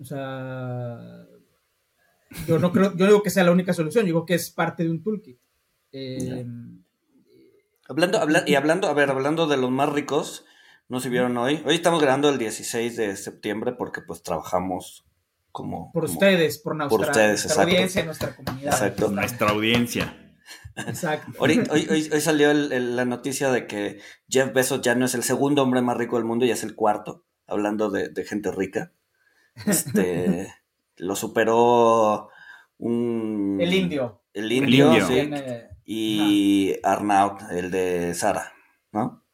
O 0.01 0.05
sea, 0.05 0.99
yo 2.47 2.59
no 2.59 2.73
creo, 2.73 2.97
yo 2.97 3.07
digo 3.07 3.23
que 3.23 3.31
sea 3.31 3.45
la 3.45 3.53
única 3.53 3.73
solución, 3.73 4.05
digo 4.05 4.27
que 4.27 4.35
es 4.35 4.51
parte 4.51 4.85
de 4.85 4.91
un 4.91 5.03
toolkit. 5.03 5.39
Eh, 5.93 6.47
hablando, 7.89 8.21
y 8.47 8.55
hablando, 8.55 8.89
a 8.89 8.93
ver, 8.95 9.11
hablando 9.11 9.47
de 9.47 9.57
los 9.57 9.71
más 9.71 9.89
ricos, 9.89 10.45
no 10.89 11.01
se 11.01 11.09
vieron 11.09 11.37
hoy. 11.37 11.63
Hoy 11.65 11.75
estamos 11.75 12.01
grabando 12.01 12.29
el 12.29 12.39
16 12.39 12.97
de 12.97 13.17
septiembre 13.17 13.73
porque 13.73 14.03
pues 14.03 14.23
trabajamos 14.23 15.05
como... 15.53 15.91
Por 15.93 16.05
ustedes, 16.05 16.59
por 16.59 16.77
nuestra, 16.77 16.97
por 16.97 17.07
ustedes, 17.09 17.45
nuestra 17.45 17.65
audiencia, 17.65 18.05
nuestra 18.05 18.37
comunidad. 18.37 18.73
Exacto. 18.73 19.11
Nuestra 19.11 19.51
audiencia. 19.51 20.28
Exacto. 20.87 21.33
Hoy, 21.39 21.63
hoy, 21.71 21.89
hoy, 22.13 22.21
salió 22.21 22.53
la 22.55 23.05
noticia 23.05 23.51
de 23.51 23.67
que 23.67 23.99
Jeff 24.29 24.53
Bezos 24.53 24.81
ya 24.83 24.95
no 24.95 25.05
es 25.07 25.15
el 25.15 25.23
segundo 25.23 25.63
hombre 25.63 25.83
más 25.83 25.97
rico 25.97 26.17
del 26.17 26.25
mundo, 26.25 26.45
ya 26.47 26.55
es 26.55 26.63
el 26.63 26.75
cuarto, 26.75 27.25
hablando 27.47 27.91
de, 27.91 28.09
de 28.11 28.25
gente 28.25 28.51
rica. 28.53 28.93
Este, 29.67 30.53
lo 30.97 31.17
superó 31.17 32.29
un... 32.79 33.59
El 33.61 33.75
indio. 33.75 34.23
El 34.33 34.53
indio, 34.53 34.87
El 34.93 34.95
indio. 34.95 35.07
sí. 35.07 35.15
Tiene- 35.15 35.69
Y 35.85 36.77
Arnaud, 36.85 37.51
el 37.51 37.71
de 37.71 38.15
Sara, 38.15 38.53
¿no? 38.93 39.25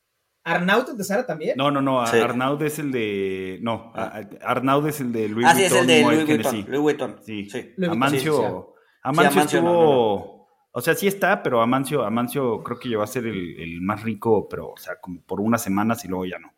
Arnaut 0.44 0.88
de 0.90 1.04
Sara 1.04 1.26
también. 1.26 1.54
No, 1.56 1.70
no, 1.70 1.80
no. 1.80 2.06
Sí. 2.06 2.18
Arnaud 2.18 2.60
es 2.62 2.78
el 2.78 2.92
de. 2.92 3.58
No, 3.62 3.92
a- 3.94 4.18
a- 4.18 4.28
Arnaud 4.50 4.86
es 4.86 5.00
el 5.00 5.10
de 5.10 5.28
Louis 5.30 5.46
ah, 5.48 5.54
sí, 5.54 5.62
es 5.64 5.72
el 5.72 5.78
Vuitton, 5.78 5.86
de 5.86 6.02
Louis 6.02 6.26
Vuitton. 6.26 6.64
Louis 6.68 6.80
Vuitton. 6.82 7.16
Sí. 7.24 7.48
sí. 7.48 7.58
Louis 7.58 7.74
Vuitton, 7.76 7.90
Amancio. 7.92 8.36
sí, 8.36 8.42
sí. 8.42 8.80
Amancio 9.02 9.30
Amancio 9.32 9.62
no, 9.62 9.70
estuvo. 9.70 10.33
O 10.76 10.80
sea, 10.80 10.94
sí 10.94 11.06
está, 11.06 11.40
pero 11.42 11.62
Amancio, 11.62 12.04
Amancio 12.04 12.62
creo 12.64 12.78
que 12.80 12.88
llegó 12.88 13.02
a 13.02 13.06
ser 13.06 13.26
el, 13.26 13.60
el 13.60 13.80
más 13.80 14.02
rico, 14.02 14.48
pero, 14.48 14.70
o 14.70 14.76
sea, 14.76 14.96
como 15.00 15.20
por 15.22 15.40
unas 15.40 15.62
semanas 15.62 16.04
y 16.04 16.08
luego 16.08 16.26
ya 16.26 16.38
no. 16.40 16.52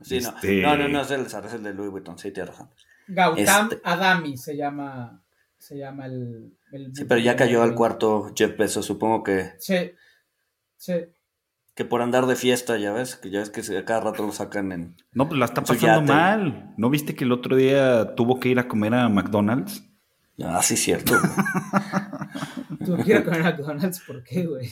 Sí, 0.00 0.20
no. 0.20 0.30
Este- 0.30 0.62
no, 0.62 0.76
no, 0.76 0.88
no 0.88 1.00
es 1.02 1.10
el 1.10 1.24
de 1.24 1.28
Sara, 1.28 1.48
es 1.48 1.52
el 1.54 1.62
de 1.62 1.74
Louis 1.74 1.90
Vuitton, 1.90 2.18
sí, 2.18 2.30
tienes 2.32 2.50
razón. 2.50 2.70
Gautam 3.08 3.68
Este- 3.70 3.80
Adami 3.84 4.38
se 4.38 4.56
llama, 4.56 5.22
se 5.58 5.76
llama 5.76 6.06
el, 6.06 6.56
el- 6.72 6.94
Sí, 6.96 7.04
pero 7.04 7.20
ya 7.20 7.36
cayó 7.36 7.62
al 7.62 7.74
cuarto 7.74 8.32
Jeff 8.34 8.56
Bezos, 8.56 8.86
supongo 8.86 9.22
que, 9.22 9.50
Sí, 9.58 9.92
sí. 10.78 10.94
que 11.74 11.84
por 11.84 12.00
andar 12.00 12.24
de 12.24 12.36
fiesta, 12.36 12.78
ya 12.78 12.92
ves, 12.94 13.16
que 13.16 13.28
ya 13.28 13.40
ves 13.40 13.50
que 13.50 13.84
cada 13.84 14.00
rato 14.00 14.24
lo 14.24 14.32
sacan 14.32 14.72
en... 14.72 14.96
No, 15.12 15.28
pues 15.28 15.38
la 15.38 15.44
está 15.44 15.60
pasando 15.62 16.00
yate. 16.00 16.12
mal. 16.12 16.74
¿No 16.78 16.88
viste 16.88 17.14
que 17.14 17.24
el 17.24 17.32
otro 17.32 17.54
día 17.56 18.14
tuvo 18.14 18.40
que 18.40 18.48
ir 18.48 18.58
a 18.58 18.66
comer 18.68 18.94
a 18.94 19.10
McDonald's? 19.10 19.84
Ah, 20.42 20.62
sí, 20.62 20.76
cierto. 20.76 21.14
Tú 22.84 22.96
quieres 22.98 23.24
comer 23.24 23.42
McDonald's, 23.42 24.00
¿por 24.00 24.22
qué, 24.24 24.46
güey? 24.46 24.68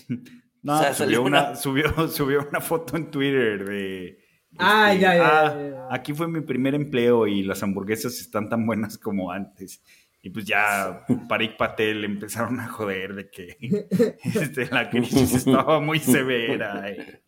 No, 0.63 0.75
O 0.77 0.79
sea, 0.79 0.93
subió, 0.95 0.95
salió 0.95 1.23
una, 1.23 1.43
una- 1.51 1.57
subió, 1.57 2.09
subió 2.09 2.47
una 2.49 2.61
foto 2.61 2.97
en 2.97 3.11
Twitter 3.11 3.65
de... 3.65 4.19
Ah, 4.59 4.93
este, 4.93 5.03
ya, 5.03 5.15
ya, 5.17 5.29
"Ah, 5.29 5.55
ya, 5.55 5.69
ya. 5.71 5.87
Aquí 5.91 6.13
fue 6.13 6.27
mi 6.29 6.41
primer 6.41 6.75
empleo 6.75 7.27
y 7.27 7.43
las 7.45 7.63
hamburguesas 7.63 8.19
están 8.21 8.49
tan 8.49 8.67
buenas 8.67 8.99
como 8.99 9.31
antes. 9.31 9.83
Y 10.23 10.29
pues 10.31 10.45
ya 10.45 11.07
Parik 11.31 11.57
Patel 11.57 12.05
empezaron 12.05 12.61
a 12.61 12.69
joder 12.69 13.15
de 13.15 13.31
que 13.31 13.57
este, 14.23 14.67
la 14.67 14.91
crisis 14.91 15.33
estaba 15.35 15.81
muy 15.81 15.99
severa. 15.99 16.91
eh. 16.91 17.23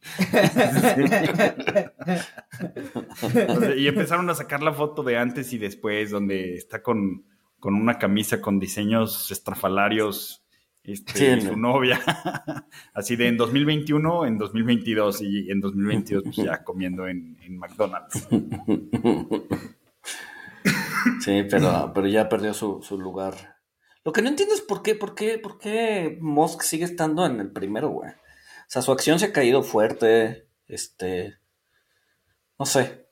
Y 3.77 3.87
empezaron 3.87 4.29
a 4.31 4.35
sacar 4.35 4.63
la 4.63 4.73
foto 4.75 5.03
de 5.03 5.17
antes 5.17 5.53
y 5.53 5.59
después, 5.59 6.11
donde 6.11 6.55
está 6.55 6.83
con, 6.83 7.25
con 7.63 7.75
una 7.75 7.97
camisa 7.97 8.41
con 8.41 8.59
diseños 8.59 9.31
estrafalarios 9.31 10.45
este, 10.83 11.39
Sí, 11.39 11.45
no. 11.45 11.53
su 11.53 11.57
novia. 11.57 12.01
Así 12.93 13.15
de 13.15 13.29
en 13.29 13.37
2021, 13.37 14.27
en 14.27 14.37
2022 14.37 15.23
y 15.23 15.49
en 15.49 15.61
2022 15.61 16.25
pues 16.25 16.37
ya 16.37 16.65
comiendo 16.65 17.07
en, 17.07 17.39
en 17.41 17.57
McDonald's. 17.57 18.29
Sí, 21.21 21.45
pero, 21.51 21.91
pero 21.93 22.07
ya 22.07 22.29
perdió 22.29 22.55
su, 22.55 22.81
su 22.81 22.97
lugar. 22.97 23.57
Lo 24.05 24.13
que 24.13 24.23
no 24.23 24.29
entiendo 24.29 24.55
es 24.55 24.61
por 24.61 24.83
qué, 24.83 24.95
por 24.95 25.17
qué, 25.17 25.37
por 25.37 25.59
qué 25.59 26.17
Musk 26.21 26.63
sigue 26.63 26.85
estando 26.85 27.27
en 27.27 27.41
el 27.41 27.51
primero, 27.51 27.89
güey. 27.89 28.11
O 28.11 28.69
sea, 28.69 28.83
su 28.83 28.93
acción 28.93 29.19
se 29.19 29.27
ha 29.27 29.33
caído 29.33 29.65
fuerte, 29.65 30.47
este... 30.69 31.39
No 32.57 32.67
sé. 32.67 33.09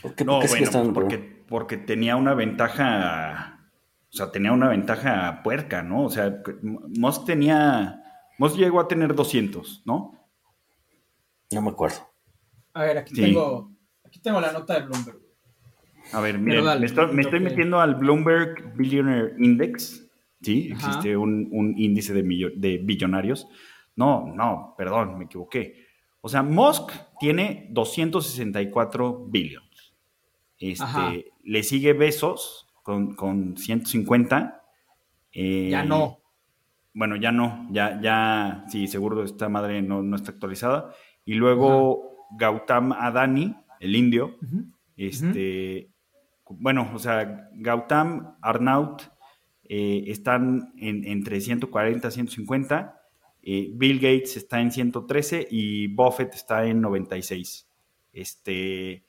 ¿Por 0.00 0.14
qué, 0.14 0.24
por 0.24 0.34
No, 0.34 0.42
sigue 0.42 0.50
bueno, 0.50 0.64
estando 0.66 0.84
en 0.84 0.88
el 0.88 0.94
porque, 0.94 1.44
porque 1.48 1.76
tenía 1.78 2.14
una 2.14 2.34
ventaja, 2.34 3.49
o 4.12 4.16
sea, 4.16 4.30
tenía 4.32 4.52
una 4.52 4.68
ventaja 4.68 5.40
puerca, 5.42 5.82
¿no? 5.82 6.04
O 6.04 6.10
sea, 6.10 6.42
Musk 6.62 7.26
tenía, 7.26 8.02
Musk 8.38 8.56
llegó 8.56 8.80
a 8.80 8.88
tener 8.88 9.14
200, 9.14 9.82
¿no? 9.86 10.12
No 11.52 11.62
me 11.62 11.70
acuerdo. 11.70 11.98
A 12.74 12.82
ver, 12.84 12.98
aquí 12.98 13.14
Sí. 13.14 13.22
tengo, 13.22 13.70
aquí 14.04 14.20
tengo 14.20 14.40
la 14.40 14.52
nota 14.52 14.74
de 14.80 14.86
Bloomberg. 14.86 15.18
A 16.12 16.20
ver, 16.20 16.38
miren, 16.38 16.64
dale, 16.64 16.80
me 16.80 16.86
estoy, 16.86 17.06
me 17.08 17.14
lo 17.14 17.20
estoy 17.20 17.38
que- 17.38 17.44
metiendo 17.44 17.80
al 17.80 17.94
Bloomberg 17.96 18.74
Billionaire 18.76 19.34
Index, 19.38 20.08
¿sí? 20.42 20.70
Ajá. 20.74 20.86
Existe 20.88 21.16
un, 21.16 21.48
un 21.52 21.74
índice 21.78 22.12
de, 22.14 22.24
millo- 22.24 22.52
de 22.56 22.78
billonarios. 22.78 23.46
No, 23.96 24.26
no, 24.34 24.74
perdón, 24.78 25.18
me 25.18 25.26
equivoqué. 25.26 25.86
O 26.20 26.28
sea, 26.28 26.42
Musk 26.42 26.92
tiene 27.18 27.68
264 27.70 29.26
billions. 29.28 29.94
Ajá. 30.80 31.12
Este, 31.14 31.32
le 31.44 31.62
sigue 31.62 31.92
Besos 31.92 32.66
con, 32.90 33.14
con 33.14 33.56
150. 33.56 34.62
eh, 35.32 35.68
Ya 35.70 35.84
no. 35.84 36.18
Bueno, 36.92 37.14
ya 37.14 37.30
no, 37.30 37.68
ya, 37.70 38.00
ya, 38.02 38.64
sí, 38.68 38.88
seguro 38.88 39.22
esta 39.22 39.48
madre 39.48 39.80
no, 39.80 40.02
no 40.02 40.16
está 40.16 40.32
actualizada. 40.32 40.92
Y 41.24 41.34
luego 41.34 42.26
Gautam 42.36 42.90
Adani, 42.92 43.54
el 43.78 43.94
indio, 43.94 44.36
este, 44.96 45.88
bueno, 46.48 46.90
o 46.92 46.98
sea, 46.98 47.48
Gautam, 47.54 48.34
Arnaut 48.42 49.02
eh, 49.68 50.02
están 50.08 50.72
en, 50.78 51.04
entre 51.06 51.40
140 51.40 52.08
y 52.08 52.10
150. 52.10 53.00
eh, 53.42 53.70
Bill 53.72 54.00
Gates 54.00 54.36
está 54.36 54.60
en 54.60 54.72
113 54.72 55.46
y 55.48 55.86
Buffett 55.94 56.34
está 56.34 56.66
en 56.66 56.80
96. 56.80 57.68
Este, 58.12 59.04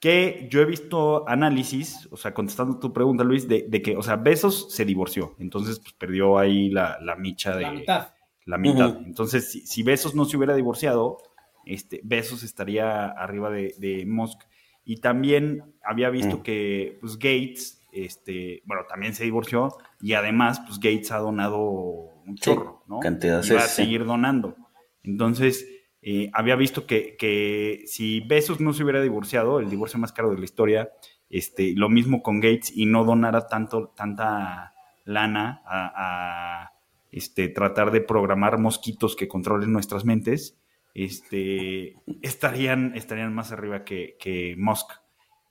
que 0.00 0.48
yo 0.50 0.60
he 0.60 0.64
visto 0.64 1.28
análisis, 1.28 2.08
o 2.10 2.16
sea, 2.16 2.32
contestando 2.34 2.78
tu 2.78 2.92
pregunta, 2.92 3.22
Luis, 3.22 3.46
de, 3.46 3.66
de 3.68 3.82
que, 3.82 3.96
o 3.96 4.02
sea, 4.02 4.16
Besos 4.16 4.72
se 4.72 4.84
divorció, 4.86 5.34
entonces 5.38 5.78
pues, 5.78 5.92
perdió 5.92 6.38
ahí 6.38 6.70
la, 6.70 6.98
la 7.02 7.16
micha 7.16 7.54
de 7.54 7.62
La 7.62 7.72
mitad. 7.72 8.08
la 8.46 8.58
mitad. 8.58 8.96
Entonces, 9.04 9.50
si, 9.52 9.60
si 9.66 9.82
Besos 9.82 10.14
no 10.14 10.24
se 10.24 10.36
hubiera 10.38 10.54
divorciado, 10.54 11.18
este, 11.66 12.00
Besos 12.02 12.42
estaría 12.42 13.06
arriba 13.08 13.50
de, 13.50 13.74
de 13.78 14.04
Musk. 14.06 14.40
Y 14.82 14.96
también 14.96 15.74
había 15.84 16.08
visto 16.08 16.38
Mm. 16.38 16.42
que 16.42 16.98
pues, 17.02 17.16
Gates, 17.18 17.86
este, 17.92 18.62
bueno, 18.64 18.84
también 18.88 19.14
se 19.14 19.24
divorció 19.24 19.68
y 20.00 20.14
además, 20.14 20.60
pues 20.60 20.80
Gates 20.80 21.12
ha 21.12 21.18
donado 21.18 21.58
un 21.60 22.36
Sí, 22.38 22.44
chorro, 22.44 22.82
¿no? 22.88 23.00
cantidad, 23.00 23.44
y 23.44 23.50
va 23.52 23.60
a 23.60 23.68
sí. 23.68 23.82
seguir 23.82 24.04
donando. 24.06 24.56
Entonces, 25.02 25.66
eh, 26.02 26.30
había 26.32 26.56
visto 26.56 26.86
que, 26.86 27.16
que 27.18 27.82
si 27.86 28.20
Besos 28.20 28.60
no 28.60 28.72
se 28.72 28.82
hubiera 28.84 29.02
divorciado, 29.02 29.60
el 29.60 29.70
divorcio 29.70 29.98
más 29.98 30.12
caro 30.12 30.30
de 30.30 30.38
la 30.38 30.44
historia, 30.44 30.90
este, 31.28 31.74
lo 31.76 31.88
mismo 31.88 32.22
con 32.22 32.40
Gates 32.40 32.72
y 32.76 32.86
no 32.86 33.04
donara 33.04 33.46
tanto, 33.46 33.92
tanta 33.96 34.74
lana 35.04 35.62
a, 35.66 36.62
a, 36.64 36.72
este, 37.12 37.48
tratar 37.48 37.90
de 37.90 38.00
programar 38.00 38.58
mosquitos 38.58 39.16
que 39.16 39.28
controlen 39.28 39.72
nuestras 39.72 40.04
mentes, 40.04 40.58
este, 40.94 41.96
estarían, 42.22 42.92
estarían 42.96 43.34
más 43.34 43.52
arriba 43.52 43.84
que, 43.84 44.16
que 44.18 44.54
Musk. 44.58 44.90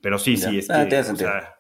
Pero 0.02 0.18
sí, 0.20 0.36
Ya. 0.36 0.50
sí, 0.50 0.58
es 0.60 0.70
Ah, 0.70 0.88
que, 0.88 0.98
o 0.98 1.16
sea, 1.16 1.56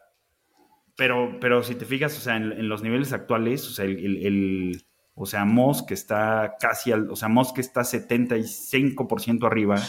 pero, 0.95 1.37
pero 1.39 1.63
si 1.63 1.75
te 1.75 1.85
fijas, 1.85 2.17
o 2.17 2.21
sea, 2.21 2.35
en, 2.37 2.51
en 2.51 2.67
los 2.69 2.83
niveles 2.83 3.13
actuales, 3.13 3.65
o 3.67 3.71
sea, 3.71 3.85
el, 3.85 3.97
el- 4.05 4.25
el- 4.25 4.81
o 5.22 5.26
sea, 5.26 5.43
Musk 5.43 5.91
está 5.91 6.55
casi 6.59 6.91
al, 6.93 7.11
o 7.11 7.15
sea, 7.17 7.28
Musk 7.28 7.59
está 7.59 7.82
75% 7.82 9.45
arriba 9.45 9.80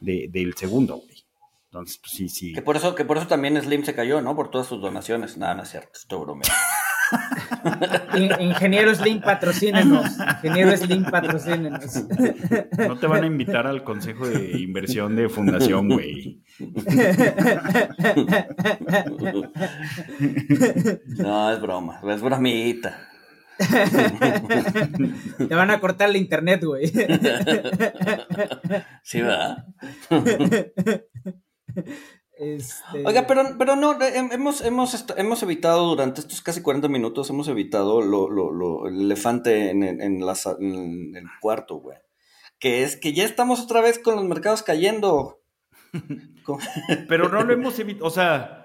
de- 0.00 0.28
del 0.32 0.54
segundo, 0.54 0.96
güey. 0.96 1.24
Entonces, 1.66 1.98
pues 1.98 2.12
sí, 2.12 2.28
sí. 2.28 2.52
Que 2.52 2.62
por 2.62 2.76
eso, 2.76 2.94
que 2.94 3.04
por 3.04 3.16
eso 3.16 3.26
también 3.28 3.60
Slim 3.60 3.84
se 3.84 3.94
cayó, 3.94 4.20
¿no? 4.20 4.34
Por 4.36 4.50
todas 4.50 4.66
sus 4.66 4.80
donaciones. 4.80 5.36
Nada, 5.36 5.54
no 5.54 5.62
es 5.62 5.70
cierto, 5.70 5.90
estoy 5.94 6.20
bromeando. 6.20 6.52
In- 8.16 8.40
Ingeniero 8.50 8.94
Slim, 8.94 9.20
patrocínenos. 9.20 10.06
Ingeniero 10.42 10.76
Slim, 10.76 11.04
patrocínenos. 11.04 12.04
No 12.78 12.96
te 12.98 13.06
van 13.06 13.24
a 13.24 13.26
invitar 13.26 13.66
al 13.66 13.82
consejo 13.84 14.26
de 14.28 14.58
inversión 14.58 15.14
de 15.16 15.28
fundación, 15.28 15.88
güey. 15.88 16.42
No, 21.18 21.52
es 21.52 21.60
broma, 21.60 22.00
es 22.08 22.22
bromita. 22.22 23.08
Te 25.48 25.54
van 25.54 25.70
a 25.70 25.80
cortar 25.80 26.10
la 26.10 26.18
internet, 26.18 26.64
güey. 26.64 26.86
Sí, 29.02 29.20
¿verdad? 29.20 29.66
Este, 32.36 33.06
Oiga, 33.06 33.26
pero, 33.28 33.44
pero 33.58 33.76
no, 33.76 33.96
hem- 34.00 34.32
hemos, 34.32 34.60
hemos, 34.62 35.04
hemos 35.16 35.42
evitado 35.44 35.86
durante 35.86 36.20
estos 36.20 36.40
casi 36.40 36.62
40 36.62 36.88
minutos, 36.88 37.30
hemos 37.30 37.46
evitado 37.48 38.02
lo, 38.02 38.28
lo, 38.28 38.50
lo- 38.50 38.88
el 38.88 39.02
elefante 39.02 39.70
en, 39.70 39.84
en, 39.84 40.00
en 40.02 40.26
la 40.26 40.34
sa- 40.34 40.56
en 40.58 41.14
el 41.14 41.24
cuarto, 41.40 41.76
güey. 41.76 41.98
Que 42.58 42.82
es 42.82 42.96
que 42.96 43.12
ya 43.12 43.24
estamos 43.24 43.60
otra 43.60 43.80
vez 43.80 43.98
con 44.00 44.16
los 44.16 44.24
mercados 44.24 44.62
cayendo. 44.62 45.42
Pero 47.08 47.28
no 47.28 47.44
lo 47.44 47.52
hemos 47.52 47.78
evitado, 47.78 48.06
o 48.06 48.10
sea, 48.10 48.63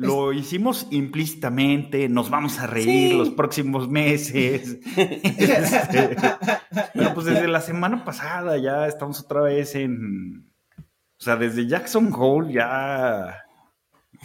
lo 0.00 0.32
hicimos 0.32 0.86
implícitamente, 0.90 2.08
nos 2.08 2.30
vamos 2.30 2.58
a 2.58 2.66
reír 2.66 3.14
los 3.14 3.30
próximos 3.30 3.88
meses. 3.88 4.78
Este, 4.96 6.16
pero 6.94 7.14
pues 7.14 7.26
desde 7.26 7.48
la 7.48 7.60
semana 7.60 8.04
pasada 8.04 8.56
ya 8.56 8.86
estamos 8.86 9.20
otra 9.20 9.42
vez 9.42 9.74
en... 9.74 10.50
O 10.78 11.22
sea, 11.22 11.36
desde 11.36 11.66
Jackson 11.66 12.10
Hole 12.16 12.54
ya... 12.54 13.44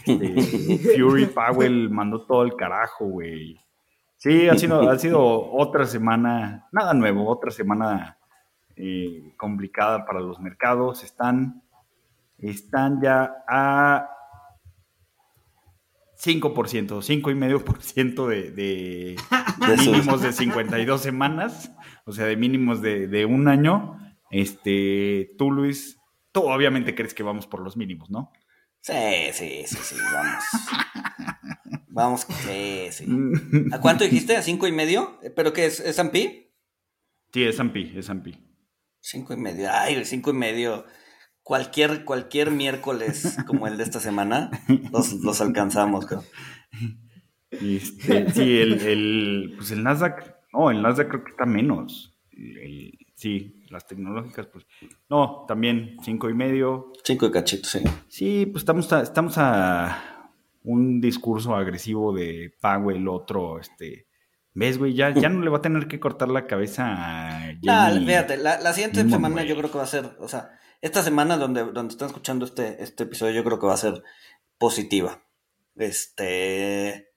Este, 0.04 0.78
Fury 0.98 1.26
Powell 1.26 1.90
mandó 1.90 2.24
todo 2.24 2.44
el 2.44 2.56
carajo, 2.56 3.06
güey. 3.06 3.60
Sí, 4.16 4.48
ha 4.48 4.56
sido, 4.56 4.88
ha 4.88 4.98
sido 4.98 5.52
otra 5.52 5.84
semana, 5.84 6.66
nada 6.72 6.94
nuevo, 6.94 7.28
otra 7.28 7.50
semana 7.50 8.16
eh, 8.76 9.34
complicada 9.36 10.06
para 10.06 10.20
los 10.20 10.40
mercados. 10.40 11.04
Están, 11.04 11.62
están 12.38 13.00
ya 13.02 13.44
a 13.46 14.15
5%, 16.16 17.02
5,5% 17.02 18.26
de, 18.26 18.50
de, 18.50 19.16
de 19.68 19.76
mínimos 19.76 20.22
de 20.22 20.32
52 20.32 21.00
semanas, 21.00 21.70
o 22.04 22.12
sea, 22.12 22.26
de 22.26 22.36
mínimos 22.36 22.80
de, 22.80 23.06
de, 23.06 23.26
un 23.26 23.48
año. 23.48 23.98
Este, 24.30 25.34
tú, 25.36 25.50
Luis, 25.50 25.98
tú 26.32 26.48
obviamente 26.48 26.94
crees 26.94 27.12
que 27.12 27.22
vamos 27.22 27.46
por 27.46 27.60
los 27.60 27.76
mínimos, 27.76 28.10
¿no? 28.10 28.32
Sí, 28.80 28.94
sí, 29.32 29.64
sí, 29.66 29.76
sí, 29.82 29.96
vamos. 30.12 30.44
vamos, 31.88 32.26
sí, 32.46 32.88
sí. 32.90 33.06
¿A 33.72 33.80
cuánto 33.80 34.04
dijiste? 34.04 34.36
¿A 34.36 34.42
cinco 34.42 34.66
y 34.66 34.72
medio? 34.72 35.20
¿Pero 35.34 35.52
qué 35.52 35.66
es? 35.66 35.80
¿Es 35.80 35.98
S&P? 35.98 36.52
Sí, 37.32 37.44
es 37.44 37.54
S&P, 37.56 37.80
es 37.90 37.96
S&P. 37.96 38.38
Cinco 39.00 39.34
y 39.34 39.36
medio, 39.36 39.68
ay, 39.70 40.04
cinco 40.04 40.30
y 40.30 40.34
medio 40.34 40.86
cualquier, 41.46 42.04
cualquier 42.04 42.50
miércoles 42.50 43.36
como 43.46 43.68
el 43.68 43.76
de 43.76 43.84
esta 43.84 44.00
semana, 44.00 44.50
los, 44.90 45.12
los 45.22 45.40
alcanzamos, 45.40 46.04
creo. 46.04 46.24
Este, 47.52 48.32
sí, 48.32 48.58
el, 48.58 48.80
el, 48.80 49.54
pues 49.56 49.70
el 49.70 49.84
Nasdaq, 49.84 50.34
no, 50.52 50.72
el 50.72 50.82
Nasdaq 50.82 51.06
creo 51.06 51.22
que 51.22 51.30
está 51.30 51.46
menos. 51.46 52.18
El, 52.32 52.98
sí, 53.14 53.62
las 53.70 53.86
tecnológicas, 53.86 54.48
pues, 54.48 54.66
no, 55.08 55.44
también 55.46 55.96
cinco 56.02 56.28
y 56.28 56.34
medio. 56.34 56.92
Cinco 57.04 57.26
y 57.26 57.30
cachito, 57.30 57.68
sí. 57.68 57.78
Sí, 58.08 58.46
pues 58.46 58.62
estamos 58.62 58.92
a, 58.92 59.02
estamos 59.02 59.38
a 59.38 60.32
un 60.64 61.00
discurso 61.00 61.54
agresivo 61.54 62.12
de 62.12 62.52
pago 62.60 62.90
el 62.90 63.06
otro, 63.06 63.60
este, 63.60 64.08
¿Ves, 64.56 64.78
güey? 64.78 64.94
Ya, 64.94 65.12
ya 65.12 65.28
no 65.28 65.40
le 65.44 65.50
va 65.50 65.58
a 65.58 65.62
tener 65.62 65.86
que 65.86 66.00
cortar 66.00 66.28
la 66.28 66.46
cabeza 66.46 66.86
a 66.86 67.52
No, 67.62 68.06
fíjate, 68.06 68.38
la, 68.38 68.58
la 68.58 68.72
siguiente 68.72 69.00
semana 69.00 69.34
güey. 69.34 69.48
yo 69.48 69.54
creo 69.54 69.70
que 69.70 69.76
va 69.76 69.84
a 69.84 69.86
ser, 69.86 70.16
o 70.18 70.28
sea, 70.28 70.58
esta 70.80 71.02
semana 71.02 71.36
donde, 71.36 71.62
donde 71.72 71.92
están 71.92 72.08
escuchando 72.08 72.46
este, 72.46 72.82
este 72.82 73.02
episodio 73.02 73.34
yo 73.34 73.44
creo 73.44 73.60
que 73.60 73.66
va 73.66 73.74
a 73.74 73.78
ser 73.78 74.02
positiva. 74.58 75.22
Este... 75.76 77.10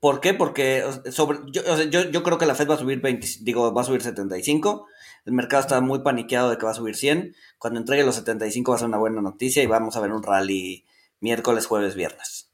¿Por 0.00 0.20
qué? 0.20 0.32
Porque 0.32 0.84
sobre, 1.10 1.38
yo, 1.52 1.62
o 1.70 1.76
sea, 1.76 1.84
yo, 1.84 2.10
yo, 2.10 2.22
creo 2.22 2.38
que 2.38 2.46
la 2.46 2.54
Fed 2.54 2.68
va 2.68 2.74
a 2.74 2.78
subir 2.78 3.00
20, 3.00 3.26
digo, 3.40 3.72
va 3.74 3.80
a 3.82 3.84
subir 3.84 4.02
75. 4.02 4.86
El 5.26 5.32
mercado 5.32 5.62
está 5.62 5.80
muy 5.80 6.00
paniqueado 6.00 6.50
de 6.50 6.56
que 6.56 6.64
va 6.64 6.72
a 6.72 6.74
subir 6.74 6.96
100. 6.96 7.34
Cuando 7.58 7.80
entregue 7.80 8.04
los 8.04 8.14
75 8.14 8.70
va 8.70 8.76
a 8.76 8.78
ser 8.78 8.88
una 8.88 8.98
buena 8.98 9.20
noticia 9.20 9.62
y 9.62 9.66
vamos 9.66 9.96
a 9.96 10.00
ver 10.00 10.12
un 10.12 10.22
rally 10.22 10.86
miércoles, 11.20 11.66
jueves, 11.66 11.94
viernes. 11.94 12.50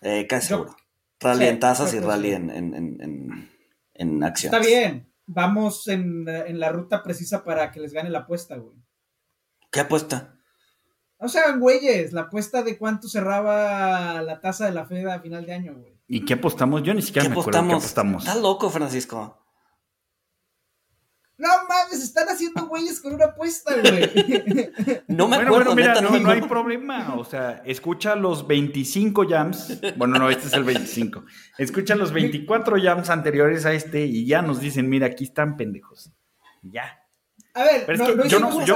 Eh, 0.00 0.26
casi 0.28 0.48
seguro. 0.48 0.76
Rally 1.20 1.44
sí, 1.44 1.48
en 1.50 1.60
tasas 1.60 1.94
y 1.94 2.00
rally 2.00 2.32
en, 2.32 2.50
en, 2.50 2.74
en, 2.74 3.50
en, 3.94 4.24
acciones. 4.24 4.60
Está 4.60 4.66
bien. 4.66 5.12
Vamos 5.26 5.88
en, 5.88 6.28
en 6.28 6.60
la 6.60 6.70
ruta 6.70 7.02
precisa 7.02 7.44
para 7.44 7.70
que 7.70 7.80
les 7.80 7.92
gane 7.92 8.08
la 8.10 8.20
apuesta, 8.20 8.56
güey. 8.56 8.76
¿Qué 9.70 9.80
apuesta? 9.80 10.34
O 11.18 11.28
sea, 11.28 11.56
güeyes, 11.56 12.12
la 12.12 12.22
apuesta 12.22 12.62
de 12.62 12.78
cuánto 12.78 13.08
cerraba 13.08 14.22
la 14.22 14.40
tasa 14.40 14.66
de 14.66 14.72
la 14.72 14.86
Fed 14.86 15.06
a 15.06 15.20
final 15.20 15.44
de 15.44 15.52
año, 15.52 15.74
güey. 15.76 15.98
¿Y 16.06 16.24
qué 16.24 16.34
apostamos? 16.34 16.82
Yo 16.84 16.94
ni 16.94 17.02
siquiera 17.02 17.24
¿Qué 17.24 17.30
me 17.30 17.34
apostamos? 17.34 17.58
acuerdo 17.58 17.68
qué 17.68 17.84
apostamos. 17.84 18.22
Estás 18.26 18.40
loco, 18.42 18.70
Francisco. 18.70 19.38
No 21.38 21.48
mames, 21.68 22.02
están 22.02 22.26
haciendo 22.28 22.66
güeyes 22.66 23.00
con 23.00 23.14
una 23.14 23.26
apuesta, 23.26 23.72
güey. 23.80 24.72
No 25.06 25.28
me 25.28 25.36
Bueno, 25.36 25.50
acuerdo, 25.50 25.54
bueno, 25.54 25.74
mira, 25.76 25.88
neta, 25.94 26.00
no, 26.00 26.10
no, 26.10 26.18
no 26.20 26.30
hay 26.30 26.40
problema. 26.42 27.14
O 27.16 27.24
sea, 27.24 27.62
escucha 27.64 28.16
los 28.16 28.46
25 28.48 29.24
jams. 29.28 29.80
Bueno, 29.96 30.18
no, 30.18 30.28
este 30.30 30.48
es 30.48 30.52
el 30.54 30.64
25. 30.64 31.24
Escucha 31.58 31.94
los 31.94 32.12
24 32.12 32.76
jams 32.82 33.08
anteriores 33.08 33.64
a 33.66 33.72
este 33.72 34.04
y 34.04 34.26
ya 34.26 34.42
nos 34.42 34.60
dicen, 34.60 34.88
mira, 34.88 35.06
aquí 35.06 35.24
están 35.24 35.56
pendejos. 35.56 36.10
Ya. 36.62 36.98
A 37.54 37.62
ver, 37.62 37.84
Pero 37.86 37.92
es 37.94 37.98
no, 38.00 38.06
que 38.06 38.16
no 38.16 38.24
yo, 38.26 38.40
no, 38.40 38.66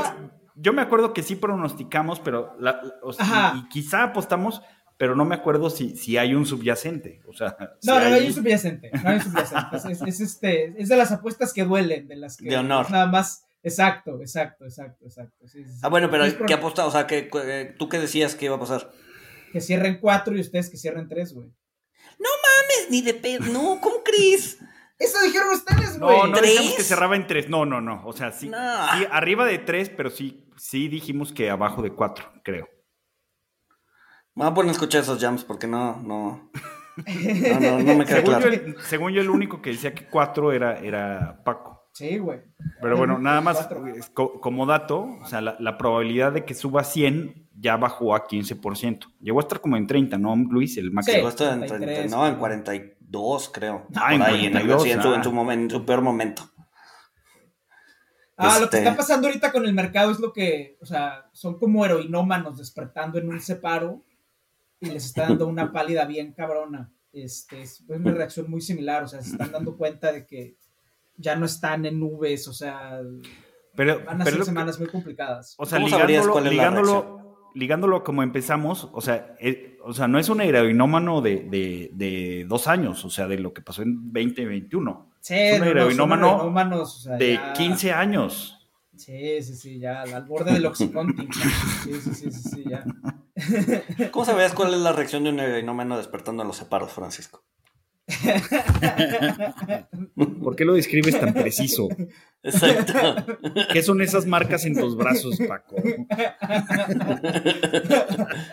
yo, 0.55 0.73
me 0.73 0.83
acuerdo 0.83 1.13
que 1.13 1.23
sí 1.25 1.35
pronosticamos, 1.37 2.21
pero 2.21 2.55
la- 2.61 2.81
o 3.03 3.13
sea, 3.13 3.25
Ajá. 3.25 3.53
y 3.57 3.69
quizá 3.69 4.05
apostamos, 4.05 4.63
pero 5.03 5.17
no 5.17 5.25
me 5.25 5.35
acuerdo 5.35 5.69
si, 5.69 5.97
si 5.97 6.17
hay 6.17 6.33
un 6.33 6.47
subyacente. 6.47 7.23
O 7.27 7.33
sea, 7.33 7.57
si 7.81 7.89
No, 7.89 7.95
no, 7.99 8.09
no 8.09 8.15
hay- 8.15 8.21
hay 8.21 8.27
un 8.29 8.35
subyacente. 8.35 8.89
No 9.03 9.11
hay 9.11 9.17
un 9.17 9.23
subyacente. 9.23 9.77
Es, 9.77 9.85
es- 9.85 10.03
es 10.03 10.21
este, 10.21 10.81
es 10.81 10.89
de 10.89 10.97
las 10.97 11.11
apuestas 11.11 11.53
que 11.53 11.65
duelen, 11.65 12.07
de 12.07 12.15
las 12.15 12.37
que. 12.37 12.49
De 12.49 12.57
honor. 12.57 12.89
Nada 12.89 13.07
más. 13.07 13.45
Exacto, 13.65 14.21
exacto, 14.21 14.65
exacto, 14.65 15.05
exacto. 15.05 15.49
Sí, 15.49 15.65
sí, 15.65 15.73
sí. 15.73 15.81
Ah, 15.83 15.89
bueno, 15.89 16.09
pero 16.09 16.25
Es 16.25 16.35
por- 16.35 16.47
¿qué 16.47 16.55
apostado? 16.55 16.87
O 16.87 16.93
sea, 16.93 17.09
¿qué, 17.09 17.29
eh, 17.35 17.75
¿tú 17.77 17.89
qué 17.89 17.99
decías 17.99 18.37
que 18.37 18.45
iba 18.45 18.55
a 18.55 18.61
pasar? 18.61 18.93
Que 19.53 19.61
cierren 19.61 19.99
cuatro 20.01 20.37
y 20.37 20.41
ustedes 20.41 20.71
que 20.71 20.77
cierren 20.77 21.09
tres, 21.09 21.35
güey. 21.35 21.49
mames, 22.21 22.89
ni 22.91 23.03
de 23.03 23.15
pedo. 23.15 23.45
No, 23.53 23.81
¿cómo 23.81 24.05
crees? 24.05 24.59
Eso 25.01 25.21
dijeron 25.25 25.49
ustedes, 25.53 25.99
güey. 25.99 26.17
No, 26.17 26.27
no 26.29 26.39
¿Tres? 26.39 26.53
dijimos 26.53 26.75
que 26.77 26.83
cerraba 26.85 27.17
en 27.17 27.27
tres. 27.27 27.49
No, 27.49 27.67
no, 27.67 27.81
no. 27.81 28.07
O 28.07 28.13
sea, 28.13 28.31
sí, 28.31 28.49
No. 28.49 28.59
sí, 28.97 29.05
arriba 29.11 29.47
de 29.47 29.59
tres, 29.59 29.89
pero 29.91 30.11
sí, 30.11 30.45
sí 30.57 30.87
dijimos 30.87 31.33
que 31.33 31.51
abajo 31.51 31.83
de 31.83 31.91
cuatro, 31.91 32.31
creo. 32.45 32.69
Me 34.35 34.45
voy 34.45 34.51
a 34.51 34.55
poner 34.55 34.69
a 34.71 34.73
escuchar 34.73 35.03
esos 35.03 35.21
jams 35.21 35.45
porque 35.45 35.67
no, 35.67 35.97
no. 36.03 36.51
No, 36.97 37.61
no, 37.61 37.79
no 37.79 37.95
me 37.97 38.05
queda 38.05 38.17
Según, 38.17 38.35
claro. 38.35 38.41
yo, 38.41 38.49
el, 38.53 38.77
según 38.83 39.13
yo, 39.13 39.21
el 39.23 39.31
único 39.31 39.63
que 39.63 39.71
decía 39.71 39.95
que 39.95 40.07
cuatro 40.09 40.53
era, 40.53 40.79
era 40.79 41.43
Paco. 41.45 41.89
Sí, 41.95 42.17
güey. 42.19 42.41
Pero 42.81 42.97
bueno, 42.97 43.19
nada 43.19 43.41
más 43.43 43.69
co- 44.15 44.41
como 44.41 44.65
dato, 44.67 45.07
o 45.23 45.27
sea, 45.27 45.41
la, 45.43 45.57
la 45.59 45.77
probabilidad 45.77 46.33
de 46.33 46.45
que 46.47 46.55
suba 46.55 46.85
100 46.85 47.51
ya 47.59 47.77
bajó 47.77 48.15
a 48.15 48.27
15%. 48.27 49.07
Llegó 49.21 49.39
a 49.41 49.43
estar 49.43 49.61
como 49.61 49.77
en 49.77 49.87
30, 49.87 50.17
¿no, 50.19 50.35
Luis? 50.37 50.77
El 50.79 50.91
máximo. 50.91 51.13
Sí. 51.13 51.17
Llegó 51.19 51.29
hasta 51.29 51.53
en 51.53 51.61
33, 51.61 51.97
30, 51.99 52.17
no, 52.17 52.25
en 52.27 52.33
güey. 52.33 52.41
42, 52.41 53.51
creo. 53.53 53.87
Ah, 53.95 54.15
en 54.15 54.23
ahí, 54.23 54.47
en, 54.47 54.53
42, 54.53 54.83
sí, 54.83 54.91
en, 54.91 55.03
su, 55.03 55.09
ah. 55.09 55.17
en, 55.17 55.25
su 55.25 55.33
momen- 55.33 55.53
en 55.65 55.71
su 55.71 55.85
peor 55.85 56.01
momento. 56.01 56.43
Ah, 58.39 58.55
lo 58.59 58.69
que 58.71 58.77
Este- 58.77 58.79
está 58.79 58.97
pasando 58.97 59.29
ahorita 59.29 59.53
con 59.53 59.65
el 59.67 59.75
mercado 59.75 60.11
es 60.11 60.19
lo 60.19 60.33
que, 60.33 60.79
o 60.81 60.87
sea, 60.87 61.27
son 61.33 61.59
como 61.59 61.85
heroinómanos 61.85 62.57
despertando 62.59 63.19
en 63.19 63.29
un 63.29 63.41
separo 63.41 64.03
y 64.83 64.87
les 64.91 65.07
está 65.07 65.23
dando 65.29 65.47
una 65.47 65.73
pálida 65.73 66.05
bien 66.05 66.33
cabrona. 66.33 66.93
Este, 67.13 67.63
es 67.63 67.83
una 67.89 68.11
reacción 68.13 68.51
muy 68.51 68.61
similar, 68.61 69.03
o 69.05 69.09
sea, 69.09 69.23
se 69.23 69.33
están 69.33 69.53
dando 69.53 69.77
cuenta 69.77 70.13
de 70.13 70.27
que 70.27 70.57
ya 71.17 71.37
no 71.37 71.45
están 71.47 71.85
en 71.87 72.01
nubes, 72.01 72.49
o 72.49 72.53
sea, 72.53 73.01
Pero, 73.77 74.03
van 74.05 74.21
a 74.21 74.25
pero 74.25 74.37
ser 74.37 74.39
que- 74.41 74.45
semanas 74.47 74.79
muy 74.79 74.89
complicadas. 74.89 75.55
o 75.59 75.67
sea, 75.67 75.79
¿Cómo 75.79 75.89
sabrías 75.91 76.27
ligándolo, 76.27 76.51
ligándolo, 76.51 77.37
ligándolo 77.55 78.03
como 78.05 78.23
empezamos, 78.23 78.89
o 78.93 79.01
sea, 79.03 79.37
eh, 79.41 79.79
o 79.85 79.93
sea, 79.93 80.09
no 80.09 80.19
es 80.19 80.29
un 80.31 80.41
heroinómano 80.41 81.21
de, 81.21 81.37
de, 81.51 81.91
de 81.93 82.47
dos 82.49 82.67
años, 82.67 83.05
o 83.05 83.11
sea, 83.11 83.29
de 83.29 83.39
lo 83.39 83.53
que 83.53 83.61
pasó 83.63 83.83
en 83.83 84.11
2021, 84.13 85.11
Sí, 85.21 85.35
es 85.35 85.55
un 85.61 85.67
no, 85.67 85.71
heroinómano 85.71 86.27
heroinómanos, 86.35 86.97
o 86.97 87.01
sea, 87.01 87.17
de 87.17 87.35
ya- 87.35 87.53
15 87.53 87.93
años. 87.93 88.62
Sí, 88.97 89.43
sí, 89.43 89.55
sí, 89.57 89.79
ya 89.79 90.03
al 90.03 90.25
borde 90.25 90.53
del 90.53 90.67
Oxycontin. 90.67 91.29
Sí, 91.85 91.93
sí, 92.01 92.15
sí, 92.15 92.31
sí, 92.31 92.49
sí, 92.51 92.65
ya. 92.69 92.85
¿Cómo 94.13 94.25
sabías 94.25 94.53
cuál 94.53 94.75
es 94.75 94.81
la 94.81 94.93
reacción 94.93 95.25
de 95.25 95.31
un 95.31 95.41
heroinómeno 95.41 95.97
despertando 95.97 96.43
en 96.43 96.49
los 96.49 96.57
separos, 96.57 96.93
Francisco? 96.93 97.43
¿Por 100.43 100.57
qué 100.57 100.65
lo 100.65 100.75
describes 100.75 101.19
tan 101.19 101.33
preciso? 101.33 101.89
Exacto. 102.43 102.93
¿Qué 103.73 103.83
son 103.83 104.03
esas 104.03 104.27
marcas 104.27 104.65
en 104.67 104.75
tus 104.75 104.97
brazos, 104.97 105.39
Paco? 105.49 105.77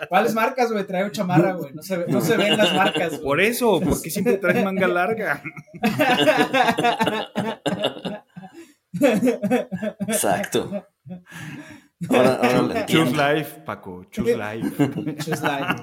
¿Cuáles 0.07 0.33
marcas, 0.33 0.71
güey? 0.71 0.85
Traigo 0.85 1.09
chamarra, 1.09 1.53
güey. 1.53 1.73
No 1.73 1.81
se, 1.81 1.97
ve- 1.97 2.05
no 2.07 2.21
se 2.21 2.37
ven 2.37 2.55
las 2.57 2.73
marcas, 2.75 3.09
güey. 3.11 3.23
Por 3.23 3.41
eso, 3.41 3.81
¿por 3.81 4.01
qué 4.01 4.09
siempre 4.11 4.37
traes 4.37 4.63
manga 4.63 4.87
larga? 4.87 5.41
Exacto. 10.07 10.85
Ahora, 12.09 12.35
ahora 12.35 12.61
lo 12.61 12.85
Choose 12.85 13.11
life, 13.11 13.59
Paco, 13.65 14.05
choose 14.09 14.37
life. 14.37 14.71
Choose 15.17 15.41
life. 15.43 15.75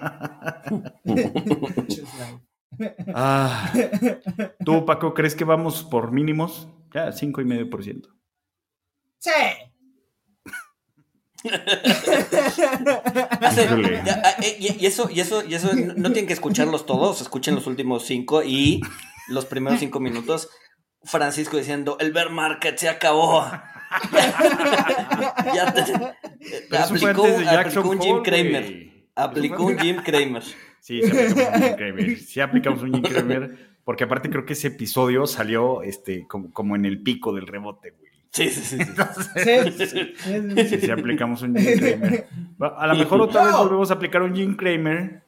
Choose 1.89 2.01
life. 2.79 2.95
Ah, 3.15 3.71
¿Tú, 4.65 4.87
Paco, 4.87 5.13
crees 5.13 5.35
que 5.35 5.45
vamos 5.45 5.85
por 5.85 6.13
mínimos? 6.13 6.69
Ya, 6.95 7.13
cinco 7.13 7.43
y 7.43 7.45
medio 7.45 7.69
por 7.69 7.85
ciento. 7.85 8.09
Sí. 9.19 9.31
Hace- 13.43 13.65
Híjole. 13.65 14.03
ya, 14.05 14.23
ah, 14.25 14.35
eh, 14.43 14.57
y, 14.59 14.83
y 14.85 14.87
eso, 14.87 15.09
y 15.11 15.21
eso, 15.21 15.45
y 15.45 15.55
eso, 15.55 15.75
no, 15.75 15.95
no 15.95 16.13
tienen 16.13 16.27
que 16.27 16.33
escucharlos 16.33 16.87
todos, 16.87 17.21
escuchen 17.21 17.55
los 17.55 17.67
últimos 17.67 18.05
cinco 18.07 18.43
y 18.43 18.81
los 19.29 19.45
primeros 19.45 19.81
cinco 19.81 20.01
minutos. 20.01 20.49
Francisco 21.07 21.57
diciendo, 21.57 21.97
el 22.01 22.13
bear 22.13 22.31
market 22.31 22.77
se 22.77 22.89
acabó. 22.89 23.47
ya 25.55 25.73
te, 25.73 25.83
aplicó, 26.77 27.27
aplicó 27.49 27.89
un 27.89 28.01
Jim 28.01 28.23
Kramer. 28.23 28.87
Aplicó 29.15 29.65
un 29.65 29.79
Jim 29.79 29.97
Kramer. 30.05 30.43
Sí, 30.81 31.03
se 31.03 31.13
aplicamos 31.13 31.53
un 31.53 31.63
Jim 31.63 31.77
Kramer. 31.77 32.19
Sí, 32.19 32.41
aplicamos 32.41 32.83
un 32.83 32.93
Jim 32.93 33.03
Kramer. 33.03 33.77
Porque 33.85 34.05
aparte 34.05 34.29
creo 34.31 34.45
que 34.45 34.55
ese 34.55 34.69
episodio 34.69 35.27
salió 35.27 35.83
este, 35.83 36.27
como, 36.27 36.53
como 36.53 36.75
en 36.75 36.85
el 36.85 37.03
pico 37.03 37.33
del 37.33 37.47
rebote, 37.47 37.93
güey. 37.93 38.07
Sí, 38.31 38.51
sí, 38.51 38.63
sí. 38.63 40.15
sí, 40.67 40.81
sí, 40.81 40.91
aplicamos 40.91 41.41
un 41.43 41.57
Jim 41.57 41.79
Kramer. 41.79 42.27
A 42.59 42.87
lo 42.89 42.97
mejor 42.97 43.23
otra 43.23 43.45
vez 43.45 43.55
volvemos 43.57 43.91
a 43.91 43.95
aplicar 43.95 44.23
un 44.23 44.35
Jim 44.35 44.57
Kramer. 44.57 45.23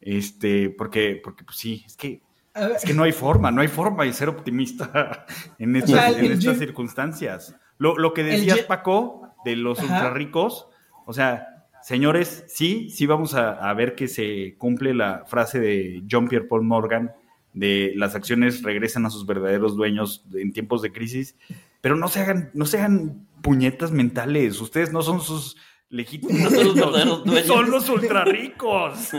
Este, 0.00 0.70
porque, 0.70 1.20
porque 1.22 1.44
pues 1.44 1.56
sí, 1.56 1.84
es 1.86 1.96
que, 1.96 2.20
es 2.54 2.84
que 2.84 2.94
no 2.94 3.02
hay 3.02 3.12
forma, 3.12 3.50
no 3.50 3.60
hay 3.60 3.68
forma 3.68 4.04
de 4.04 4.12
ser 4.12 4.28
optimista 4.28 5.26
en 5.58 5.76
estas, 5.76 6.16
en 6.16 6.32
estas 6.32 6.58
circunstancias. 6.58 7.54
Lo, 7.78 7.96
lo, 7.98 8.14
que 8.14 8.22
decías, 8.22 8.60
Paco, 8.60 9.34
de 9.44 9.56
los 9.56 9.80
ultra 9.80 10.10
ricos, 10.10 10.68
o 11.06 11.12
sea, 11.12 11.66
señores, 11.82 12.44
sí, 12.48 12.88
sí 12.90 13.06
vamos 13.06 13.34
a, 13.34 13.52
a, 13.52 13.74
ver 13.74 13.94
que 13.94 14.08
se 14.08 14.54
cumple 14.58 14.94
la 14.94 15.24
frase 15.26 15.58
de 15.60 16.02
John 16.10 16.28
Pierre 16.28 16.46
Paul 16.46 16.62
Morgan 16.62 17.12
de 17.54 17.92
las 17.96 18.14
acciones 18.14 18.62
regresan 18.62 19.06
a 19.06 19.10
sus 19.10 19.26
verdaderos 19.26 19.76
dueños 19.76 20.26
en 20.34 20.52
tiempos 20.52 20.82
de 20.82 20.92
crisis, 20.92 21.36
pero 21.80 21.96
no 21.96 22.08
se 22.08 22.20
hagan, 22.20 22.50
no 22.52 22.66
se 22.66 22.78
hagan 22.78 23.26
puñetas 23.42 23.92
mentales, 23.92 24.60
ustedes 24.60 24.92
no 24.92 25.02
son 25.02 25.20
sus 25.20 25.56
legítimos 25.94 26.50
dueños, 26.74 27.46
son 27.46 27.70
los 27.70 27.88
ultra 27.88 28.24
ricos. 28.24 29.10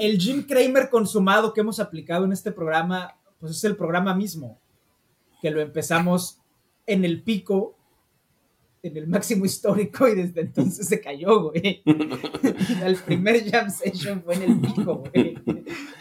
el 0.00 0.18
Jim 0.18 0.46
Kramer 0.46 0.88
consumado 0.88 1.52
que 1.52 1.60
hemos 1.60 1.80
aplicado 1.80 2.24
en 2.24 2.32
este 2.32 2.52
programa, 2.52 3.16
pues 3.40 3.52
es 3.52 3.64
el 3.64 3.76
programa 3.76 4.14
mismo, 4.14 4.60
que 5.42 5.50
lo 5.50 5.60
empezamos 5.60 6.40
en 6.86 7.04
el 7.04 7.22
pico 7.22 7.74
en 8.80 8.96
el 8.96 9.08
máximo 9.08 9.44
histórico 9.44 10.06
y 10.06 10.14
desde 10.14 10.40
entonces 10.40 10.86
se 10.86 11.00
cayó, 11.00 11.50
güey. 11.50 11.82
el 11.84 12.96
primer 13.04 13.50
jam 13.50 13.68
session 13.70 14.22
fue 14.22 14.36
en 14.36 14.42
el 14.42 14.60
pico, 14.60 15.02
güey. 15.12 15.34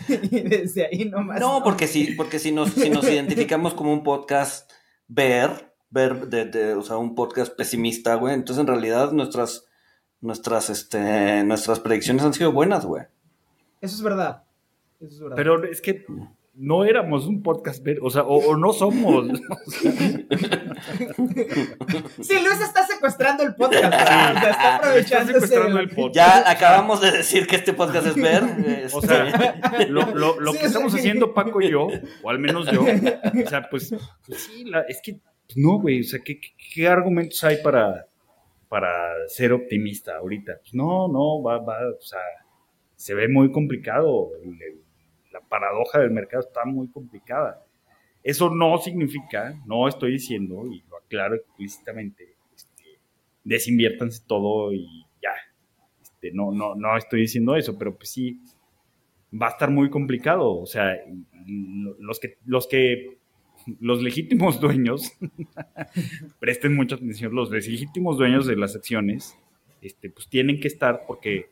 Y 0.07 0.41
desde 0.41 0.85
ahí 0.85 1.05
nomás. 1.05 1.39
No, 1.39 1.63
porque 1.63 1.87
si, 1.87 2.11
porque 2.11 2.37
si 2.37 2.51
nos, 2.51 2.69
si 2.69 2.91
nos 2.91 3.03
identificamos 3.05 3.73
como 3.73 3.91
un 3.91 4.03
podcast 4.03 4.71
ver, 5.07 5.73
ver 5.97 6.27
de, 6.27 6.45
de, 6.45 6.73
o 6.75 6.83
sea, 6.83 6.97
un 6.97 7.15
podcast 7.15 7.55
pesimista, 7.55 8.15
güey, 8.15 8.35
entonces 8.35 8.61
en 8.61 8.67
realidad 8.67 9.11
nuestras, 9.11 9.65
nuestras, 10.21 10.69
este, 10.69 11.43
nuestras 11.43 11.79
predicciones 11.79 12.23
han 12.23 12.33
sido 12.33 12.51
buenas, 12.51 12.85
güey. 12.85 13.03
Eso 13.81 13.95
es 13.95 14.01
verdad. 14.03 14.43
Eso 14.99 15.13
es 15.13 15.19
verdad. 15.19 15.35
Pero 15.35 15.63
es 15.63 15.81
que 15.81 16.05
no 16.57 16.83
éramos 16.85 17.27
un 17.27 17.43
podcast, 17.43 17.85
o 18.01 18.09
sea, 18.09 18.23
o, 18.23 18.57
no 18.57 18.73
somos. 18.73 19.27
sí, 22.21 22.33
Luis 22.33 22.61
está 22.61 22.87
secuestrando 22.87 23.43
el 23.43 23.53
podcast. 23.53 23.93
está 23.93 24.77
aprovechando 24.77 25.79
el 25.79 25.89
podcast. 25.89 26.15
Ya 26.15 26.49
acabamos 26.49 26.99
de 27.01 27.11
decir 27.11 27.45
que 27.45 27.57
este 27.57 27.73
podcast 27.73 28.07
es 28.07 28.15
ver. 28.15 28.43
O 28.93 29.01
sea, 29.01 29.27
este. 29.27 29.89
lo, 29.89 30.53
que 30.53 30.65
estamos 30.65 30.95
haciendo 30.95 31.33
Paco 31.33 31.61
y 31.61 31.69
yo, 31.69 31.87
o 32.23 32.29
al 32.29 32.39
menos 32.39 32.71
yo, 32.71 32.81
o 32.83 33.49
sea, 33.49 33.69
pues, 33.69 33.93
pues 34.25 34.41
sí, 34.41 34.65
es 34.87 35.01
que 35.03 35.19
no, 35.55 35.79
güey, 35.79 36.01
o 36.01 36.03
sea, 36.03 36.19
¿qué, 36.23 36.39
¿qué, 36.73 36.87
argumentos 36.87 37.43
hay 37.43 37.57
para, 37.63 38.07
para 38.67 38.89
ser 39.27 39.53
optimista 39.53 40.17
ahorita? 40.17 40.57
Pues 40.59 40.73
no, 40.73 41.07
no, 41.07 41.41
va, 41.41 41.59
va, 41.59 41.77
o 41.89 42.01
sea, 42.01 42.19
se 42.95 43.13
ve 43.13 43.27
muy 43.27 43.51
complicado 43.51 44.31
el, 44.43 44.81
paradoja 45.49 45.99
del 45.99 46.11
mercado 46.11 46.43
está 46.43 46.65
muy 46.65 46.89
complicada. 46.89 47.63
Eso 48.23 48.49
no 48.49 48.77
significa, 48.79 49.55
no 49.65 49.87
estoy 49.87 50.13
diciendo, 50.13 50.65
y 50.67 50.83
lo 50.89 50.97
aclaro 50.97 51.35
explícitamente, 51.35 52.35
este, 52.55 52.83
desinviértanse 53.43 54.23
todo 54.27 54.73
y 54.73 55.05
ya. 55.21 55.31
Este, 56.01 56.31
no, 56.31 56.51
no, 56.51 56.75
no 56.75 56.97
estoy 56.97 57.21
diciendo 57.21 57.55
eso, 57.55 57.77
pero 57.77 57.95
pues 57.95 58.09
sí, 58.09 58.41
va 59.31 59.47
a 59.47 59.51
estar 59.51 59.71
muy 59.71 59.89
complicado. 59.89 60.55
O 60.55 60.65
sea, 60.65 60.95
los 61.99 62.19
que, 62.19 62.37
los 62.45 62.67
que, 62.67 63.17
los 63.79 64.01
legítimos 64.01 64.59
dueños, 64.61 65.11
presten 66.39 66.75
mucha 66.75 66.95
atención, 66.95 67.33
los 67.33 67.49
legítimos 67.51 68.17
dueños 68.17 68.45
de 68.47 68.55
las 68.55 68.75
acciones, 68.75 69.37
este, 69.81 70.09
pues 70.09 70.27
tienen 70.27 70.59
que 70.59 70.67
estar 70.67 71.03
porque 71.07 71.47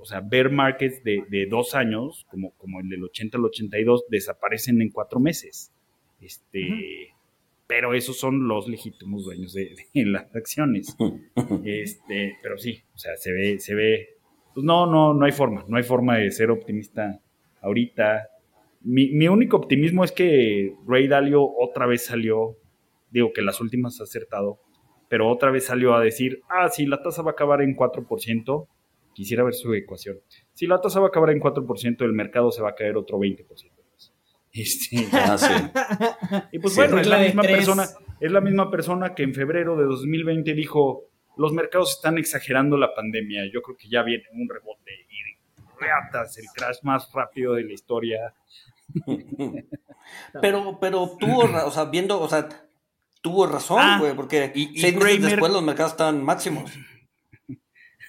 o 0.00 0.06
sea, 0.06 0.20
bear 0.20 0.50
markets 0.50 1.04
de, 1.04 1.46
dos 1.48 1.74
años, 1.74 2.26
como, 2.30 2.52
como 2.52 2.80
el 2.80 2.88
del 2.88 3.04
80 3.04 3.36
al 3.36 3.44
82, 3.44 4.04
desaparecen 4.08 4.80
en 4.80 4.90
cuatro 4.90 5.20
meses. 5.20 5.72
Este, 6.20 7.14
Pero 7.66 7.92
esos 7.92 8.18
son 8.18 8.48
los 8.48 8.66
legítimos 8.66 9.24
dueños 9.24 9.52
de, 9.52 9.76
las 10.06 10.34
acciones. 10.34 10.96
Este, 11.64 12.38
pero 12.42 12.56
sí, 12.56 12.82
o 12.94 12.98
sea, 12.98 13.14
se 13.16 13.30
ve, 13.32 13.60
se 13.60 13.74
ve. 13.74 14.08
Pues 14.54 14.64
no, 14.64 14.86
no, 14.86 15.12
no 15.12 15.26
hay 15.26 15.32
forma, 15.32 15.66
no 15.68 15.76
hay 15.76 15.82
forma 15.82 16.16
de 16.16 16.30
ser 16.30 16.50
optimista 16.50 17.20
ahorita. 17.60 18.29
Mi, 18.80 19.10
mi 19.12 19.28
único 19.28 19.56
optimismo 19.56 20.04
es 20.04 20.12
que 20.12 20.74
Ray 20.86 21.08
Dalio 21.08 21.42
otra 21.42 21.86
vez 21.86 22.04
salió, 22.04 22.56
digo 23.10 23.32
que 23.32 23.42
las 23.42 23.60
últimas 23.60 24.00
ha 24.00 24.04
acertado, 24.04 24.58
pero 25.08 25.28
otra 25.28 25.50
vez 25.50 25.66
salió 25.66 25.94
a 25.94 26.00
decir, 26.00 26.40
ah, 26.48 26.68
sí, 26.68 26.86
la 26.86 27.02
tasa 27.02 27.22
va 27.22 27.30
a 27.30 27.32
acabar 27.32 27.62
en 27.62 27.76
4%, 27.76 28.68
Quisiera 29.12 29.42
ver 29.42 29.54
su 29.54 29.74
ecuación. 29.74 30.18
Si 30.54 30.66
la 30.66 30.80
tasa 30.80 31.00
va 31.00 31.06
a 31.06 31.08
acabar 31.08 31.30
en 31.30 31.40
4%, 31.40 32.04
el 32.04 32.12
mercado 32.12 32.50
se 32.50 32.62
va 32.62 32.70
a 32.70 32.74
caer 32.74 32.96
otro 32.96 33.18
20%. 33.18 33.44
Este, 34.52 35.06
ah, 35.12 36.48
Y 36.52 36.58
pues 36.58 36.74
bueno, 36.74 36.98
es 36.98 37.06
la 37.06 37.18
misma 37.18 37.42
persona, 37.42 37.86
es 38.20 38.32
la 38.32 38.40
misma 38.40 38.70
persona 38.70 39.14
que 39.14 39.22
en 39.22 39.34
febrero 39.34 39.76
de 39.76 39.84
2020 39.84 40.54
dijo, 40.54 41.04
los 41.36 41.52
mercados 41.52 41.96
están 41.96 42.18
exagerando 42.18 42.76
la 42.76 42.94
pandemia, 42.94 43.42
yo 43.52 43.62
creo 43.62 43.76
que 43.76 43.88
ya 43.88 44.02
viene 44.02 44.24
un 44.32 44.48
rebote 44.48 45.06
y 45.80 45.84
reatas 45.84 46.36
el 46.38 46.46
crash 46.54 46.78
más 46.82 47.10
rápido 47.12 47.54
de 47.54 47.64
la 47.64 47.72
historia. 47.72 48.34
pero, 50.40 50.78
pero 50.80 51.16
tuvo, 51.18 51.44
o 51.44 51.70
sea, 51.70 51.84
viendo, 51.84 52.20
o 52.20 52.28
sea, 52.28 52.48
tuvo 53.20 53.46
razón, 53.46 53.80
ah, 53.80 54.02
porque 54.16 54.52
y, 54.54 54.78
seis 54.78 54.96
meses 54.96 55.22
después 55.22 55.52
los 55.52 55.62
mercados 55.62 55.92
estaban 55.92 56.22
máximos. 56.24 56.72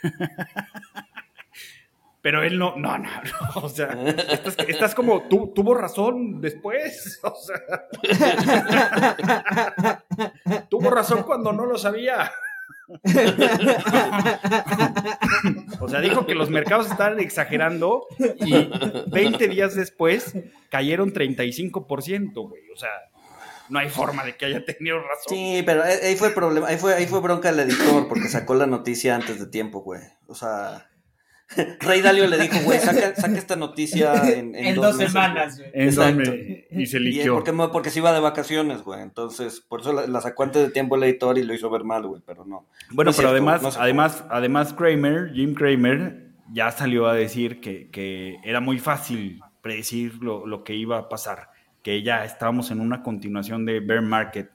Pero 2.22 2.44
él 2.44 2.60
no, 2.60 2.76
no, 2.76 3.00
no, 3.00 3.10
o 3.56 3.70
sea, 3.70 3.94
estás, 4.68 4.94
como, 4.94 5.24
tú, 5.24 5.52
tuvo 5.56 5.74
razón 5.74 6.40
después, 6.40 7.20
o 7.24 7.36
sea, 7.36 7.58
tuvo 10.70 10.92
razón 10.92 11.24
cuando 11.24 11.52
no 11.52 11.66
lo 11.66 11.80
sabía. 11.80 12.32
O 15.80 15.88
sea, 15.88 16.02
dijo 16.02 16.26
que 16.26 16.36
los 16.36 16.50
mercados 16.50 16.90
estaban 16.92 17.20
exagerando 17.20 18.06
y 18.20 18.70
20 19.08 19.48
días 19.48 19.76
después 19.76 20.36
cayeron 20.70 21.14
35%, 21.14 22.34
güey, 22.50 22.70
o 22.72 22.78
sea, 22.78 22.90
no 23.70 23.80
hay 23.80 23.90
forma 23.90 24.24
de 24.26 24.36
que 24.36 24.46
haya 24.46 24.66
tenido 24.66 25.00
razón. 25.00 25.30
Sí, 25.30 25.64
pero 25.66 25.84
ahí 25.84 26.16
fue 26.16 26.32
problema, 26.32 26.68
ahí 26.68 26.78
fue, 26.78 26.94
ahí 26.94 27.08
fue 27.08 27.22
bronca 27.22 27.50
el 27.50 27.60
editor 27.60 28.08
porque 28.08 28.28
sacó 28.28 28.54
la 28.54 28.68
noticia 28.68 29.16
antes 29.16 29.40
de 29.40 29.48
tiempo, 29.48 29.82
güey. 29.82 30.02
O 30.28 30.36
sea, 30.36 30.91
Rey 31.80 32.02
Dalio 32.02 32.28
le 32.28 32.38
dijo, 32.38 32.60
güey, 32.64 32.80
saca, 32.80 33.16
saca, 33.16 33.38
esta 33.38 33.56
noticia 33.56 34.14
en, 34.30 34.56
en, 34.56 34.76
dos, 34.76 34.98
semanas, 34.98 35.58
güey. 35.58 35.70
Exacto. 35.74 36.32
Y 36.72 36.86
se 36.86 37.00
liquió. 37.00 37.34
Porque, 37.36 37.52
porque 37.72 37.90
se 37.90 38.00
iba 38.00 38.14
de 38.14 38.20
vacaciones, 38.20 38.84
güey. 38.84 39.02
Entonces, 39.02 39.62
por 39.62 39.82
eso 39.82 39.94
la, 39.94 40.22
sacó 40.22 40.44
antes 40.44 40.62
de 40.64 40.72
tiempo 40.72 40.96
el 40.96 41.04
editor 41.04 41.38
y 41.38 41.44
lo 41.44 41.54
hizo 41.54 41.70
ver 41.70 41.84
mal, 41.84 42.06
güey, 42.08 42.22
pero 42.26 42.46
no. 42.46 42.66
Bueno, 42.92 43.12
pero 43.16 43.30
además, 43.30 43.78
además, 43.78 44.24
además 44.30 44.74
Kramer, 44.74 45.32
Jim 45.34 45.54
Kramer, 45.54 46.32
ya 46.54 46.72
salió 46.72 47.08
a 47.08 47.14
decir 47.14 47.60
que, 47.62 47.90
que 47.90 48.38
era 48.44 48.60
muy 48.60 48.80
fácil 48.80 49.42
predecir 49.62 50.16
lo, 50.22 50.46
lo 50.46 50.64
que 50.64 50.76
iba 50.76 50.98
a 50.98 51.10
pasar 51.10 51.52
que 51.84 52.04
ya 52.04 52.26
estábamos 52.26 52.72
en 52.72 52.80
una 52.80 53.02
continuación 53.02 53.66
de 53.66 53.80
bear 53.80 54.02
market, 54.02 54.52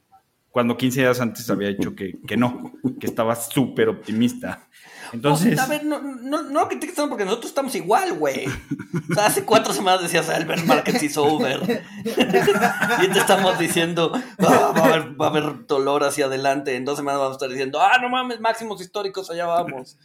cuando 0.56 0.78
15 0.78 1.00
días 1.00 1.20
antes 1.20 1.50
había 1.50 1.68
dicho 1.68 1.94
que, 1.94 2.18
que 2.26 2.38
no, 2.38 2.72
que 2.98 3.06
estaba 3.06 3.36
súper 3.36 3.90
optimista. 3.90 4.66
Entonces. 5.12 5.58
a 5.58 5.66
ver, 5.66 5.84
no, 5.84 6.00
no, 6.00 6.44
no 6.44 6.70
estamos 6.70 7.10
porque 7.10 7.26
nosotros 7.26 7.50
estamos 7.50 7.74
igual, 7.74 8.14
güey. 8.14 8.46
O 8.46 9.14
sea, 9.14 9.26
hace 9.26 9.44
cuatro 9.44 9.74
semanas 9.74 10.00
decías, 10.00 10.30
el 10.30 10.46
bear 10.46 10.64
market 10.64 11.02
is 11.02 11.18
over. 11.18 11.60
y 12.02 13.08
te 13.08 13.18
estamos 13.18 13.58
diciendo, 13.58 14.12
ah, 14.14 14.72
va, 14.74 14.80
a 14.80 14.94
haber, 14.94 15.20
va 15.20 15.26
a 15.26 15.28
haber 15.28 15.66
dolor 15.66 16.04
hacia 16.04 16.24
adelante. 16.24 16.74
En 16.74 16.86
dos 16.86 16.96
semanas 16.96 17.20
vamos 17.20 17.34
a 17.34 17.36
estar 17.36 17.50
diciendo, 17.50 17.78
ah, 17.78 17.98
no 18.00 18.08
mames, 18.08 18.40
máximos 18.40 18.80
históricos, 18.80 19.30
allá 19.30 19.44
vamos. 19.44 19.98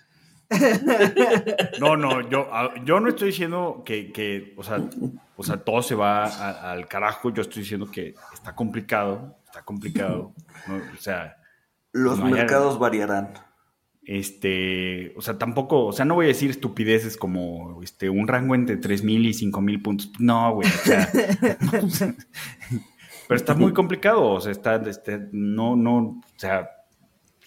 No, 1.79 1.95
no, 1.95 2.29
yo, 2.29 2.49
yo 2.83 2.99
no 2.99 3.07
estoy 3.07 3.29
diciendo 3.29 3.83
que, 3.85 4.11
que 4.11 4.53
o, 4.57 4.63
sea, 4.63 4.81
o 5.37 5.43
sea, 5.43 5.55
todo 5.63 5.81
se 5.81 5.95
va 5.95 6.25
al 6.71 6.89
carajo. 6.89 7.29
Yo 7.29 7.41
estoy 7.41 7.61
diciendo 7.61 7.89
que 7.89 8.15
está 8.33 8.53
complicado, 8.53 9.37
está 9.51 9.63
complicado. 9.63 10.33
o 10.69 11.01
sea, 11.01 11.37
los 11.91 12.23
mercados 12.23 12.79
variarán. 12.79 13.33
Este, 14.03 15.13
o 15.15 15.21
sea, 15.21 15.37
tampoco, 15.37 15.85
o 15.85 15.91
sea, 15.91 16.05
no 16.05 16.15
voy 16.15 16.25
a 16.25 16.29
decir 16.29 16.49
estupideces 16.49 17.17
como 17.17 17.83
este, 17.83 18.09
un 18.09 18.27
rango 18.27 18.55
entre 18.55 18.79
3.000 18.79 19.25
y 19.25 19.51
5.000 19.51 19.83
puntos. 19.83 20.11
No, 20.19 20.55
güey. 20.55 20.67
O 20.67 20.71
sea, 20.71 21.07
pero 23.27 23.35
está 23.35 23.53
muy 23.53 23.73
complicado, 23.73 24.23
o 24.23 24.41
sea, 24.41 24.51
está, 24.51 24.75
este, 24.87 25.27
no, 25.31 25.75
no, 25.75 25.97
o 25.97 26.21
sea, 26.37 26.69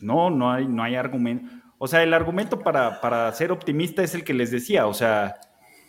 no, 0.00 0.30
no 0.30 0.52
hay, 0.52 0.68
no 0.68 0.82
hay 0.82 0.94
argumento. 0.94 1.50
O 1.78 1.88
sea, 1.88 2.02
el 2.02 2.14
argumento 2.14 2.60
para, 2.60 3.00
para 3.00 3.30
ser 3.32 3.50
optimista 3.50 4.02
es 4.02 4.14
el 4.14 4.24
que 4.24 4.34
les 4.34 4.50
decía, 4.50 4.86
o 4.86 4.94
sea, 4.94 5.36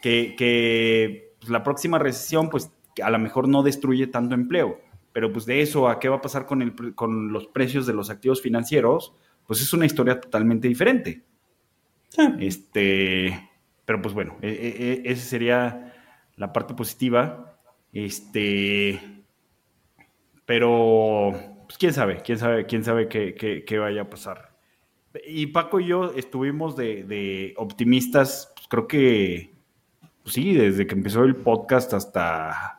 que, 0.02 0.36
que 0.38 1.36
pues, 1.40 1.50
la 1.50 1.64
próxima 1.64 2.00
recesión, 2.00 2.50
pues 2.50 2.72
a 3.02 3.10
lo 3.10 3.20
mejor 3.20 3.48
no 3.48 3.62
destruye 3.62 4.08
tanto 4.08 4.36
empleo, 4.36 4.80
pero 5.16 5.32
pues 5.32 5.46
de 5.46 5.62
eso 5.62 5.88
a 5.88 5.98
qué 5.98 6.10
va 6.10 6.18
a 6.18 6.22
pasar 6.22 6.46
con, 6.46 6.62
el, 6.62 6.94
con 6.94 7.32
los 7.32 7.48
precios 7.48 7.86
de 7.86 7.94
los 7.94 8.10
activos 8.10 8.42
financieros, 8.42 9.14
pues 9.48 9.62
es 9.62 9.72
una 9.72 9.86
historia 9.86 10.20
totalmente 10.20 10.68
diferente. 10.68 11.24
Este, 12.38 13.50
pero 13.86 14.02
pues 14.02 14.14
bueno, 14.14 14.36
e, 14.42 14.50
e, 14.50 14.92
e, 14.92 15.02
esa 15.14 15.26
sería 15.26 15.94
la 16.36 16.52
parte 16.52 16.74
positiva. 16.74 17.58
Este, 17.94 19.00
pero 20.44 21.32
pues 21.66 21.78
quién 21.78 21.94
sabe, 21.94 22.18
quién 22.18 22.38
sabe, 22.38 22.66
quién 22.66 22.84
sabe 22.84 23.08
qué, 23.08 23.64
qué, 23.66 23.80
vaya 23.80 24.02
a 24.02 24.10
pasar. 24.10 24.54
Y 25.26 25.48
Paco 25.48 25.80
y 25.80 25.88
yo 25.88 26.12
estuvimos 26.12 26.76
de, 26.76 27.54
optimistas, 27.56 28.52
pues 28.54 28.68
creo 28.68 28.86
que, 28.86 29.56
pues 30.24 30.36
sí, 30.36 30.54
desde 30.56 30.86
que 30.86 30.96
empezó 30.96 31.24
el 31.24 31.38
podcast 31.38 31.94
hasta 31.94 32.75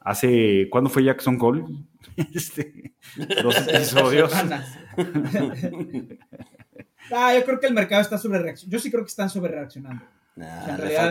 hace, 0.00 0.68
¿cuándo 0.70 0.90
fue 0.90 1.04
Jackson 1.04 1.38
Cole? 1.38 1.64
Este, 2.34 2.94
dos 3.42 3.56
episodios. 3.66 4.32
ah, 7.12 7.34
yo 7.34 7.44
creo 7.44 7.60
que 7.60 7.66
el 7.66 7.74
mercado 7.74 8.02
está 8.02 8.18
sobre 8.18 8.40
reaccionando. 8.40 8.76
Yo 8.76 8.80
sí 8.80 8.90
creo 8.90 9.04
que 9.04 9.08
están 9.08 9.30
sobre 9.30 9.52
reaccionando. 9.52 10.04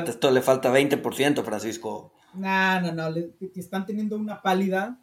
esto 0.06 0.30
le 0.30 0.42
falta 0.42 0.72
20%, 0.72 1.44
Francisco. 1.44 2.14
No, 2.34 2.82
no, 2.82 2.92
no. 2.92 3.16
están 3.56 3.86
teniendo 3.86 4.18
una 4.18 4.42
pálida 4.42 5.00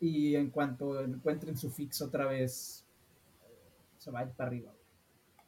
y 0.00 0.34
en 0.34 0.50
cuanto 0.50 1.00
encuentren 1.00 1.56
su 1.56 1.70
fix 1.70 2.02
otra 2.02 2.26
vez, 2.26 2.84
se 3.98 4.10
va 4.10 4.20
a 4.20 4.24
ir 4.24 4.30
para 4.30 4.48
arriba. 4.48 4.72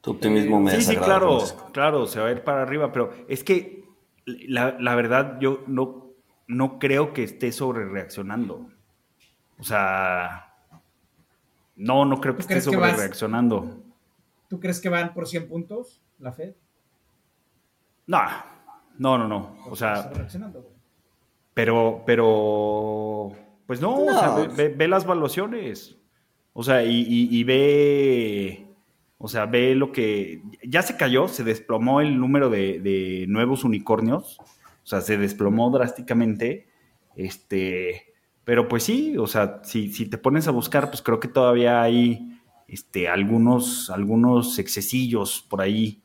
Tu 0.01 0.11
optimismo 0.11 0.59
me 0.59 0.71
Sí, 0.71 0.81
sí, 0.81 0.95
claro, 0.95 1.43
claro, 1.71 2.07
se 2.07 2.19
va 2.19 2.27
a 2.27 2.31
ir 2.31 2.43
para 2.43 2.61
arriba, 2.61 2.91
pero 2.91 3.13
es 3.27 3.43
que 3.43 3.83
la, 4.25 4.77
la 4.79 4.95
verdad 4.95 5.39
yo 5.39 5.63
no, 5.67 6.08
no 6.49 6.79
creo 6.79 7.13
que 7.13 7.23
esté 7.23 7.51
sobre 7.51 7.85
reaccionando. 7.85 8.67
O 9.59 9.63
sea, 9.63 10.51
no, 11.75 12.05
no 12.05 12.19
creo 12.19 12.35
que 12.35 12.41
esté 12.41 12.59
sobre 12.59 12.91
reaccionando. 12.91 13.77
¿Tú 14.49 14.59
crees 14.59 14.81
que 14.81 14.89
van 14.89 15.13
por 15.13 15.27
100 15.27 15.47
puntos 15.47 16.01
la 16.17 16.31
Fed? 16.31 16.55
No, 18.07 18.19
no, 18.97 19.19
no, 19.19 19.27
no. 19.27 19.57
O 19.69 19.75
sea, 19.75 20.11
pero, 21.53 22.01
pero, 22.03 23.31
pues 23.67 23.79
no, 23.79 24.05
O 24.05 24.19
sea, 24.19 24.69
ve, 24.75 24.87
las 24.87 25.05
valuaciones. 25.05 25.97
O 26.53 26.63
sea, 26.63 26.83
y, 26.83 27.43
ve, 27.43 28.65
o 29.19 29.27
sea, 29.27 29.45
ve 29.45 29.75
lo 29.75 29.91
que, 29.91 30.41
ya 30.63 30.81
se 30.81 30.97
cayó, 30.97 31.27
se 31.27 31.43
desplomó 31.43 32.01
el 32.01 32.19
número 32.19 32.49
de, 32.49 32.79
de 32.79 33.25
nuevos 33.27 33.63
unicornios. 33.63 34.39
Sea, 34.89 35.01
se 35.01 35.17
desplomó 35.17 35.69
drásticamente. 35.69 36.67
Este, 37.15 38.11
pero 38.43 38.67
pues 38.67 38.81
sí, 38.81 39.15
o 39.19 39.27
sea, 39.27 39.59
si, 39.63 39.93
si 39.93 40.09
te 40.09 40.17
pones 40.17 40.47
a 40.47 40.51
buscar, 40.51 40.89
pues 40.89 41.03
creo 41.03 41.19
que 41.19 41.27
todavía 41.27 41.79
hay 41.83 42.41
este, 42.67 43.07
algunos, 43.07 43.91
algunos 43.91 44.57
excesillos 44.57 45.45
por 45.47 45.61
ahí, 45.61 46.01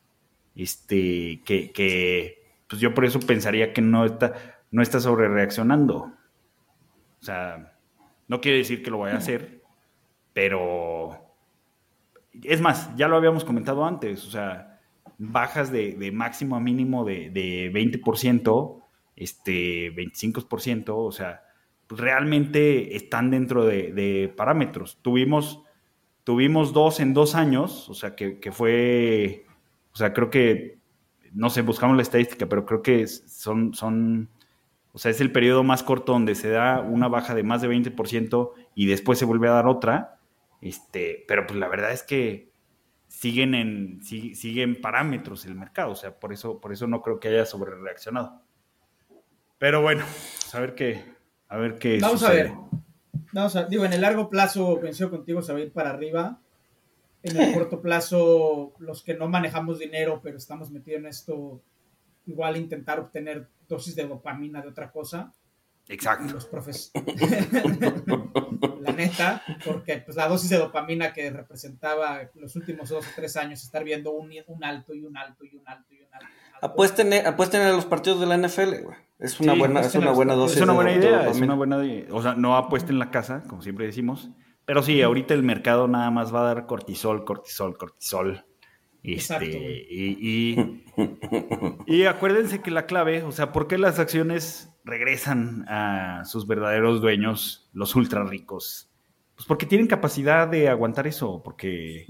este, 0.55 1.41
que, 1.45 1.71
que, 1.71 2.43
pues 2.69 2.79
yo 2.79 2.93
por 2.93 3.05
eso 3.05 3.19
pensaría 3.21 3.73
que 3.73 3.81
no 3.81 4.05
está, 4.05 4.33
no 4.69 4.83
está 4.83 4.99
sobre 4.99 5.29
reaccionando. 5.29 6.11
O 7.21 7.23
sea, 7.23 7.75
no 8.27 8.39
quiere 8.39 8.59
decir 8.59 8.83
que 8.83 8.91
lo 8.91 8.99
vaya 8.99 9.15
a 9.15 9.17
hacer, 9.17 9.63
pero 10.31 11.33
es 12.43 12.61
más, 12.61 12.95
ya 12.95 13.07
lo 13.07 13.17
habíamos 13.17 13.45
comentado 13.45 13.83
antes, 13.83 14.27
o 14.27 14.29
sea, 14.29 14.74
bajas 15.17 15.71
de, 15.71 16.11
máximo 16.13 16.55
a 16.55 16.59
mínimo 16.59 17.05
de, 17.05 17.29
de 17.29 17.71
20%, 17.71 18.81
este, 19.15 19.93
25%, 19.93 20.89
o 20.89 21.11
sea, 21.11 21.43
pues, 21.87 22.01
realmente 22.01 22.95
están 22.95 23.31
dentro 23.31 23.65
de, 23.65 24.33
parámetros. 24.35 24.99
Tuvimos, 25.01 25.63
tuvimos 26.23 26.73
dos 26.73 26.99
en 26.99 27.13
dos 27.13 27.35
años, 27.35 27.89
o 27.89 27.93
sea, 27.93 28.15
que, 28.15 28.51
fue, 28.51 29.45
o 29.93 29.95
sea, 29.95 30.13
creo 30.13 30.29
que, 30.29 30.79
no 31.33 31.49
sé, 31.49 31.61
buscamos 31.61 31.95
la 31.95 32.03
estadística, 32.03 32.47
pero 32.47 32.65
creo 32.65 32.81
que 32.81 33.07
son, 33.07 33.73
son, 33.73 34.29
o 34.93 34.97
sea, 34.97 35.11
es 35.11 35.21
el 35.21 35.31
periodo 35.31 35.63
más 35.63 35.83
corto 35.83 36.13
donde 36.13 36.35
se 36.35 36.49
da 36.49 36.81
una 36.81 37.07
baja 37.07 37.35
de 37.35 37.43
más 37.43 37.61
de 37.61 37.69
20% 37.69 38.51
y 38.75 38.85
después 38.87 39.19
se 39.19 39.25
vuelve 39.25 39.47
a 39.47 39.51
dar 39.51 39.67
otra. 39.67 40.19
Este, 40.61 41.25
pero 41.27 41.45
pues 41.45 41.59
la 41.59 41.67
verdad 41.67 41.91
es 41.91 42.01
que 42.01 42.54
siguen 43.15 43.55
en, 43.55 44.01
siguen 44.03 44.81
parámetros 44.81 45.45
el 45.45 45.55
mercado, 45.55 45.91
o 45.91 45.95
sea, 45.95 46.19
por 46.19 46.33
eso, 46.33 46.59
por 46.59 46.73
eso 46.73 46.85
no 46.85 47.01
creo 47.01 47.19
que 47.19 47.29
haya 47.29 47.45
sobre 47.45 47.73
reaccionado. 47.75 48.41
Pero 49.57 49.81
bueno, 49.81 50.03
a 50.51 50.59
ver 50.59 50.75
qué, 50.75 51.01
a 51.47 51.57
ver 51.57 51.79
qué 51.79 51.97
Vamos 52.01 52.23
a 52.23 52.31
ver. 52.31 52.51
Vamos 53.31 53.55
a, 53.55 53.63
digo, 53.63 53.85
en 53.85 53.93
el 53.93 54.01
largo 54.01 54.29
plazo, 54.29 54.79
pensé 54.81 55.09
contigo, 55.09 55.41
se 55.41 55.53
va 55.53 55.59
a 55.59 55.61
ir 55.61 55.71
para 55.71 55.91
arriba. 55.91 56.41
En 57.23 57.37
el 57.37 57.53
corto 57.55 57.81
plazo, 57.81 58.73
los 58.79 59.01
que 59.01 59.13
no 59.13 59.29
manejamos 59.29 59.79
dinero, 59.79 60.19
pero 60.21 60.35
estamos 60.37 60.69
metidos 60.69 60.99
en 60.99 61.05
esto, 61.07 61.61
igual 62.25 62.57
intentar 62.57 62.99
obtener 62.99 63.47
dosis 63.69 63.95
de 63.95 64.05
dopamina 64.07 64.61
de 64.61 64.67
otra 64.67 64.91
cosa. 64.91 65.33
Exacto. 65.87 66.33
Los 66.33 66.45
profes 66.47 66.91
neta, 68.95 69.43
porque 69.65 69.97
pues, 69.97 70.17
la 70.17 70.27
dosis 70.27 70.49
de 70.49 70.57
dopamina 70.57 71.13
que 71.13 71.29
representaba 71.29 72.29
los 72.35 72.55
últimos 72.55 72.89
dos 72.89 73.05
o 73.05 73.09
tres 73.15 73.35
años, 73.37 73.63
estar 73.63 73.83
viendo 73.83 74.11
un, 74.11 74.31
un 74.47 74.63
alto 74.63 74.93
y 74.93 75.03
un 75.03 75.17
alto 75.17 75.45
y 75.45 75.55
un 75.55 75.67
alto 75.67 75.93
y 75.93 76.01
un 76.01 76.13
alto. 76.13 76.27
Apuesten, 76.61 77.27
apuesten 77.27 77.61
a 77.61 77.71
los 77.71 77.85
partidos 77.85 78.19
de 78.19 78.25
la 78.25 78.37
NFL, 78.37 78.83
güey. 78.83 78.97
Es 79.19 79.39
una 79.39 79.53
buena, 79.53 79.81
es 79.81 79.95
una 79.95 80.11
buena 80.11 80.33
dosis. 80.33 80.57
Es 80.57 80.63
una 80.63 80.73
buena 80.73 80.91
idea, 80.91 81.29
es 81.29 81.39
una 81.39 81.53
buena 81.53 81.77
O 82.11 82.21
sea, 82.21 82.35
no 82.35 82.57
apuesten 82.57 82.95
en 82.95 82.99
la 82.99 83.11
casa, 83.11 83.43
como 83.47 83.61
siempre 83.61 83.85
decimos. 83.85 84.29
Pero 84.65 84.81
sí, 84.81 85.01
ahorita 85.01 85.33
el 85.33 85.43
mercado 85.43 85.87
nada 85.87 86.09
más 86.11 86.33
va 86.33 86.41
a 86.41 86.53
dar 86.53 86.65
cortisol, 86.65 87.23
cortisol, 87.23 87.77
cortisol. 87.77 88.45
Este, 89.03 89.85
y, 89.87 90.83
y, 91.85 92.05
acuérdense 92.05 92.61
que 92.61 92.71
la 92.71 92.87
clave, 92.87 93.21
o 93.21 93.31
sea, 93.31 93.51
¿por 93.51 93.67
qué 93.67 93.77
las 93.77 93.99
acciones 93.99 94.74
regresan 94.85 95.65
a 95.67 96.23
sus 96.25 96.47
verdaderos 96.47 97.01
dueños, 97.01 97.69
los 97.73 97.95
ultra 97.95 98.23
ricos? 98.23 98.89
Pues 99.35 99.45
porque 99.47 99.65
tienen 99.65 99.87
capacidad 99.87 100.47
de 100.47 100.69
aguantar 100.69 101.07
eso, 101.07 101.41
porque 101.43 102.07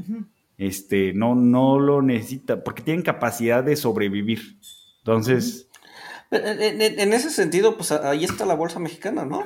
este, 0.58 1.14
no, 1.14 1.34
no 1.34 1.80
lo 1.80 2.02
necesita, 2.02 2.64
porque 2.64 2.84
tienen 2.84 3.04
capacidad 3.04 3.64
de 3.64 3.76
sobrevivir. 3.76 4.60
Entonces, 5.00 5.70
en, 6.32 7.14
ese 7.14 7.30
sentido, 7.30 7.78
pues 7.78 7.92
ahí 7.92 8.24
está 8.24 8.46
la 8.46 8.56
bolsa 8.56 8.80
mexicana, 8.80 9.26
¿no? 9.26 9.44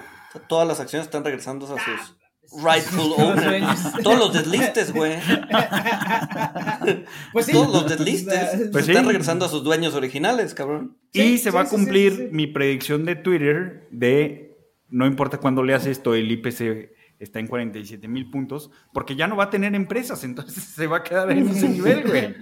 Todas 0.48 0.68
las 0.68 0.80
acciones 0.80 1.08
están 1.08 1.24
regresando 1.24 1.66
a 1.66 1.70
sus 1.70 2.18
rightful 2.64 3.14
owners. 3.18 3.94
Todos 4.04 4.20
los 4.20 4.34
deslistes, 4.34 4.94
güey. 4.94 5.14
Pues 7.32 7.48
Todos 7.48 7.72
los 7.72 7.90
deslistes 7.90 8.70
pues 8.72 8.88
están 8.88 9.06
regresando 9.06 9.46
a 9.46 9.50
sus 9.50 9.64
dueños 9.64 9.94
originales, 9.94 10.54
cabrón. 10.54 10.98
Y 11.14 11.38
se 11.38 11.52
va 11.52 11.62
a 11.62 11.66
cumplir 11.66 12.30
mi 12.32 12.48
predicción 12.48 13.06
de 13.06 13.16
Twitter 13.16 13.88
de 13.92 14.50
no 14.90 15.06
importa 15.06 15.38
cuándo 15.38 15.64
leas 15.64 15.86
esto, 15.86 16.16
el 16.16 16.32
IPC 16.32 16.92
está 17.20 17.40
en 17.40 17.48
47 17.48 18.08
mil 18.08 18.30
puntos, 18.30 18.72
porque 18.94 19.16
ya 19.16 19.28
no 19.28 19.36
va 19.36 19.46
a 19.46 19.50
tener 19.50 19.76
empresas, 19.76 20.24
entonces 20.24 20.64
se 20.64 20.88
va 20.88 20.98
a 20.98 21.04
quedar 21.04 21.32
en 21.32 21.48
ese 21.50 21.70
nivel, 21.70 22.04
güey. 22.08 22.36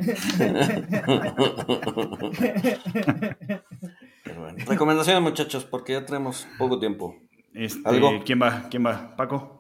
Recomendaciones, 4.66 5.22
muchachos, 5.22 5.66
porque 5.66 5.94
ya 5.94 6.06
tenemos 6.06 6.48
poco 6.58 6.80
tiempo. 6.80 7.16
Este, 7.54 7.82
¿Quién 8.24 8.42
va? 8.42 8.68
¿Quién 8.70 8.86
va? 8.86 9.16
¿Paco? 9.16 9.57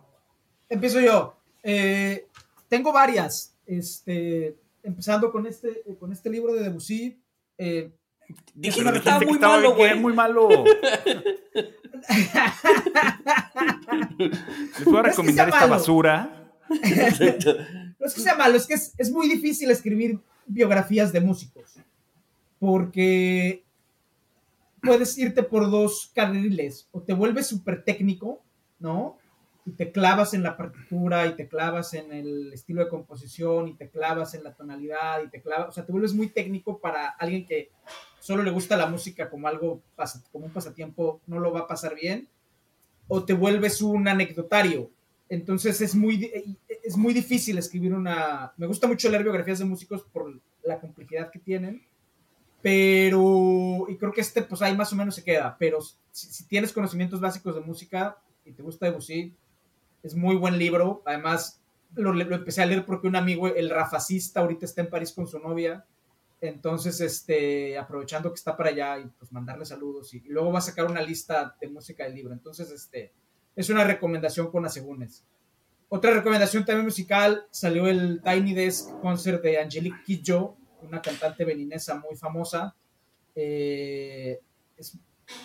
Empiezo 0.69 0.99
yo. 0.99 1.35
Eh, 1.63 2.27
tengo 2.67 2.91
varias. 2.91 3.55
Este, 3.65 4.55
empezando 4.83 5.31
con 5.31 5.45
este, 5.45 5.83
con 5.99 6.11
este 6.11 6.29
libro 6.29 6.53
de 6.53 6.63
Debussy. 6.63 7.19
Eh, 7.57 7.91
Dije 8.53 8.83
que 8.83 8.97
estaba 8.97 9.19
muy 9.21 9.39
malo, 9.39 9.75
güey. 9.75 9.99
Muy 9.99 10.13
malo. 10.13 10.49
Les 14.19 14.85
voy 14.85 14.97
a 14.97 15.03
recomendar 15.03 15.49
esta 15.49 15.65
basura. 15.65 16.51
no 16.69 18.05
es 18.05 18.13
que 18.13 18.21
sea 18.21 18.35
malo, 18.35 18.57
es 18.57 18.67
que 18.67 18.73
es 18.73 19.11
muy 19.11 19.29
difícil 19.29 19.71
escribir 19.71 20.19
biografías 20.45 21.13
de 21.13 21.21
músicos. 21.21 21.75
Porque 22.59 23.63
puedes 24.81 25.17
irte 25.17 25.43
por 25.43 25.69
dos 25.69 26.11
carriles, 26.13 26.87
o 26.91 27.01
te 27.01 27.13
vuelves 27.13 27.47
súper 27.47 27.83
técnico, 27.83 28.41
¿no? 28.79 29.17
Y 29.67 29.73
te 29.73 29.91
clavas 29.91 30.33
en 30.33 30.43
la 30.43 30.55
partitura, 30.55 31.27
y 31.27 31.35
te 31.35 31.49
clavas 31.49 31.93
en 31.93 32.13
el 32.13 32.53
estilo 32.53 32.85
de 32.85 32.89
composición, 32.89 33.67
y 33.67 33.73
te 33.73 33.89
clavas 33.89 34.33
en 34.33 34.45
la 34.45 34.53
tonalidad, 34.53 35.21
y 35.21 35.29
te 35.29 35.41
clavas, 35.41 35.67
o 35.67 35.71
sea, 35.73 35.85
te 35.85 35.91
vuelves 35.91 36.13
muy 36.13 36.29
técnico 36.29 36.79
para 36.79 37.09
alguien 37.09 37.45
que 37.45 37.69
solo 38.21 38.43
le 38.43 38.51
gusta 38.51 38.77
la 38.77 38.85
música 38.85 39.29
como 39.29 39.45
algo, 39.49 39.81
como 40.31 40.45
un 40.45 40.53
pasatiempo, 40.53 41.19
no 41.27 41.39
lo 41.39 41.51
va 41.51 41.61
a 41.61 41.67
pasar 41.67 41.95
bien. 41.95 42.29
o 43.09 43.25
te 43.25 43.33
vuelves 43.33 43.81
un 43.81 44.07
anecdotario. 44.07 44.89
Entonces 45.27 45.81
es 45.81 45.95
muy, 45.95 46.31
es 46.83 46.95
muy 46.95 47.13
difícil 47.13 47.57
escribir 47.57 47.93
una... 47.93 48.53
Me 48.55 48.67
gusta 48.67 48.87
mucho 48.87 49.09
leer 49.09 49.23
biografías 49.23 49.59
de 49.59 49.65
músicos 49.65 50.03
por 50.03 50.39
la 50.63 50.79
complejidad 50.79 51.29
que 51.29 51.39
tienen, 51.39 51.83
pero... 52.61 53.85
Y 53.89 53.97
creo 53.97 54.13
que 54.13 54.21
este 54.21 54.43
pues 54.43 54.61
ahí 54.61 54.77
más 54.77 54.93
o 54.93 54.95
menos 54.95 55.15
se 55.15 55.25
queda, 55.25 55.57
pero 55.59 55.79
si, 56.11 56.45
tienes 56.45 56.71
conocimientos 56.71 57.19
básicos 57.19 57.55
de 57.55 57.61
música 57.61 58.17
y 58.45 58.51
te 58.51 58.63
gusta 58.63 58.85
Debussy, 58.85 59.35
es 60.03 60.15
muy 60.15 60.35
buen 60.35 60.57
libro. 60.57 61.01
Además, 61.05 61.61
lo, 61.95 62.13
lo 62.13 62.35
empecé 62.35 62.61
a 62.61 62.65
leer 62.65 62.85
porque 62.85 63.07
un 63.07 63.15
amigo, 63.15 63.47
el 63.47 63.69
rafacista, 63.69 64.41
ahorita 64.41 64.65
está 64.65 64.81
en 64.81 64.89
París 64.89 65.13
con 65.13 65.27
su 65.27 65.39
novia 65.39 65.85
entonces, 66.39 67.01
este, 67.01 67.77
aprovechando 67.77 68.29
que 68.29 68.35
está 68.35 68.55
para 68.55 68.69
allá 68.69 68.99
y 68.99 69.07
pues 69.17 69.31
mandarle 69.31 69.65
saludos 69.65 70.13
y, 70.13 70.19
luego 70.27 70.51
va 70.51 70.59
a 70.59 70.61
sacar 70.61 70.85
una 70.85 71.01
lista 71.01 71.55
de 71.59 71.67
música 71.67 72.03
del 72.03 72.13
libro. 72.13 72.33
Entonces, 72.33 72.69
este, 72.69 73.11
es 73.55 73.69
una 73.69 73.83
recomendación 73.83 74.51
con 74.51 74.65
asegúnes. 74.65 75.23
Otra 75.89 76.13
recomendación 76.13 76.65
también 76.65 76.85
musical, 76.85 77.47
salió 77.49 77.87
el 77.87 78.21
Tiny 78.21 78.53
Desk 78.53 78.99
Concert 79.01 79.41
de 79.41 79.59
Angelique 79.59 80.03
Kidjo, 80.05 80.57
una 80.81 81.01
cantante 81.01 81.43
beninesa 81.43 81.95
muy 81.95 82.15
famosa. 82.15 82.75
Eh, 83.33 84.39
es 84.75 84.97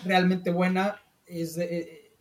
realmente 0.05 0.51
buena. 0.51 1.01
Es 1.25 1.57
eh, 1.57 2.11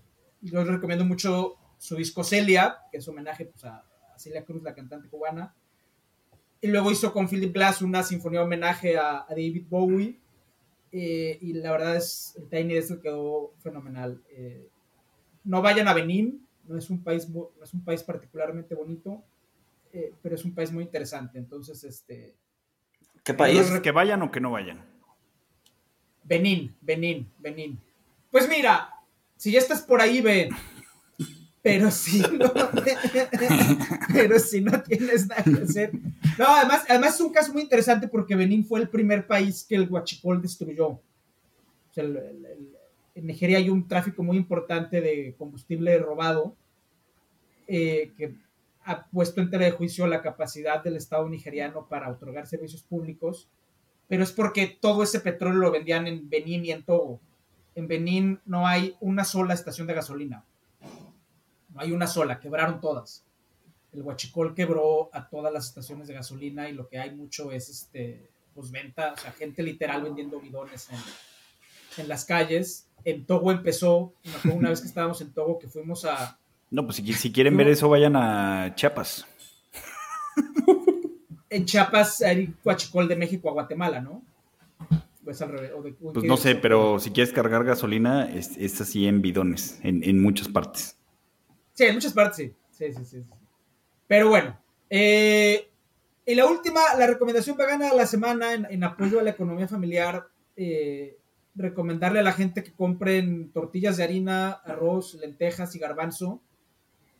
yo 0.40 0.64
recomiendo 0.64 1.04
mucho 1.04 1.56
su 1.82 1.96
disco 1.96 2.22
Celia, 2.22 2.78
que 2.92 2.98
es 2.98 3.08
homenaje 3.08 3.46
pues, 3.46 3.64
a 3.64 3.84
Celia 4.16 4.44
Cruz, 4.44 4.62
la 4.62 4.72
cantante 4.72 5.08
cubana. 5.08 5.52
Y 6.60 6.68
luego 6.68 6.92
hizo 6.92 7.12
con 7.12 7.28
Philip 7.28 7.52
Glass 7.52 7.82
una 7.82 8.04
sinfonía 8.04 8.40
homenaje 8.40 8.96
a, 8.96 9.26
David 9.28 9.66
Bowie. 9.68 10.16
Eh, 10.92 11.38
y 11.40 11.54
la 11.54 11.72
verdad 11.72 11.96
es, 11.96 12.36
el 12.38 12.48
Tiny 12.48 12.74
Desk 12.74 13.02
quedó 13.02 13.52
fenomenal. 13.58 14.22
Eh, 14.30 14.68
no 15.42 15.60
vayan 15.60 15.88
a 15.88 15.92
Benín, 15.92 16.46
no 16.68 16.78
es 16.78 16.88
un 16.88 17.02
país, 17.02 17.28
no 17.28 17.50
es 17.60 17.74
un 17.74 17.82
país 17.82 18.04
particularmente 18.04 18.76
bonito, 18.76 19.24
eh, 19.92 20.12
pero 20.22 20.36
es 20.36 20.44
un 20.44 20.54
país 20.54 20.70
muy 20.70 20.84
interesante. 20.84 21.40
Entonces, 21.40 21.82
este... 21.82 22.36
¿Qué 23.24 23.34
país? 23.34 23.72
¿Que 23.82 23.90
vayan 23.90 24.22
o 24.22 24.30
que 24.30 24.40
no 24.40 24.52
vayan? 24.52 24.86
Benín, 26.22 26.76
Benín, 26.80 27.28
Benín. 27.40 27.80
Pues 28.30 28.48
mira, 28.48 28.88
si 29.36 29.50
ya 29.50 29.58
estás 29.58 29.82
por 29.82 30.00
ahí, 30.00 30.20
ven. 30.20 30.50
Pero 31.62 31.92
si 31.92 32.18
no, 32.20 32.52
pero 34.12 34.38
si 34.40 34.60
no 34.60 34.82
tienes 34.82 35.28
nada 35.28 35.44
que 35.44 35.62
hacer. 35.62 35.92
No, 36.36 36.46
además, 36.48 36.84
además 36.88 37.14
es 37.14 37.20
un 37.20 37.32
caso 37.32 37.52
muy 37.52 37.62
interesante 37.62 38.08
porque 38.08 38.34
Benín 38.34 38.64
fue 38.64 38.80
el 38.80 38.88
primer 38.88 39.28
país 39.28 39.64
que 39.68 39.76
el 39.76 39.88
Huachicol 39.88 40.42
destruyó. 40.42 40.88
O 40.88 41.00
sea, 41.92 42.04
en 42.04 43.26
Nigeria 43.26 43.58
hay 43.58 43.70
un 43.70 43.86
tráfico 43.86 44.24
muy 44.24 44.36
importante 44.36 45.00
de 45.00 45.36
combustible 45.38 45.96
robado 45.98 46.56
eh, 47.68 48.10
que 48.16 48.34
ha 48.84 49.06
puesto 49.06 49.40
en 49.40 49.50
tela 49.50 49.66
de 49.66 49.70
juicio 49.70 50.08
la 50.08 50.20
capacidad 50.20 50.82
del 50.82 50.96
Estado 50.96 51.28
nigeriano 51.28 51.86
para 51.88 52.10
otorgar 52.10 52.48
servicios 52.48 52.82
públicos, 52.82 53.48
pero 54.08 54.24
es 54.24 54.32
porque 54.32 54.66
todo 54.66 55.04
ese 55.04 55.20
petróleo 55.20 55.60
lo 55.60 55.70
vendían 55.70 56.08
en 56.08 56.28
Benín 56.28 56.64
y 56.64 56.72
en 56.72 56.82
Togo. 56.82 57.20
En 57.76 57.86
Benín 57.86 58.40
no 58.46 58.66
hay 58.66 58.96
una 59.00 59.24
sola 59.24 59.54
estación 59.54 59.86
de 59.86 59.94
gasolina 59.94 60.44
no 61.74 61.80
hay 61.80 61.92
una 61.92 62.06
sola, 62.06 62.38
quebraron 62.38 62.80
todas. 62.80 63.24
El 63.92 64.02
Huachicol 64.02 64.54
quebró 64.54 65.10
a 65.12 65.28
todas 65.28 65.52
las 65.52 65.68
estaciones 65.68 66.08
de 66.08 66.14
gasolina 66.14 66.68
y 66.68 66.72
lo 66.72 66.88
que 66.88 66.98
hay 66.98 67.14
mucho 67.14 67.52
es 67.52 67.68
este, 67.68 68.30
pues 68.54 68.70
venta, 68.70 69.12
o 69.12 69.20
sea, 69.20 69.32
gente 69.32 69.62
literal 69.62 70.02
vendiendo 70.02 70.40
bidones 70.40 70.88
en, 71.98 72.08
las 72.08 72.24
calles. 72.24 72.88
En 73.04 73.26
Togo 73.26 73.52
empezó, 73.52 74.14
una 74.44 74.70
vez 74.70 74.80
que 74.80 74.86
estábamos 74.86 75.20
en 75.20 75.32
Togo 75.32 75.58
que 75.58 75.68
fuimos 75.68 76.04
a... 76.04 76.38
No, 76.70 76.86
pues 76.86 76.96
si, 76.96 77.32
quieren 77.32 77.54
ver 77.56 77.68
eso, 77.68 77.88
vayan 77.88 78.16
a 78.16 78.74
Chiapas. 78.74 79.26
En 81.50 81.66
Chiapas 81.66 82.22
hay 82.22 82.54
Huachicol 82.64 83.06
de 83.08 83.14
México 83.14 83.50
a 83.50 83.52
Guatemala, 83.52 84.00
¿no? 84.00 84.22
Pues, 85.22 85.44
pues 86.14 86.24
no 86.24 86.38
sé, 86.38 86.54
pero 86.54 86.98
si 86.98 87.10
quieres 87.10 87.30
cargar 87.34 87.62
gasolina, 87.64 88.24
es, 88.32 88.80
así 88.80 89.06
en 89.06 89.20
bidones, 89.20 89.78
en, 89.82 90.02
en 90.02 90.22
muchas 90.22 90.48
partes. 90.48 90.96
Sí, 91.74 91.84
en 91.84 91.94
muchas 91.94 92.12
partes 92.12 92.36
sí. 92.36 92.54
Sí, 92.70 92.92
sí, 92.92 93.04
sí. 93.04 93.24
Pero 94.06 94.28
bueno. 94.28 94.58
Eh, 94.90 95.68
y 96.26 96.34
la 96.34 96.46
última, 96.46 96.80
la 96.98 97.06
recomendación 97.06 97.56
vegana 97.56 97.90
de 97.90 97.96
la 97.96 98.06
semana 98.06 98.54
en, 98.54 98.84
apoyo 98.84 99.20
a 99.20 99.22
la 99.22 99.30
economía 99.30 99.68
familiar. 99.68 100.28
Eh, 100.56 101.18
recomendarle 101.54 102.20
a 102.20 102.22
la 102.22 102.32
gente 102.32 102.62
que 102.62 102.72
compren 102.72 103.52
tortillas 103.52 103.96
de 103.96 104.04
harina, 104.04 104.50
arroz, 104.50 105.14
lentejas 105.14 105.74
y 105.74 105.78
garbanzo 105.78 106.40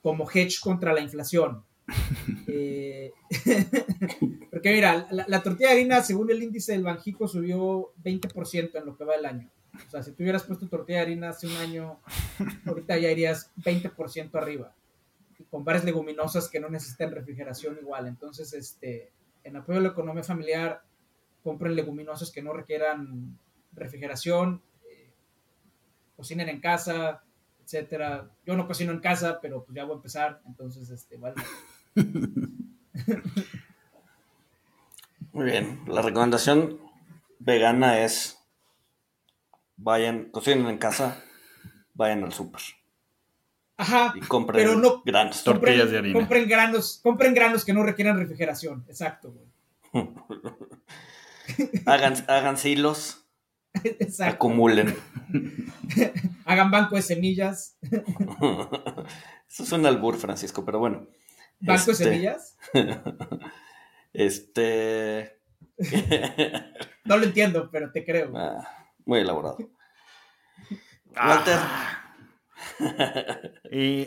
como 0.03 0.28
hedge 0.30 0.61
contra 0.61 0.92
la 0.92 1.00
inflación. 1.00 1.64
Eh, 2.55 3.12
porque 4.50 4.72
mira, 4.72 5.07
la, 5.11 5.42
tortilla 5.42 5.70
de 5.70 5.76
harina, 5.76 6.03
según 6.03 6.30
el 6.30 6.42
índice 6.42 6.72
del 6.72 6.82
Banjico, 6.82 7.26
subió 7.26 7.92
20% 8.03 8.70
en 8.74 8.84
lo 8.84 8.96
que 8.96 9.05
va 9.05 9.14
el 9.14 9.24
año. 9.24 9.50
O 9.75 9.91
sea, 9.91 10.03
si 10.03 10.12
tú 10.12 10.23
hubieras 10.23 10.45
puesto 10.45 10.68
tortilla 10.68 10.99
de 10.99 11.03
harina 11.05 11.31
hace 11.31 11.47
un 11.47 11.57
año, 11.57 12.01
ahorita 12.66 12.99
ya 12.99 13.11
irías 13.11 13.51
20% 13.57 14.35
arriba. 14.35 14.75
con 15.51 15.64
varias 15.64 15.85
leguminosas 15.85 16.49
que 16.49 16.61
no 16.61 16.68
necesitan 16.68 17.11
refrigeración 17.11 17.77
igual. 17.81 18.07
Entonces, 18.07 18.53
este, 18.53 19.11
en 19.45 19.57
apoyo 19.57 19.79
a 19.79 19.83
la 19.83 19.89
economía 19.89 20.23
familiar, 20.23 20.83
compren 21.43 21.75
leguminosas 21.75 22.31
que 22.31 22.43
no 22.43 22.53
requieran 22.53 23.39
refrigeración, 23.73 24.62
eh, 24.89 25.11
cocinen 26.16 26.49
en 26.49 26.61
casa, 26.61 27.25
etcétera. 27.64 28.31
Yo 28.47 28.57
no 28.57 28.66
cocino 28.66 28.93
en 28.93 29.01
casa, 29.01 29.41
pero 29.41 29.64
pues 29.64 29.75
ya 29.75 29.85
voy 29.85 29.95
a 29.95 29.97
empezar, 29.97 30.41
entonces, 30.47 30.91
este, 30.91 31.16
vale. 31.16 31.37
Muy 35.33 35.47
bien, 35.47 35.81
la 35.87 36.03
recomendación 36.03 36.79
vegana 37.39 38.05
es 38.05 38.41
vayan, 39.83 40.30
cocinen 40.30 40.66
en 40.66 40.78
casa, 40.78 41.22
vayan 41.95 42.24
al 42.24 42.33
súper. 42.33 42.62
Ajá. 43.76 44.12
Y 44.16 44.20
compren 44.20 44.64
pero 44.64 44.78
no, 44.78 45.03
granos. 45.05 45.43
Tortillas 45.43 45.91
de 45.91 45.99
harina. 45.99 46.18
Compren 46.18 46.49
granos, 46.49 47.01
compren 47.03 47.35
granos 47.35 47.64
que 47.64 47.72
no 47.72 47.83
requieran 47.83 48.18
refrigeración. 48.18 48.85
Exacto, 48.89 49.35
hagan, 51.87 52.14
hagan 52.28 52.57
silos. 52.57 53.26
Exacto. 53.85 54.37
Acumulen. 54.37 54.95
hagan 56.45 56.70
banco 56.70 56.97
de 56.97 57.03
semillas. 57.03 57.78
Eso 59.49 59.62
es 59.64 59.72
un 59.72 59.85
albur, 59.85 60.16
Francisco, 60.16 60.64
pero 60.64 60.78
bueno. 60.78 61.09
¿Banco 61.61 61.87
de 61.87 61.93
este, 61.93 62.05
semillas? 62.05 62.57
este. 64.12 65.39
no 67.05 67.16
lo 67.16 67.24
entiendo, 67.24 67.68
pero 67.70 67.93
te 67.93 68.05
creo. 68.05 68.33
Ah. 68.37 68.82
Muy 69.05 69.20
elaborado. 69.20 69.59
Walter. 71.16 71.59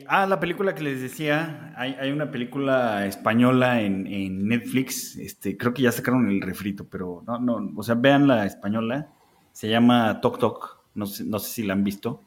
Ah. 0.07 0.23
ah, 0.23 0.25
la 0.25 0.39
película 0.39 0.73
que 0.73 0.83
les 0.83 1.01
decía, 1.01 1.73
hay, 1.77 2.11
una 2.11 2.31
película 2.31 3.05
española 3.05 3.81
en, 3.81 4.47
Netflix, 4.47 5.17
este, 5.17 5.57
creo 5.57 5.73
que 5.73 5.83
ya 5.83 5.91
sacaron 5.91 6.29
el 6.29 6.41
refrito, 6.41 6.85
pero 6.89 7.23
no, 7.27 7.39
no, 7.39 7.73
o 7.75 7.83
sea, 7.83 7.95
vean 7.95 8.27
la 8.27 8.45
española, 8.45 9.09
se 9.51 9.69
llama 9.69 10.19
Tok 10.21 10.39
Tok, 10.39 10.79
no 10.95 11.05
sé, 11.05 11.25
no 11.25 11.39
sé 11.39 11.51
si 11.51 11.63
la 11.63 11.73
han 11.73 11.83
visto, 11.83 12.21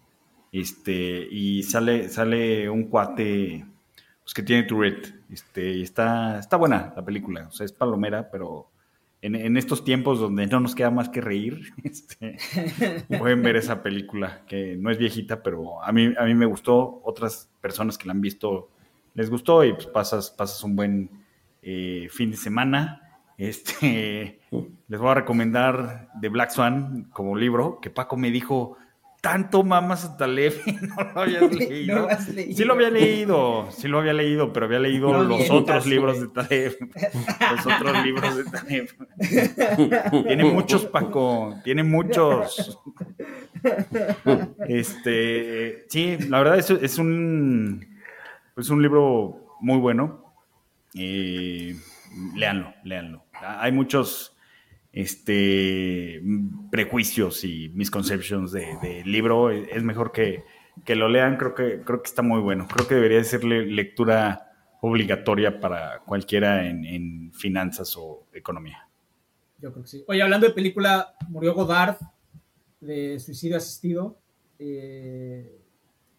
este, 0.53 1.27
y 1.31 1.63
sale, 1.63 2.09
sale 2.09 2.69
un 2.69 2.85
cuate, 2.85 3.65
pues 4.23 4.35
que 4.35 4.43
tiene 4.43 4.65
Tourette, 4.65 5.15
este, 5.31 5.71
y 5.73 5.83
está, 5.83 6.39
está 6.39 6.57
buena 6.57 6.93
la 6.95 7.05
película, 7.05 7.47
o 7.49 7.53
sea, 7.53 7.65
es 7.65 7.73
palomera, 7.73 8.31
pero 8.31 8.71
en, 9.23 9.57
estos 9.57 9.85
tiempos 9.85 10.21
donde 10.21 10.47
no 10.47 10.61
nos 10.61 10.75
queda 10.75 10.91
más 10.91 11.09
que 11.09 11.21
reír, 11.21 11.73
este, 11.85 12.39
pueden 13.19 13.43
ver 13.43 13.57
esa 13.57 13.83
película, 13.83 14.43
que 14.47 14.77
no 14.77 14.91
es 14.91 14.99
viejita, 14.99 15.43
pero 15.43 15.83
a 15.83 15.93
mí, 15.93 16.13
a 16.19 16.25
mí 16.25 16.35
me 16.35 16.47
gustó, 16.47 17.01
otras 17.05 17.51
personas 17.61 17.99
que 17.99 18.07
la 18.07 18.13
han 18.13 18.21
visto 18.21 18.71
les 19.15 19.31
gustó 19.31 19.65
y 19.65 19.73
pues 19.73 19.87
pasas, 19.87 20.31
pasas 20.31 20.63
un 20.63 20.77
buen 20.77 21.11
eh, 21.63 22.07
fin 22.11 22.31
de 22.31 22.37
semana. 22.37 23.03
Este, 23.37 24.41
les 24.89 25.01
voy 25.01 25.11
a 25.11 25.15
recomendar 25.15 26.09
The 26.21 26.29
Black 26.29 26.51
Swan 26.51 27.11
como 27.13 27.37
libro, 27.37 27.81
que 27.81 27.91
Paco 27.91 28.17
me 28.17 28.31
dijo, 28.31 28.77
tanto 29.29 29.63
mamas 29.63 30.07
a 30.07 30.17
Taleb 30.17 30.55
no 30.89 31.13
lo 31.13 31.21
habías 31.21 31.53
leído. 31.53 32.09
Sí 32.35 32.65
lo 32.65 32.73
había 32.73 32.89
leído, 32.89 33.69
sí 33.71 33.87
lo 33.87 33.99
había 33.99 34.15
leído, 34.15 34.55
pero 34.55 34.65
había 34.67 34.79
leído 34.79 35.23
los 35.25 35.51
otros 35.51 35.87
libros 35.87 36.21
de 36.21 36.29
Taleb. 36.29 36.77
los 37.55 37.67
otros 37.75 38.05
libros 38.05 38.37
de 38.37 38.45
Taleb. 38.45 38.89
tiene 40.27 40.45
muchos, 40.45 40.87
Paco, 40.87 41.55
tiene 41.63 41.83
muchos. 41.83 42.81
Este, 44.67 45.85
sí, 45.89 46.17
la 46.29 46.39
verdad 46.39 46.59
es, 46.59 46.71
es 46.71 46.97
un 46.97 47.87
es 48.57 48.71
un 48.71 48.81
libro 48.81 49.57
muy 49.61 49.77
bueno. 49.79 50.25
Eh, 50.95 51.77
léanlo, 52.35 52.73
léanlo. 52.83 53.25
Hay 53.43 53.73
muchos 53.73 54.38
este, 54.93 56.23
prejuicios 56.71 57.45
y 57.45 57.69
misconceptions 57.71 58.53
del 58.53 58.81
de 58.81 59.05
libro, 59.05 59.51
es 59.51 59.83
mejor 59.83 60.13
que, 60.13 60.45
que 60.85 60.97
lo 60.97 61.09
lean, 61.09 61.37
creo 61.37 61.55
que, 61.55 61.83
creo 61.83 62.03
que 62.03 62.09
está 62.09 62.23
muy 62.23 62.41
bueno. 62.41 62.67
Creo 62.69 62.89
que 62.89 62.95
debería 62.95 63.23
ser 63.25 63.45
lectura 63.45 64.49
obligatoria 64.81 65.61
para 65.61 66.01
cualquiera 66.01 66.67
en, 66.69 67.33
finanzas 67.33 67.95
o 67.97 68.27
economía. 68.33 68.89
Yo 69.59 69.73
creo 69.73 69.83
que 69.83 69.91
sí. 69.91 70.05
Oye, 70.07 70.23
hablando 70.23 70.47
de 70.47 70.55
película, 70.55 71.15
murió 71.29 71.55
Godard 71.55 71.97
de 72.81 73.19
suicidio 73.19 73.57
asistido. 73.57 74.19
Eh, 74.59 75.61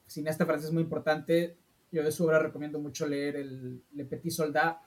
cineasta 0.07 0.45
francés 0.45 0.71
muy 0.71 0.83
importante. 0.83 1.57
Yo 1.91 2.03
de 2.03 2.11
su 2.11 2.25
obra 2.25 2.39
recomiendo 2.39 2.79
mucho 2.79 3.07
leer 3.07 3.37
el 3.37 3.81
Le 3.93 4.05
Petit 4.05 4.31
Soldat, 4.31 4.77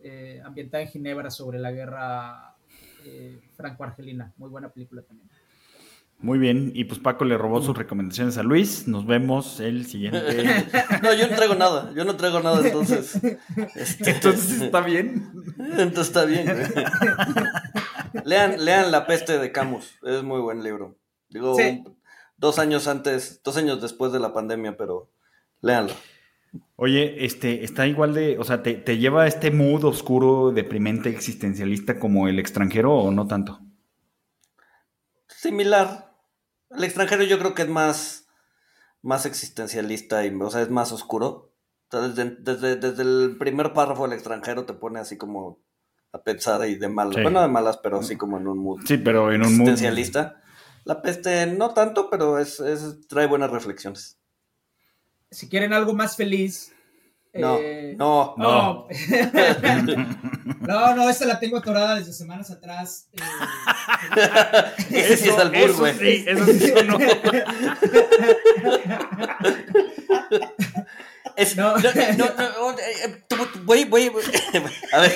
eh, 0.00 0.40
ambientada 0.44 0.82
en 0.82 0.88
Ginebra 0.88 1.30
sobre 1.30 1.58
la 1.58 1.70
guerra 1.70 2.55
eh, 3.06 3.40
franco-argelina. 3.56 4.32
Muy 4.36 4.50
buena 4.50 4.68
película 4.68 5.02
también. 5.02 5.28
Muy 6.18 6.38
bien, 6.38 6.72
y 6.74 6.84
pues 6.84 6.98
Paco 6.98 7.26
le 7.26 7.36
robó 7.36 7.60
sus 7.60 7.76
recomendaciones 7.76 8.38
a 8.38 8.42
Luis. 8.42 8.88
Nos 8.88 9.06
vemos 9.06 9.60
el 9.60 9.86
siguiente. 9.86 10.18
no, 11.02 11.12
yo 11.12 11.28
no 11.28 11.36
traigo 11.36 11.54
nada, 11.54 11.92
yo 11.94 12.04
no 12.06 12.16
traigo 12.16 12.40
nada, 12.40 12.66
entonces. 12.66 13.20
Este, 13.74 14.12
entonces 14.12 14.62
está 14.62 14.80
bien. 14.80 15.30
Entonces 15.58 16.08
está 16.08 16.24
bien. 16.24 16.48
lean, 18.24 18.64
lean 18.64 18.90
La 18.90 19.06
peste 19.06 19.38
de 19.38 19.52
Camus, 19.52 19.98
es 20.04 20.22
muy 20.22 20.40
buen 20.40 20.62
libro. 20.62 20.96
Digo, 21.28 21.54
dos 22.38 22.58
años 22.58 22.88
antes, 22.88 23.42
dos 23.44 23.58
años 23.58 23.82
después 23.82 24.10
de 24.10 24.20
la 24.20 24.32
pandemia, 24.32 24.78
pero 24.78 25.10
léanlo. 25.60 25.92
Oye, 26.76 27.24
este, 27.24 27.64
está 27.64 27.86
igual 27.86 28.14
de, 28.14 28.38
o 28.38 28.44
sea, 28.44 28.62
¿te, 28.62 28.74
te 28.74 28.98
lleva 28.98 29.22
a 29.22 29.26
este 29.26 29.50
mood 29.50 29.84
oscuro, 29.84 30.52
deprimente, 30.52 31.08
existencialista 31.08 31.98
como 31.98 32.28
el 32.28 32.38
extranjero 32.38 32.94
o 32.94 33.10
no 33.10 33.26
tanto? 33.26 33.60
Similar, 35.28 36.12
el 36.70 36.84
extranjero 36.84 37.22
yo 37.24 37.38
creo 37.38 37.54
que 37.54 37.62
es 37.62 37.68
más, 37.68 38.28
más 39.02 39.26
existencialista 39.26 40.24
y, 40.24 40.34
o 40.34 40.50
sea, 40.50 40.62
es 40.62 40.70
más 40.70 40.92
oscuro. 40.92 41.52
desde, 41.90 42.76
desde, 42.76 43.02
el 43.02 43.36
primer 43.38 43.72
párrafo 43.72 44.04
del 44.04 44.14
extranjero 44.14 44.64
te 44.64 44.74
pone 44.74 44.98
así 44.98 45.16
como 45.16 45.60
a 46.12 46.22
pensar 46.22 46.68
y 46.68 46.76
de 46.76 46.88
malas. 46.88 47.22
Bueno, 47.22 47.40
de 47.42 47.48
malas, 47.48 47.78
pero 47.78 48.00
así 48.00 48.16
como 48.16 48.38
en 48.38 48.48
un 48.48 48.58
mood. 48.58 48.80
Sí, 48.84 48.98
pero 48.98 49.32
en 49.32 49.42
un 49.42 49.48
existencialista. 49.48 50.42
La 50.84 51.02
peste 51.02 51.46
no 51.46 51.74
tanto, 51.74 52.10
pero 52.10 52.38
es, 52.38 52.60
es, 52.60 53.06
trae 53.08 53.26
buenas 53.26 53.50
reflexiones. 53.50 54.18
Si 55.36 55.50
quieren 55.50 55.74
algo 55.74 55.92
más 55.92 56.16
feliz, 56.16 56.72
no, 57.34 57.58
eh, 57.58 57.94
no, 57.98 58.34
no. 58.38 58.88
No, 60.66 60.96
no, 60.96 61.10
esta 61.10 61.26
la 61.26 61.38
tengo 61.38 61.58
atorada 61.58 61.96
desde 61.96 62.14
semanas 62.14 62.50
atrás. 62.50 63.10
Eh, 63.12 63.20
Ese 64.90 65.16
sí 65.18 65.28
es 65.28 65.38
albur, 65.38 65.76
güey. 65.76 65.94
Sí, 65.98 66.24
eso 66.26 66.46
sí 66.46 66.68
sonó. 66.70 66.98
Es, 71.36 71.56
no, 71.56 71.76
no, 71.76 71.92
no, 72.16 72.74
voy, 73.64 73.84
voy, 73.84 74.10
a 74.92 75.00
ver, 75.00 75.12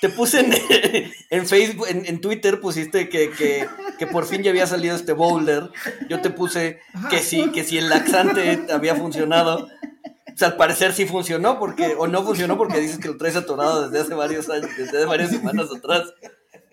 te 0.00 0.08
puse 0.08 0.40
en, 0.40 0.54
en 1.30 1.46
Facebook, 1.46 1.86
en, 1.88 2.06
en, 2.06 2.20
Twitter 2.20 2.58
pusiste 2.58 3.08
que, 3.10 3.30
que, 3.30 3.68
que, 3.98 4.06
por 4.06 4.24
fin 4.24 4.42
ya 4.42 4.50
había 4.50 4.66
salido 4.66 4.96
este 4.96 5.12
boulder. 5.12 5.70
Yo 6.08 6.22
te 6.22 6.30
puse 6.30 6.80
que 7.10 7.18
sí, 7.18 7.50
que 7.52 7.64
si 7.64 7.76
el 7.76 7.90
laxante 7.90 8.66
había 8.72 8.94
funcionado. 8.94 9.66
O 9.66 10.38
sea, 10.38 10.48
al 10.48 10.56
parecer 10.56 10.94
sí 10.94 11.04
funcionó, 11.04 11.58
porque, 11.58 11.96
o 11.98 12.06
no 12.06 12.22
funcionó 12.22 12.56
porque 12.56 12.80
dices 12.80 12.98
que 12.98 13.08
lo 13.08 13.16
traes 13.16 13.36
atorado 13.36 13.88
desde 13.88 14.04
hace 14.04 14.14
varios 14.14 14.48
años, 14.48 14.70
desde 14.76 14.98
hace 14.98 15.06
varias 15.06 15.30
semanas 15.30 15.68
atrás. 15.76 16.14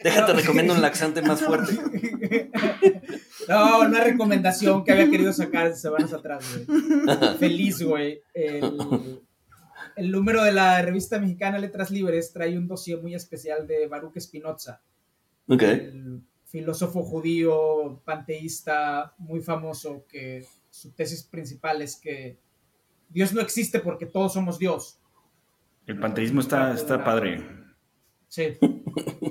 Déjate, 0.05 0.33
recomiendo 0.33 0.75
un 0.75 0.83
laxante 0.83 1.23
más 1.23 1.41
fuerte. 1.41 1.73
No, 3.47 3.81
una 3.81 4.03
recomendación 4.03 4.83
que 4.83 4.91
había 4.91 5.07
querido 5.07 5.31
sacar 5.31 5.75
semanas 5.75 6.11
atrás, 6.13 6.43
güey. 6.65 7.37
Feliz, 7.37 7.79
güey. 7.83 8.19
El, 8.33 9.21
el, 9.95 10.11
número 10.11 10.43
de 10.43 10.51
la 10.51 10.81
revista 10.81 11.19
mexicana 11.19 11.59
Letras 11.59 11.91
Libres 11.91 12.33
trae 12.33 12.57
un 12.57 12.67
dossier 12.67 12.99
muy 12.99 13.13
especial 13.13 13.67
de 13.67 13.85
Baruch 13.85 14.17
Spinoza. 14.19 14.81
Ok. 15.47 15.61
El 15.61 16.21
filósofo 16.45 17.03
judío, 17.03 18.01
panteísta, 18.03 19.13
muy 19.19 19.41
famoso, 19.41 20.05
que 20.09 20.43
su 20.71 20.89
tesis 20.93 21.21
principal 21.21 21.83
es 21.83 21.97
que 21.97 22.39
Dios 23.09 23.31
no 23.31 23.41
existe 23.41 23.79
porque 23.79 24.07
todos 24.07 24.33
somos 24.33 24.57
Dios. 24.57 24.99
El 25.85 25.99
panteísmo 25.99 26.41
está, 26.41 26.73
está 26.73 27.03
padre. 27.03 27.64
Sí. 28.35 28.57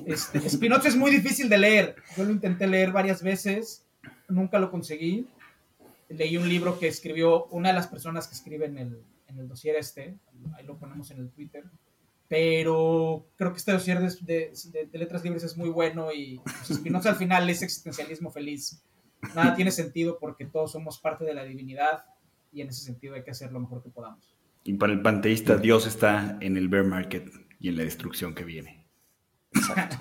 Este, 0.07 0.49
Spinoza 0.49 0.89
es 0.89 0.97
muy 0.97 1.11
difícil 1.11 1.51
de 1.51 1.59
leer. 1.59 1.97
Yo 2.17 2.25
lo 2.25 2.31
intenté 2.31 2.67
leer 2.67 2.91
varias 2.91 3.23
veces, 3.23 3.85
nunca 4.29 4.59
lo 4.59 4.71
conseguí. 4.71 5.27
Leí 6.09 6.39
un 6.39 6.49
libro 6.49 6.79
que 6.79 6.89
escribió 6.89 7.45
una 7.47 7.69
de 7.69 7.75
las 7.75 7.87
personas 7.87 8.27
que 8.27 8.35
escribe 8.35 8.65
en 8.65 8.79
el, 8.79 9.03
en 9.29 9.39
el 9.39 9.47
dossier 9.49 9.77
este, 9.77 10.15
ahí 10.57 10.65
lo 10.65 10.79
ponemos 10.79 11.11
en 11.11 11.19
el 11.19 11.29
Twitter, 11.31 11.65
pero 12.29 13.27
creo 13.37 13.53
que 13.53 13.59
este 13.59 13.73
dossier 13.73 14.01
de, 14.01 14.53
de, 14.91 14.99
letras 14.99 15.23
libres 15.23 15.45
es 15.45 15.57
muy 15.57 15.69
bueno 15.69 16.11
y 16.11 16.41
pues, 16.43 16.79
Spinoza 16.79 17.11
al 17.11 17.17
final 17.17 17.49
es 17.51 17.61
existencialismo 17.61 18.31
feliz. 18.31 18.83
Nada 19.35 19.55
tiene 19.55 19.71
sentido 19.71 20.19
porque 20.19 20.47
todos 20.47 20.73
somos 20.73 20.99
parte 20.99 21.25
de 21.25 21.35
la 21.35 21.45
divinidad 21.45 22.05
y 22.53 22.63
en 22.63 22.69
ese 22.69 22.83
sentido 22.83 23.17
hay 23.17 23.23
que 23.23 23.33
hacer 23.33 23.53
lo 23.53 23.61
mejor 23.61 23.83
que 23.83 23.91
podamos. 23.91 24.35
Y 24.65 24.75
para 24.75 24.95
el 24.95 25.03
panteísta, 25.03 25.59
Dios 25.59 25.87
está 25.87 26.39
en 26.41 26.57
el 26.57 26.69
bear 26.69 26.85
market 26.85 27.31
y 27.59 27.69
en 27.69 27.77
la 27.77 27.85
destrucción 27.85 28.35
que 28.35 28.45
viene. 28.45 28.84
Exacto. 29.55 29.97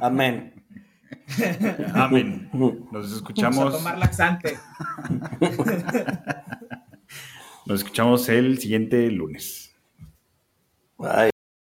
Amén. 0.00 0.54
Amén. 1.94 2.50
Nos 2.52 3.12
escuchamos. 3.12 3.56
Vamos 3.56 3.74
a 3.74 3.78
tomar 3.78 3.98
laxante. 3.98 4.58
Nos 7.66 7.80
escuchamos 7.80 8.28
el 8.28 8.58
siguiente 8.58 9.10
lunes. 9.10 9.74
Bye. 10.98 11.31